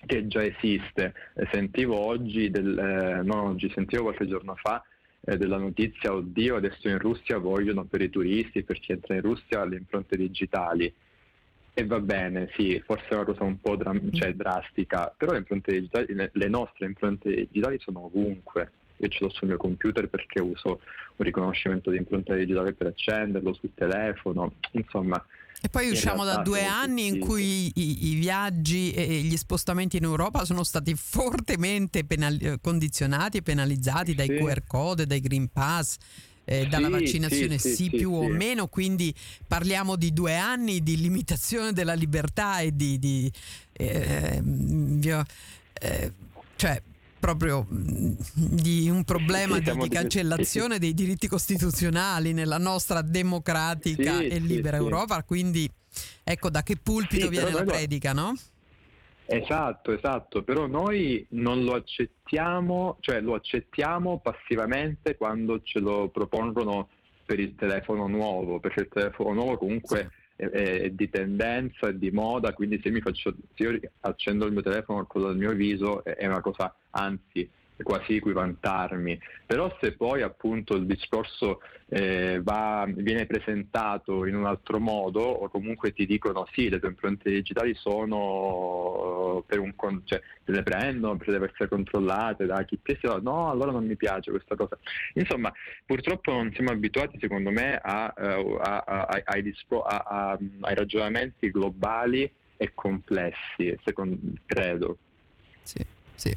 che 0.06 0.28
già 0.28 0.44
esiste. 0.44 1.14
Eh, 1.34 1.48
sentivo 1.52 1.96
oggi, 1.98 2.52
del, 2.52 2.78
eh, 2.78 3.24
non 3.24 3.40
oggi, 3.40 3.72
sentivo 3.74 4.04
qualche 4.04 4.28
giorno 4.28 4.56
fa 4.56 4.84
eh, 5.22 5.38
della 5.38 5.58
notizia, 5.58 6.14
oddio, 6.14 6.56
adesso 6.56 6.88
in 6.88 7.00
Russia 7.00 7.38
vogliono 7.40 7.86
per 7.86 8.02
i 8.02 8.10
turisti, 8.10 8.64
per 8.64 8.80
chi 8.80 8.92
entra 8.92 9.16
in 9.16 9.22
Russia, 9.22 9.66
le 9.66 9.78
impronte 9.78 10.16
digitali. 10.16 10.94
E 11.80 11.86
va 11.86 12.00
bene, 12.00 12.50
sì, 12.56 12.82
forse 12.84 13.06
è 13.10 13.14
una 13.14 13.24
cosa 13.24 13.44
un 13.44 13.62
po' 13.62 13.76
dra- 13.76 13.94
cioè, 14.12 14.34
drastica, 14.34 15.14
però 15.16 15.34
le 15.34 15.38
impronte 15.38 15.74
digitali, 15.74 16.08
le 16.32 16.48
nostre 16.48 16.88
impronte 16.88 17.30
digitali 17.30 17.78
sono 17.80 18.06
ovunque. 18.06 18.72
Io 18.98 19.08
ce 19.10 19.20
l'ho 19.22 19.30
sul 19.30 19.50
mio 19.50 19.58
computer 19.58 20.10
perché 20.10 20.42
uso 20.42 20.80
un 21.18 21.24
riconoscimento 21.24 21.92
di 21.92 21.98
impronta 21.98 22.34
digitale 22.34 22.74
per 22.74 22.88
accenderlo 22.88 23.54
sul 23.54 23.70
telefono, 23.76 24.54
insomma. 24.72 25.24
E 25.62 25.70
poi 25.70 25.92
usciamo 25.92 26.26
da 26.26 26.38
due 26.38 26.66
anni 26.66 27.06
in 27.06 27.20
cui 27.20 27.72
i, 27.76 28.08
i, 28.10 28.16
viaggi 28.16 28.92
e 28.94 29.06
gli 29.06 29.38
spostamenti 29.38 29.98
in 29.98 30.04
Europa 30.04 30.46
sono 30.46 30.64
stati 30.64 30.96
fortemente 30.96 32.06
penali- 32.06 32.60
condizionati 32.60 33.38
e 33.38 33.42
penalizzati 33.44 34.16
dai 34.16 34.30
sì. 34.30 34.34
QR 34.34 34.64
code, 34.66 35.06
dai 35.06 35.20
Green 35.20 35.48
Pass 35.54 35.98
eh, 36.50 36.66
dalla 36.68 36.88
vaccinazione 36.88 37.58
sì, 37.58 37.70
sì, 37.70 37.76
sì 37.76 37.90
più 37.90 38.14
o 38.14 38.28
meno, 38.30 38.68
quindi 38.68 39.14
parliamo 39.46 39.98
di 39.98 40.14
due 40.14 40.38
anni 40.38 40.82
di 40.82 40.98
limitazione 40.98 41.74
della 41.74 41.94
libertà 41.94 42.60
e 42.60 42.74
di... 42.74 42.98
di 42.98 43.32
eh, 43.74 44.42
eh, 45.80 46.14
cioè 46.56 46.82
proprio 47.20 47.68
mm, 47.70 48.14
di 48.34 48.90
un 48.90 49.04
problema 49.04 49.60
di, 49.60 49.72
di, 49.78 49.90
cancellazione 49.90 50.80
dei 50.80 50.94
diritti 50.94 51.28
costituzionali 51.28 52.32
nella 52.32 52.58
nostra 52.58 53.02
democratica 53.02 54.22
e 54.22 54.40
libera 54.40 54.78
Europa, 54.78 55.22
quindi 55.24 55.70
ecco 56.24 56.50
da 56.50 56.64
che 56.64 56.78
pulpito 56.78 57.28
viene 57.28 57.52
la 57.52 57.64
predica, 57.64 58.14
no? 58.14 58.36
Esatto, 59.30 59.92
esatto, 59.92 60.42
però 60.42 60.68
noi 60.68 61.26
non 61.32 61.64
lo 61.64 61.74
accettiamo, 61.74 62.96
cioè 63.02 63.20
lo 63.20 63.34
accettiamo 63.34 64.20
passivamente 64.20 65.18
quando 65.18 65.62
ce 65.64 65.80
lo 65.80 66.08
propongono 66.08 66.88
per 67.26 67.40
il 67.40 67.54
telefono 67.56 68.08
nuovo, 68.08 68.62
perché 68.62 68.82
il 68.82 68.88
telefono 68.88 69.34
nuovo 69.34 69.58
comunque 69.58 70.12
è, 70.38 70.46
è 70.46 70.90
di 70.92 71.10
tendenza, 71.10 71.90
è 71.90 71.94
di 71.94 72.10
moda, 72.10 72.54
quindi 72.54 72.80
se, 72.82 72.90
mi 72.90 73.02
faccio, 73.02 73.36
se 73.54 73.64
io 73.64 73.80
accendo 74.00 74.46
il 74.46 74.54
mio 74.54 74.62
telefono 74.62 75.06
con 75.06 75.30
il 75.30 75.36
mio 75.36 75.52
viso 75.52 76.06
è 76.06 76.26
una 76.26 76.40
cosa, 76.40 76.74
anzi 76.92 77.50
quasi 77.84 78.16
equivantarmi, 78.16 79.20
però 79.46 79.76
se 79.80 79.94
poi 79.94 80.22
appunto 80.22 80.76
il 80.76 80.86
discorso 80.86 81.62
eh, 81.90 82.42
va, 82.44 82.86
viene 82.88 83.26
presentato 83.26 84.26
in 84.26 84.36
un 84.36 84.46
altro 84.46 84.80
modo 84.80 85.22
o 85.22 85.50
comunque 85.50 85.94
ti 85.94 86.06
dicono 86.06 86.46
sì, 86.52 86.70
le 86.70 86.80
tue 86.80 86.90
impronte 86.90 87.30
digitali 87.30 87.74
sono 87.76 89.44
per 89.46 89.60
un 89.60 89.74
cioè 90.04 90.22
se 90.44 90.52
le 90.52 90.64
prendono, 90.64 91.18
per 91.18 91.30
deve 91.30 91.50
essere 91.52 91.70
controllate 91.70 92.46
da 92.46 92.64
chi 92.64 92.80
sia, 93.00 93.18
no, 93.18 93.50
allora 93.50 93.72
non 93.72 93.86
mi 93.86 93.96
piace 93.96 94.32
questa 94.32 94.56
cosa. 94.56 94.78
Insomma, 95.14 95.52
purtroppo 95.86 96.32
non 96.32 96.52
siamo 96.54 96.72
abituati 96.72 97.18
secondo 97.20 97.52
me 97.52 97.76
a, 97.76 98.08
a, 98.08 98.84
a, 98.86 99.22
ai, 99.26 99.42
dispro- 99.42 99.84
ai 99.84 100.76
ragionamenti 100.76 101.52
globali 101.52 102.30
e 102.58 102.72
complessi, 102.74 103.78
secondo, 103.84 104.18
credo. 104.46 104.98
Sì, 105.62 105.86
sì. 106.16 106.36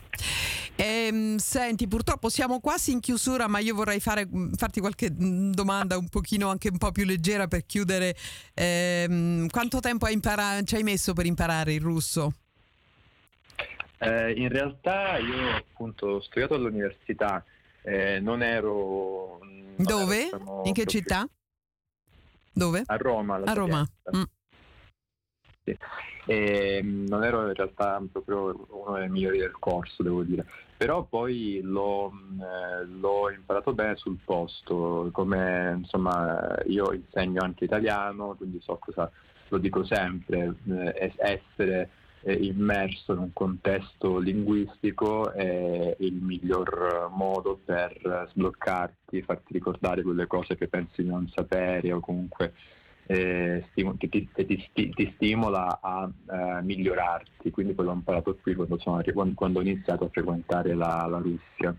Ehm, 0.82 1.36
senti, 1.36 1.86
purtroppo 1.86 2.30
siamo 2.30 2.58
quasi 2.58 2.92
in 2.92 3.00
chiusura, 3.00 3.46
ma 3.48 3.58
io 3.58 3.74
vorrei 3.74 4.00
fare, 4.00 4.26
mm, 4.26 4.52
farti 4.54 4.80
qualche 4.80 5.10
mm, 5.10 5.52
domanda 5.52 5.98
un 5.98 6.08
pochino 6.08 6.48
anche 6.48 6.70
un 6.70 6.78
po' 6.78 6.90
più 6.90 7.04
leggera 7.04 7.46
per 7.48 7.66
chiudere. 7.66 8.16
Ehm, 8.54 9.48
quanto 9.48 9.80
tempo 9.80 10.06
hai 10.06 10.14
impara- 10.14 10.62
ci 10.62 10.76
hai 10.76 10.82
messo 10.82 11.12
per 11.12 11.26
imparare 11.26 11.74
il 11.74 11.82
russo? 11.82 12.32
Eh, 13.98 14.32
in 14.32 14.48
realtà 14.48 15.18
io 15.18 15.56
appunto 15.56 16.06
ho 16.06 16.22
studiato 16.22 16.54
all'università, 16.54 17.44
eh, 17.82 18.18
non 18.20 18.42
ero... 18.42 19.38
Non 19.42 19.74
Dove? 19.76 20.28
Ero, 20.28 20.38
diciamo, 20.38 20.62
in 20.64 20.72
che 20.72 20.86
città? 20.86 21.28
Dove? 22.52 22.84
A 22.86 22.96
Roma. 22.96 23.36
A 23.36 23.52
Roma. 23.52 23.86
Mm. 24.16 24.22
Sì. 26.24 26.32
E, 26.32 26.80
non 26.82 27.24
ero 27.24 27.46
in 27.46 27.54
realtà 27.54 28.02
proprio 28.10 28.66
uno 28.68 28.96
dei 28.98 29.08
migliori 29.08 29.38
del 29.38 29.56
corso, 29.58 30.02
devo 30.02 30.22
dire, 30.22 30.44
però 30.76 31.02
poi 31.02 31.60
l'ho, 31.62 32.12
eh, 32.40 32.86
l'ho 32.86 33.30
imparato 33.30 33.72
bene 33.72 33.96
sul 33.96 34.18
posto, 34.24 35.08
come 35.12 35.74
insomma 35.76 36.58
io 36.66 36.92
insegno 36.92 37.42
anche 37.42 37.64
italiano, 37.64 38.34
quindi 38.36 38.60
so 38.60 38.78
cosa, 38.80 39.10
lo 39.48 39.58
dico 39.58 39.84
sempre, 39.84 40.54
eh, 40.68 41.12
essere 41.18 41.90
eh, 42.22 42.32
immerso 42.34 43.12
in 43.12 43.18
un 43.18 43.32
contesto 43.32 44.18
linguistico 44.18 45.32
è 45.32 45.96
il 45.98 46.14
miglior 46.14 47.08
modo 47.12 47.58
per 47.64 48.28
sbloccarti, 48.32 49.22
farti 49.22 49.52
ricordare 49.54 50.02
quelle 50.02 50.26
cose 50.26 50.56
che 50.56 50.68
pensi 50.68 51.02
di 51.02 51.08
non 51.08 51.28
sapere 51.28 51.92
o 51.92 52.00
comunque 52.00 52.54
eh, 53.10 53.64
ti, 53.74 54.28
ti, 54.32 54.92
ti, 54.94 55.12
stimola 55.16 55.80
a 55.82 56.08
eh, 56.08 56.62
migliorarti. 56.62 57.50
Quindi 57.50 57.74
quello 57.74 57.90
ho 57.90 57.94
imparato 57.94 58.36
qui 58.40 58.54
quando, 58.54 58.78
sono, 58.78 59.02
quando 59.34 59.58
ho 59.58 59.62
iniziato 59.62 60.04
a 60.04 60.08
frequentare 60.10 60.74
la, 60.74 61.06
la 61.06 61.18
Russia. 61.18 61.74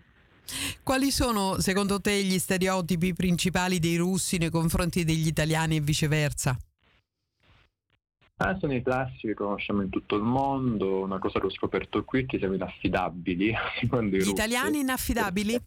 Quali 0.83 1.09
sono 1.09 1.59
secondo 1.59 2.01
te 2.01 2.21
gli 2.23 2.37
stereotipi 2.37 3.13
principali 3.13 3.79
dei 3.79 3.95
russi 3.95 4.37
nei 4.37 4.49
confronti 4.49 5.05
degli 5.05 5.27
italiani 5.27 5.77
e 5.77 5.79
viceversa? 5.79 6.57
Ah, 8.37 8.57
sono 8.59 8.73
i 8.73 8.81
classici 8.81 9.27
che 9.27 9.33
conosciamo 9.33 9.83
in 9.83 9.89
tutto 9.89 10.15
il 10.15 10.23
mondo, 10.23 11.01
una 11.01 11.19
cosa 11.19 11.39
che 11.39 11.45
ho 11.45 11.51
scoperto 11.51 12.03
qui 12.03 12.25
che 12.25 12.39
siamo 12.39 12.55
inaffidabili. 12.55 13.55
Gli 14.09 14.27
italiani 14.27 14.79
inaffidabili? 14.79 15.57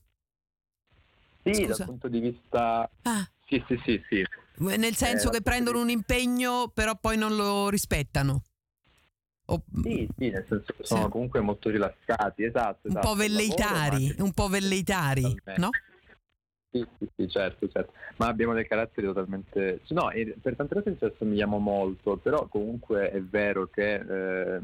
Sì, 1.45 1.55
Scusa. 1.55 1.77
dal 1.77 1.87
punto 1.87 2.09
di 2.09 2.21
vista... 2.21 2.91
Ah. 3.03 3.27
Sì, 3.47 3.63
sì, 3.69 3.81
sì, 3.85 4.03
sì. 4.09 4.25
Nel 4.57 4.95
senso 4.95 5.29
eh, 5.29 5.33
che 5.33 5.43
prendono 5.43 5.81
un 5.81 5.91
impegno 5.91 6.71
però 6.73 6.97
poi 6.97 7.17
non 7.17 7.35
lo 7.35 7.69
rispettano? 7.69 8.43
O... 9.47 9.63
Sì, 9.83 10.09
sì, 10.17 10.31
nel 10.31 10.45
senso 10.49 10.73
che 10.75 10.85
sono 10.85 11.05
sì. 11.05 11.11
comunque 11.11 11.41
molto 11.41 11.69
rilassati, 11.69 12.45
esatto. 12.45 12.89
Un 12.89 12.93
esatto. 12.93 13.09
po' 13.09 13.15
velleitari, 13.15 14.07
lavoro, 14.09 14.25
un 14.25 14.33
po' 14.33 14.49
velleitari, 14.49 15.43
no? 15.57 15.71
Sì, 16.71 16.85
sì, 16.99 17.09
sì, 17.15 17.29
certo, 17.29 17.69
certo. 17.69 17.93
Ma 18.17 18.27
abbiamo 18.27 18.55
dei 18.55 18.67
caratteri 18.67 19.07
totalmente... 19.07 19.81
No, 19.89 20.11
per 20.41 20.57
tante 20.57 20.75
cose 20.75 20.97
ci 20.99 21.05
assomigliamo 21.05 21.59
molto, 21.59 22.17
però 22.17 22.49
comunque 22.49 23.11
è 23.11 23.21
vero 23.21 23.69
che 23.69 23.95
eh, 23.95 24.61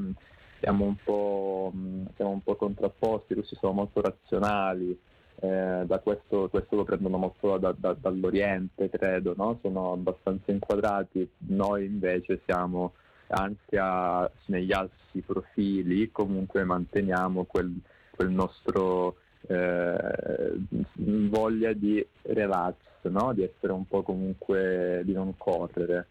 siamo, 0.61 0.87
un 0.87 0.97
po', 0.97 1.73
siamo 2.17 2.31
un 2.31 2.43
po' 2.43 2.57
contrapposti, 2.57 3.33
i 3.33 3.37
russi 3.37 3.57
sono 3.61 3.73
molto 3.73 4.01
razionali, 4.01 4.99
eh, 5.41 5.85
da 5.87 5.99
questo, 6.01 6.49
questo, 6.51 6.77
lo 6.77 6.85
prendono 6.85 7.17
molto 7.17 7.57
da, 7.57 7.75
da, 7.77 7.95
dall'Oriente, 7.95 8.91
credo, 8.91 9.35
no? 9.37 9.59
sono 9.63 9.93
abbastanza 9.93 10.53
inquadrati, 10.53 11.29
noi 11.49 11.87
invece 11.87 12.43
siamo 12.45 12.93
anche 13.29 13.79
a, 13.79 14.31
negli 14.47 14.73
alti 14.73 15.23
profili, 15.25 16.11
comunque 16.13 16.65
manteniamo 16.65 17.45
quel, 17.45 17.75
quel 18.11 18.29
nostro 18.29 19.17
eh, 19.47 20.59
voglia 20.97 21.73
di 21.73 22.07
relax, 22.23 22.75
no? 23.03 23.33
di 23.33 23.43
essere 23.43 23.73
un 23.73 23.87
po' 23.89 24.03
comunque, 24.03 25.01
di 25.05 25.13
non 25.15 25.35
correre. 25.39 26.07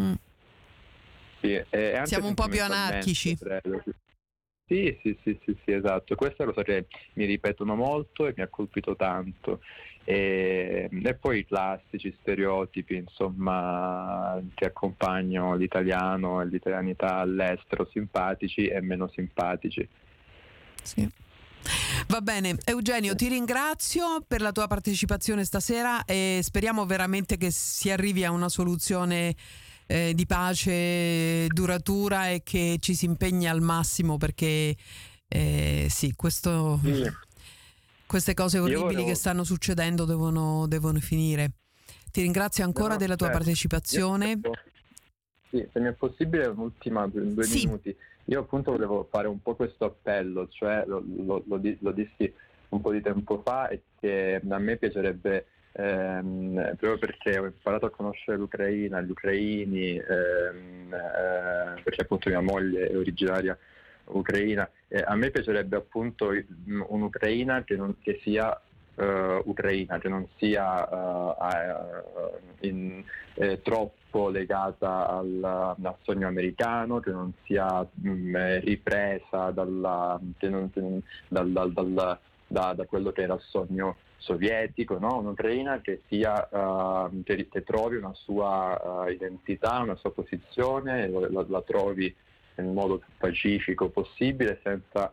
Mm. 0.00 0.12
Sì, 1.40 1.62
Siamo 2.04 2.28
un 2.28 2.34
po' 2.34 2.46
più 2.48 2.62
anarchici. 2.62 3.36
Sì, 3.36 3.44
sì, 5.02 5.18
sì, 5.22 5.38
sì, 5.44 5.56
sì, 5.64 5.72
esatto. 5.72 6.14
Questa 6.14 6.42
è 6.42 6.46
una 6.46 6.52
cosa 6.52 6.64
che 6.64 6.86
mi 7.14 7.26
ripetono 7.26 7.74
molto 7.74 8.26
e 8.26 8.32
mi 8.34 8.42
ha 8.42 8.48
colpito 8.48 8.96
tanto. 8.96 9.60
E, 10.04 10.88
e, 10.90 11.14
poi 11.14 11.40
i 11.40 11.46
classici 11.46 12.14
stereotipi, 12.20 12.96
insomma, 12.96 14.40
che 14.54 14.66
accompagnano 14.66 15.54
l'italiano 15.54 16.40
e 16.40 16.46
l'italianità 16.46 17.16
all'estero, 17.16 17.88
simpatici 17.90 18.66
e 18.66 18.80
meno 18.80 19.08
simpatici. 19.08 19.86
Sì. 20.82 21.08
Va 22.08 22.20
bene, 22.20 22.56
Eugenio, 22.64 23.14
ti 23.14 23.28
ringrazio 23.28 24.24
per 24.26 24.40
la 24.40 24.50
tua 24.50 24.66
partecipazione 24.66 25.44
stasera 25.44 26.04
e 26.04 26.40
speriamo 26.42 26.84
veramente 26.84 27.36
che 27.36 27.50
si 27.52 27.90
arrivi 27.90 28.24
a 28.24 28.32
una 28.32 28.48
soluzione 28.48 29.36
eh, 29.92 30.14
di 30.14 30.24
pace 30.24 31.46
duratura 31.48 32.30
e 32.30 32.42
che 32.42 32.78
ci 32.80 32.94
si 32.94 33.04
impegni 33.04 33.46
al 33.46 33.60
massimo 33.60 34.16
perché 34.16 34.74
eh, 35.28 35.86
sì, 35.90 36.14
questo, 36.16 36.80
sì. 36.82 37.04
queste 38.06 38.32
cose 38.32 38.58
orribili 38.58 38.84
volevo... 38.84 39.04
che 39.04 39.14
stanno 39.14 39.44
succedendo 39.44 40.06
devono, 40.06 40.66
devono, 40.66 40.98
finire. 40.98 41.50
Ti 42.10 42.22
ringrazio 42.22 42.64
ancora 42.64 42.94
no, 42.94 42.96
della 42.96 43.16
tua 43.16 43.26
certo. 43.26 43.42
partecipazione. 43.42 44.40
Sì, 45.50 45.68
se 45.70 45.80
mi 45.80 45.88
è 45.88 45.92
possibile 45.92 46.46
un'ultima, 46.46 47.06
due 47.06 47.44
sì. 47.44 47.66
minuti. 47.66 47.94
Io 48.26 48.40
appunto 48.40 48.70
volevo 48.70 49.06
fare 49.10 49.28
un 49.28 49.42
po' 49.42 49.54
questo 49.54 49.84
appello, 49.84 50.48
cioè 50.48 50.84
lo, 50.86 51.04
lo, 51.04 51.42
lo, 51.46 51.60
lo 51.80 51.92
dissi 51.92 52.32
un 52.70 52.80
po' 52.80 52.92
di 52.92 53.02
tempo 53.02 53.42
fa 53.44 53.68
e 53.68 53.82
che 54.00 54.40
a 54.48 54.58
me 54.58 54.76
piacerebbe 54.76 55.48
ehm, 55.72 56.76
proprio 56.76 56.98
perché 56.98 57.38
ho 57.38 57.46
imparato 57.46 57.86
a 57.86 57.90
conoscere 57.90 58.36
l'Ucraina, 58.36 59.00
gli 59.00 59.10
ucraini, 59.10 59.96
ehm, 59.96 60.92
eh, 60.92 61.82
perché 61.82 62.02
appunto 62.02 62.28
mia 62.28 62.40
moglie 62.40 62.88
è 62.88 62.96
originaria 62.96 63.56
ucraina. 64.06 64.68
Eh, 64.88 65.02
a 65.04 65.14
me 65.14 65.30
piacerebbe 65.30 65.76
appunto 65.76 66.32
un'Ucraina 66.88 67.64
che, 67.64 67.76
non, 67.76 67.96
che 68.00 68.20
sia 68.22 68.60
uh, 68.94 69.42
ucraina, 69.44 69.98
che 69.98 70.08
non 70.08 70.26
sia 70.36 70.88
uh, 70.88 71.34
in, 72.60 73.02
eh, 73.34 73.60
troppo 73.62 74.28
legata 74.28 75.08
al, 75.08 75.42
al, 75.42 75.96
sogno 76.02 76.26
americano, 76.26 77.00
che 77.00 77.10
non 77.10 77.32
sia 77.44 77.80
mh, 77.80 78.10
mm, 78.10 78.36
ripresa 78.60 79.50
dalla, 79.50 80.20
non, 80.40 80.70
dal, 81.28 81.50
dal, 81.50 81.72
dal, 81.72 82.18
da, 82.46 82.72
da, 82.74 82.84
quello 82.84 83.12
che 83.12 83.22
era 83.22 83.34
il 83.34 83.40
sogno 83.40 83.96
sovietico, 84.22 84.98
no? 84.98 85.18
un'Ucraina 85.18 85.80
che, 85.80 86.02
sia, 86.08 86.48
uh, 86.50 87.22
che, 87.22 87.48
che, 87.48 87.62
trovi 87.62 87.96
una 87.96 88.14
sua 88.14 89.04
uh, 89.04 89.10
identità, 89.10 89.80
una 89.80 89.96
sua 89.96 90.12
posizione, 90.12 91.08
la, 91.08 91.44
la, 91.46 91.62
trovi 91.62 92.14
nel 92.54 92.68
modo 92.68 92.98
più 92.98 93.08
pacifico 93.18 93.88
possibile 93.90 94.60
senza 94.62 95.12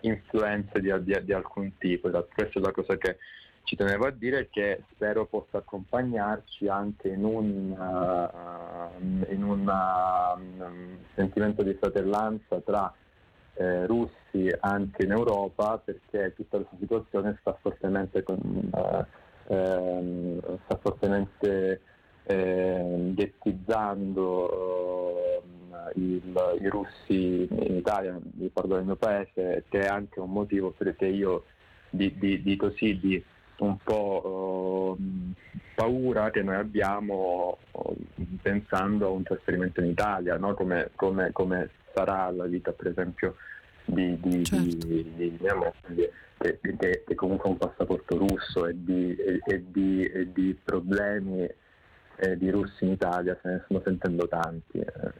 influenze 0.00 0.80
di, 0.80 0.92
di, 1.02 1.24
di 1.24 1.32
alcun 1.32 1.76
tipo. 1.78 2.08
Questa 2.10 2.58
è 2.58 2.62
la 2.62 2.72
cosa 2.72 2.96
che 2.96 3.18
ci 3.64 3.76
tenevo 3.76 4.06
a 4.06 4.10
dire 4.10 4.48
che 4.50 4.82
spero 4.92 5.26
possa 5.26 5.58
accompagnarci 5.58 6.68
anche 6.68 7.08
in 7.08 7.24
un, 7.24 7.70
uh, 7.70 9.32
in 9.32 9.42
un 9.42 9.66
um, 9.66 10.98
sentimento 11.14 11.62
di 11.62 11.74
fratellanza 11.74 12.60
tra 12.60 12.94
eh, 13.54 13.86
russi 13.86 14.52
anche 14.60 15.04
in 15.04 15.12
Europa 15.12 15.78
perché 15.78 16.32
tutta 16.34 16.58
questa 16.58 16.76
situazione 16.78 17.36
sta 17.40 17.56
fortemente, 17.60 18.22
con, 18.22 18.38
uh, 18.72 19.04
ehm, 19.52 20.58
sta 20.64 20.78
fortemente 20.80 21.80
eh, 22.24 23.10
ghettizzando 23.14 24.82
il, 25.94 26.56
i 26.60 26.68
russi 26.68 27.46
in 27.50 27.76
Italia, 27.76 28.18
mi 28.34 28.48
parlo 28.48 28.76
del 28.76 28.84
mio 28.84 28.96
paese, 28.96 29.64
che 29.68 29.80
è 29.80 29.86
anche 29.86 30.20
un 30.20 30.30
motivo 30.30 30.70
perché 30.70 31.06
io 31.06 31.44
di, 31.90 32.16
di, 32.18 32.42
di 32.42 32.56
così 32.56 32.98
di 32.98 33.22
un 33.58 33.76
po' 33.78 34.96
uh, 34.98 35.32
paura 35.74 36.30
che 36.30 36.42
noi 36.42 36.56
abbiamo 36.56 37.58
uh, 37.70 37.96
pensando 38.42 39.06
a 39.06 39.10
un 39.10 39.22
trasferimento 39.22 39.80
in 39.80 39.86
Italia, 39.86 40.36
no? 40.36 40.54
come, 40.54 40.90
come, 40.96 41.30
come, 41.32 41.70
sarà 41.94 42.30
la 42.30 42.46
vita 42.46 42.72
per 42.72 42.88
esempio 42.88 43.36
di, 43.84 44.18
di, 44.20 44.44
certo. 44.44 44.86
di 44.86 45.36
mia 45.40 45.54
moglie 45.54 46.12
che, 46.38 46.58
che, 46.60 47.04
che, 47.06 47.14
comunque 47.14 47.48
ha 47.48 47.52
un 47.52 47.58
passaporto 47.58 48.18
russo 48.18 48.66
e 48.66 48.74
di, 48.76 49.14
e, 49.14 49.40
e 49.44 50.32
di 50.32 50.58
problemi 50.62 51.48
eh, 52.16 52.36
di 52.36 52.50
russi 52.50 52.84
in 52.84 52.92
Italia 52.92 53.38
se 53.42 53.48
ne 53.48 53.62
stanno 53.64 53.82
sentendo 53.84 54.28
tanti. 54.28 54.78
Eh, 54.78 55.12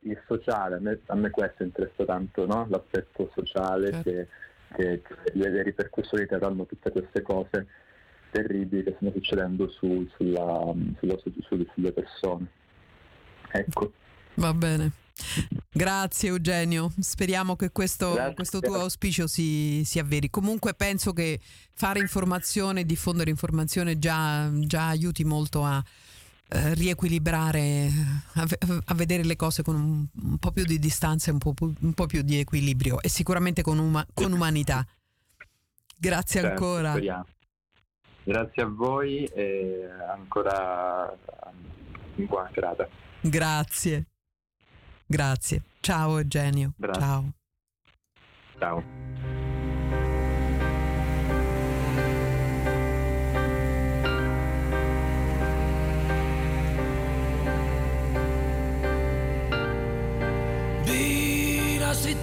il 0.00 0.22
sociale, 0.26 0.76
a 0.76 0.80
me, 0.80 1.00
a 1.06 1.14
me, 1.14 1.30
questo 1.30 1.62
interessa 1.62 2.04
tanto, 2.04 2.46
no? 2.46 2.66
l'aspetto 2.68 3.30
sociale 3.34 3.90
certo. 3.92 4.10
che, 4.10 4.28
che, 4.74 5.02
che, 5.02 5.16
le 5.32 5.62
ripercussioni 5.62 6.26
che 6.26 6.34
avranno 6.34 6.64
tutte 6.64 6.90
queste 6.90 7.22
cose 7.22 7.66
terribili 8.30 8.82
che 8.82 8.94
stanno 8.96 9.12
succedendo 9.12 9.68
su, 9.68 10.06
sulla, 10.14 10.72
sulla, 10.98 11.18
su, 11.18 11.32
su, 11.40 11.66
sulle 11.74 11.92
persone. 11.92 12.46
Ecco. 13.50 13.92
Va 14.36 14.54
bene. 14.54 14.92
Grazie 15.72 16.28
Eugenio, 16.28 16.92
speriamo 16.98 17.56
che 17.56 17.70
questo, 17.70 18.32
questo 18.34 18.60
tuo 18.60 18.80
auspicio 18.80 19.26
si, 19.26 19.82
si, 19.84 19.98
avveri. 19.98 20.28
Comunque 20.28 20.74
penso 20.74 21.12
che 21.12 21.40
fare 21.72 22.00
informazione, 22.00 22.84
diffondere 22.84 23.30
informazione 23.30 23.98
già, 23.98 24.50
già 24.52 24.88
aiuti 24.88 25.24
molto 25.24 25.64
a 25.64 25.82
eh, 26.48 26.74
riequilibrare, 26.74 27.90
a, 28.34 28.46
a, 28.84 28.94
vedere 28.94 29.24
le 29.24 29.36
cose 29.36 29.62
con 29.62 29.74
un, 29.74 30.06
un, 30.30 30.38
po' 30.38 30.52
più 30.52 30.64
di 30.64 30.78
distanza 30.78 31.30
e 31.30 31.32
un 31.32 31.38
po', 31.38 31.54
un 31.58 31.92
po 31.92 32.06
più 32.06 32.22
di 32.22 32.38
equilibrio 32.38 33.00
e 33.00 33.08
sicuramente 33.08 33.62
con, 33.62 33.78
uma, 33.78 34.06
con 34.12 34.32
umanità. 34.32 34.86
Grazie 35.96 36.42
certo, 36.42 36.64
ancora. 36.64 36.90
Speriamo. 36.90 37.26
Grazie 38.22 38.62
a 38.62 38.66
voi 38.66 39.24
e 39.24 39.88
ancora 40.10 41.16
buona 42.16 42.50
serata. 42.52 42.88
Grazie. 43.20 44.06
Grazie. 45.06 45.62
Ciao 45.80 46.18
Eugenio. 46.18 46.72
Bravo. 46.76 46.98
Ciao. 46.98 47.32
Ciao. 48.58 48.82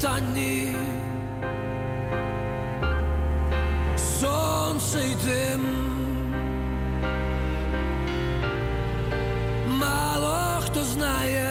Tanni 0.04 0.76
Sonseydim 3.96 5.64
Malo 9.80 10.60
kto 10.66 10.84
znaje 10.84 11.43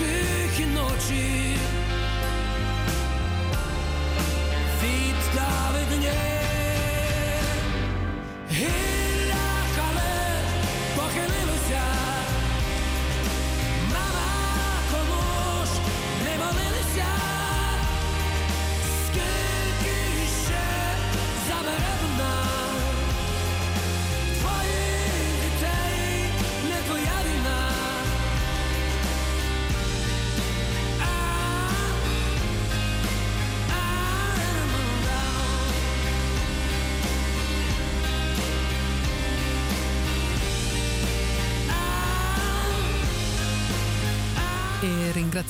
тихі 0.00 0.66
ночі, 0.66 1.56
відстави 4.82 5.80
днів. 5.90 6.39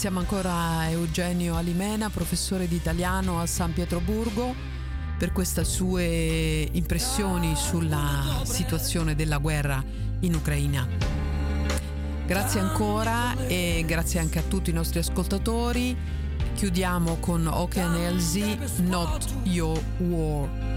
Ringraziamo 0.01 0.18
ancora 0.18 0.88
Eugenio 0.88 1.57
Alimena, 1.57 2.09
professore 2.09 2.66
di 2.66 2.74
italiano 2.74 3.38
a 3.38 3.44
San 3.44 3.74
Pietroburgo, 3.74 4.55
per 5.18 5.30
queste 5.30 5.62
sue 5.62 6.66
impressioni 6.72 7.55
sulla 7.55 8.40
situazione 8.44 9.14
della 9.14 9.36
guerra 9.36 9.84
in 10.20 10.34
Ucraina. 10.34 10.88
Grazie 12.24 12.61
ancora 12.61 13.36
e 13.46 13.84
grazie 13.86 14.20
anche 14.20 14.38
a 14.38 14.42
tutti 14.42 14.70
i 14.70 14.72
nostri 14.72 15.01
ascoltatori. 15.01 15.94
Chiudiamo 16.55 17.16
con 17.16 17.46
Ocean 17.46 17.94
Elsie, 17.96 18.59
Not 18.78 19.26
Your 19.42 19.78
War. 19.98 20.69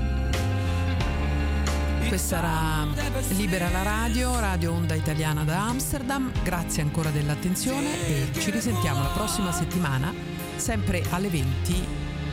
Questa 2.14 2.38
era 2.38 2.88
Libera 3.30 3.72
la 3.72 3.82
radio, 3.82 4.40
Radio 4.40 4.74
Onda 4.74 4.94
Italiana 4.94 5.44
da 5.44 5.64
Amsterdam. 5.64 6.32
Grazie 6.44 6.84
ancora 6.84 7.10
dell'attenzione 7.10 8.06
e 8.06 8.30
ci 8.40 8.52
risentiamo 8.52 9.02
la 9.02 9.10
prossima 9.10 9.52
settimana, 9.52 10.14
sempre 10.56 11.04
alle 11.10 11.28
20 11.30 11.72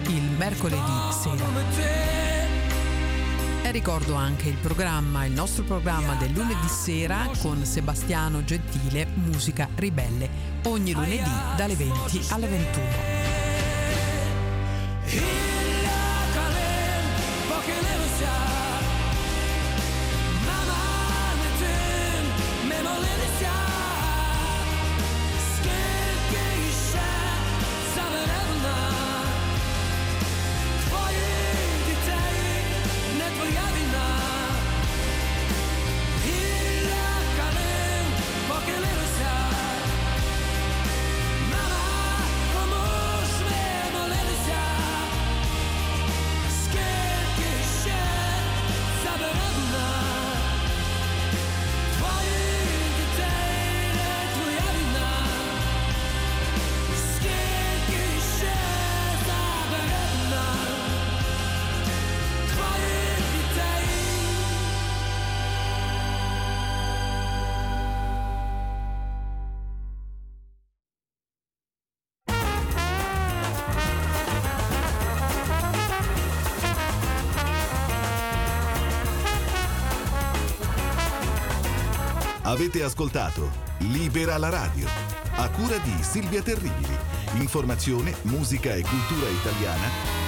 il 0.09 0.23
mercoledì 0.37 1.13
sera. 1.19 1.47
E 3.63 3.71
ricordo 3.71 4.17
anche 4.17 4.51
il 4.51 4.57
programma, 4.57 5.25
il 5.25 5.33
nostro 5.33 5.65
programma 5.65 6.15
del 6.17 6.33
lunedì 6.33 6.69
sera 6.69 7.31
con 7.41 7.65
Sebastiano 7.65 8.45
Gentile, 8.45 9.07
Musica 9.15 9.67
Ribelle, 9.77 10.29
ogni 10.65 10.93
lunedì 10.93 11.31
dalle 11.57 11.75
20 11.75 12.27
alle 12.29 12.49
21. 12.49 13.40
Avete 82.51 82.83
ascoltato 82.83 83.49
Libera 83.79 84.37
la 84.37 84.49
radio, 84.49 84.85
a 85.37 85.49
cura 85.51 85.77
di 85.77 86.03
Silvia 86.03 86.43
Terribili. 86.43 86.97
Informazione, 87.35 88.13
musica 88.23 88.75
e 88.75 88.83
cultura 88.83 89.29
italiana 89.29 90.20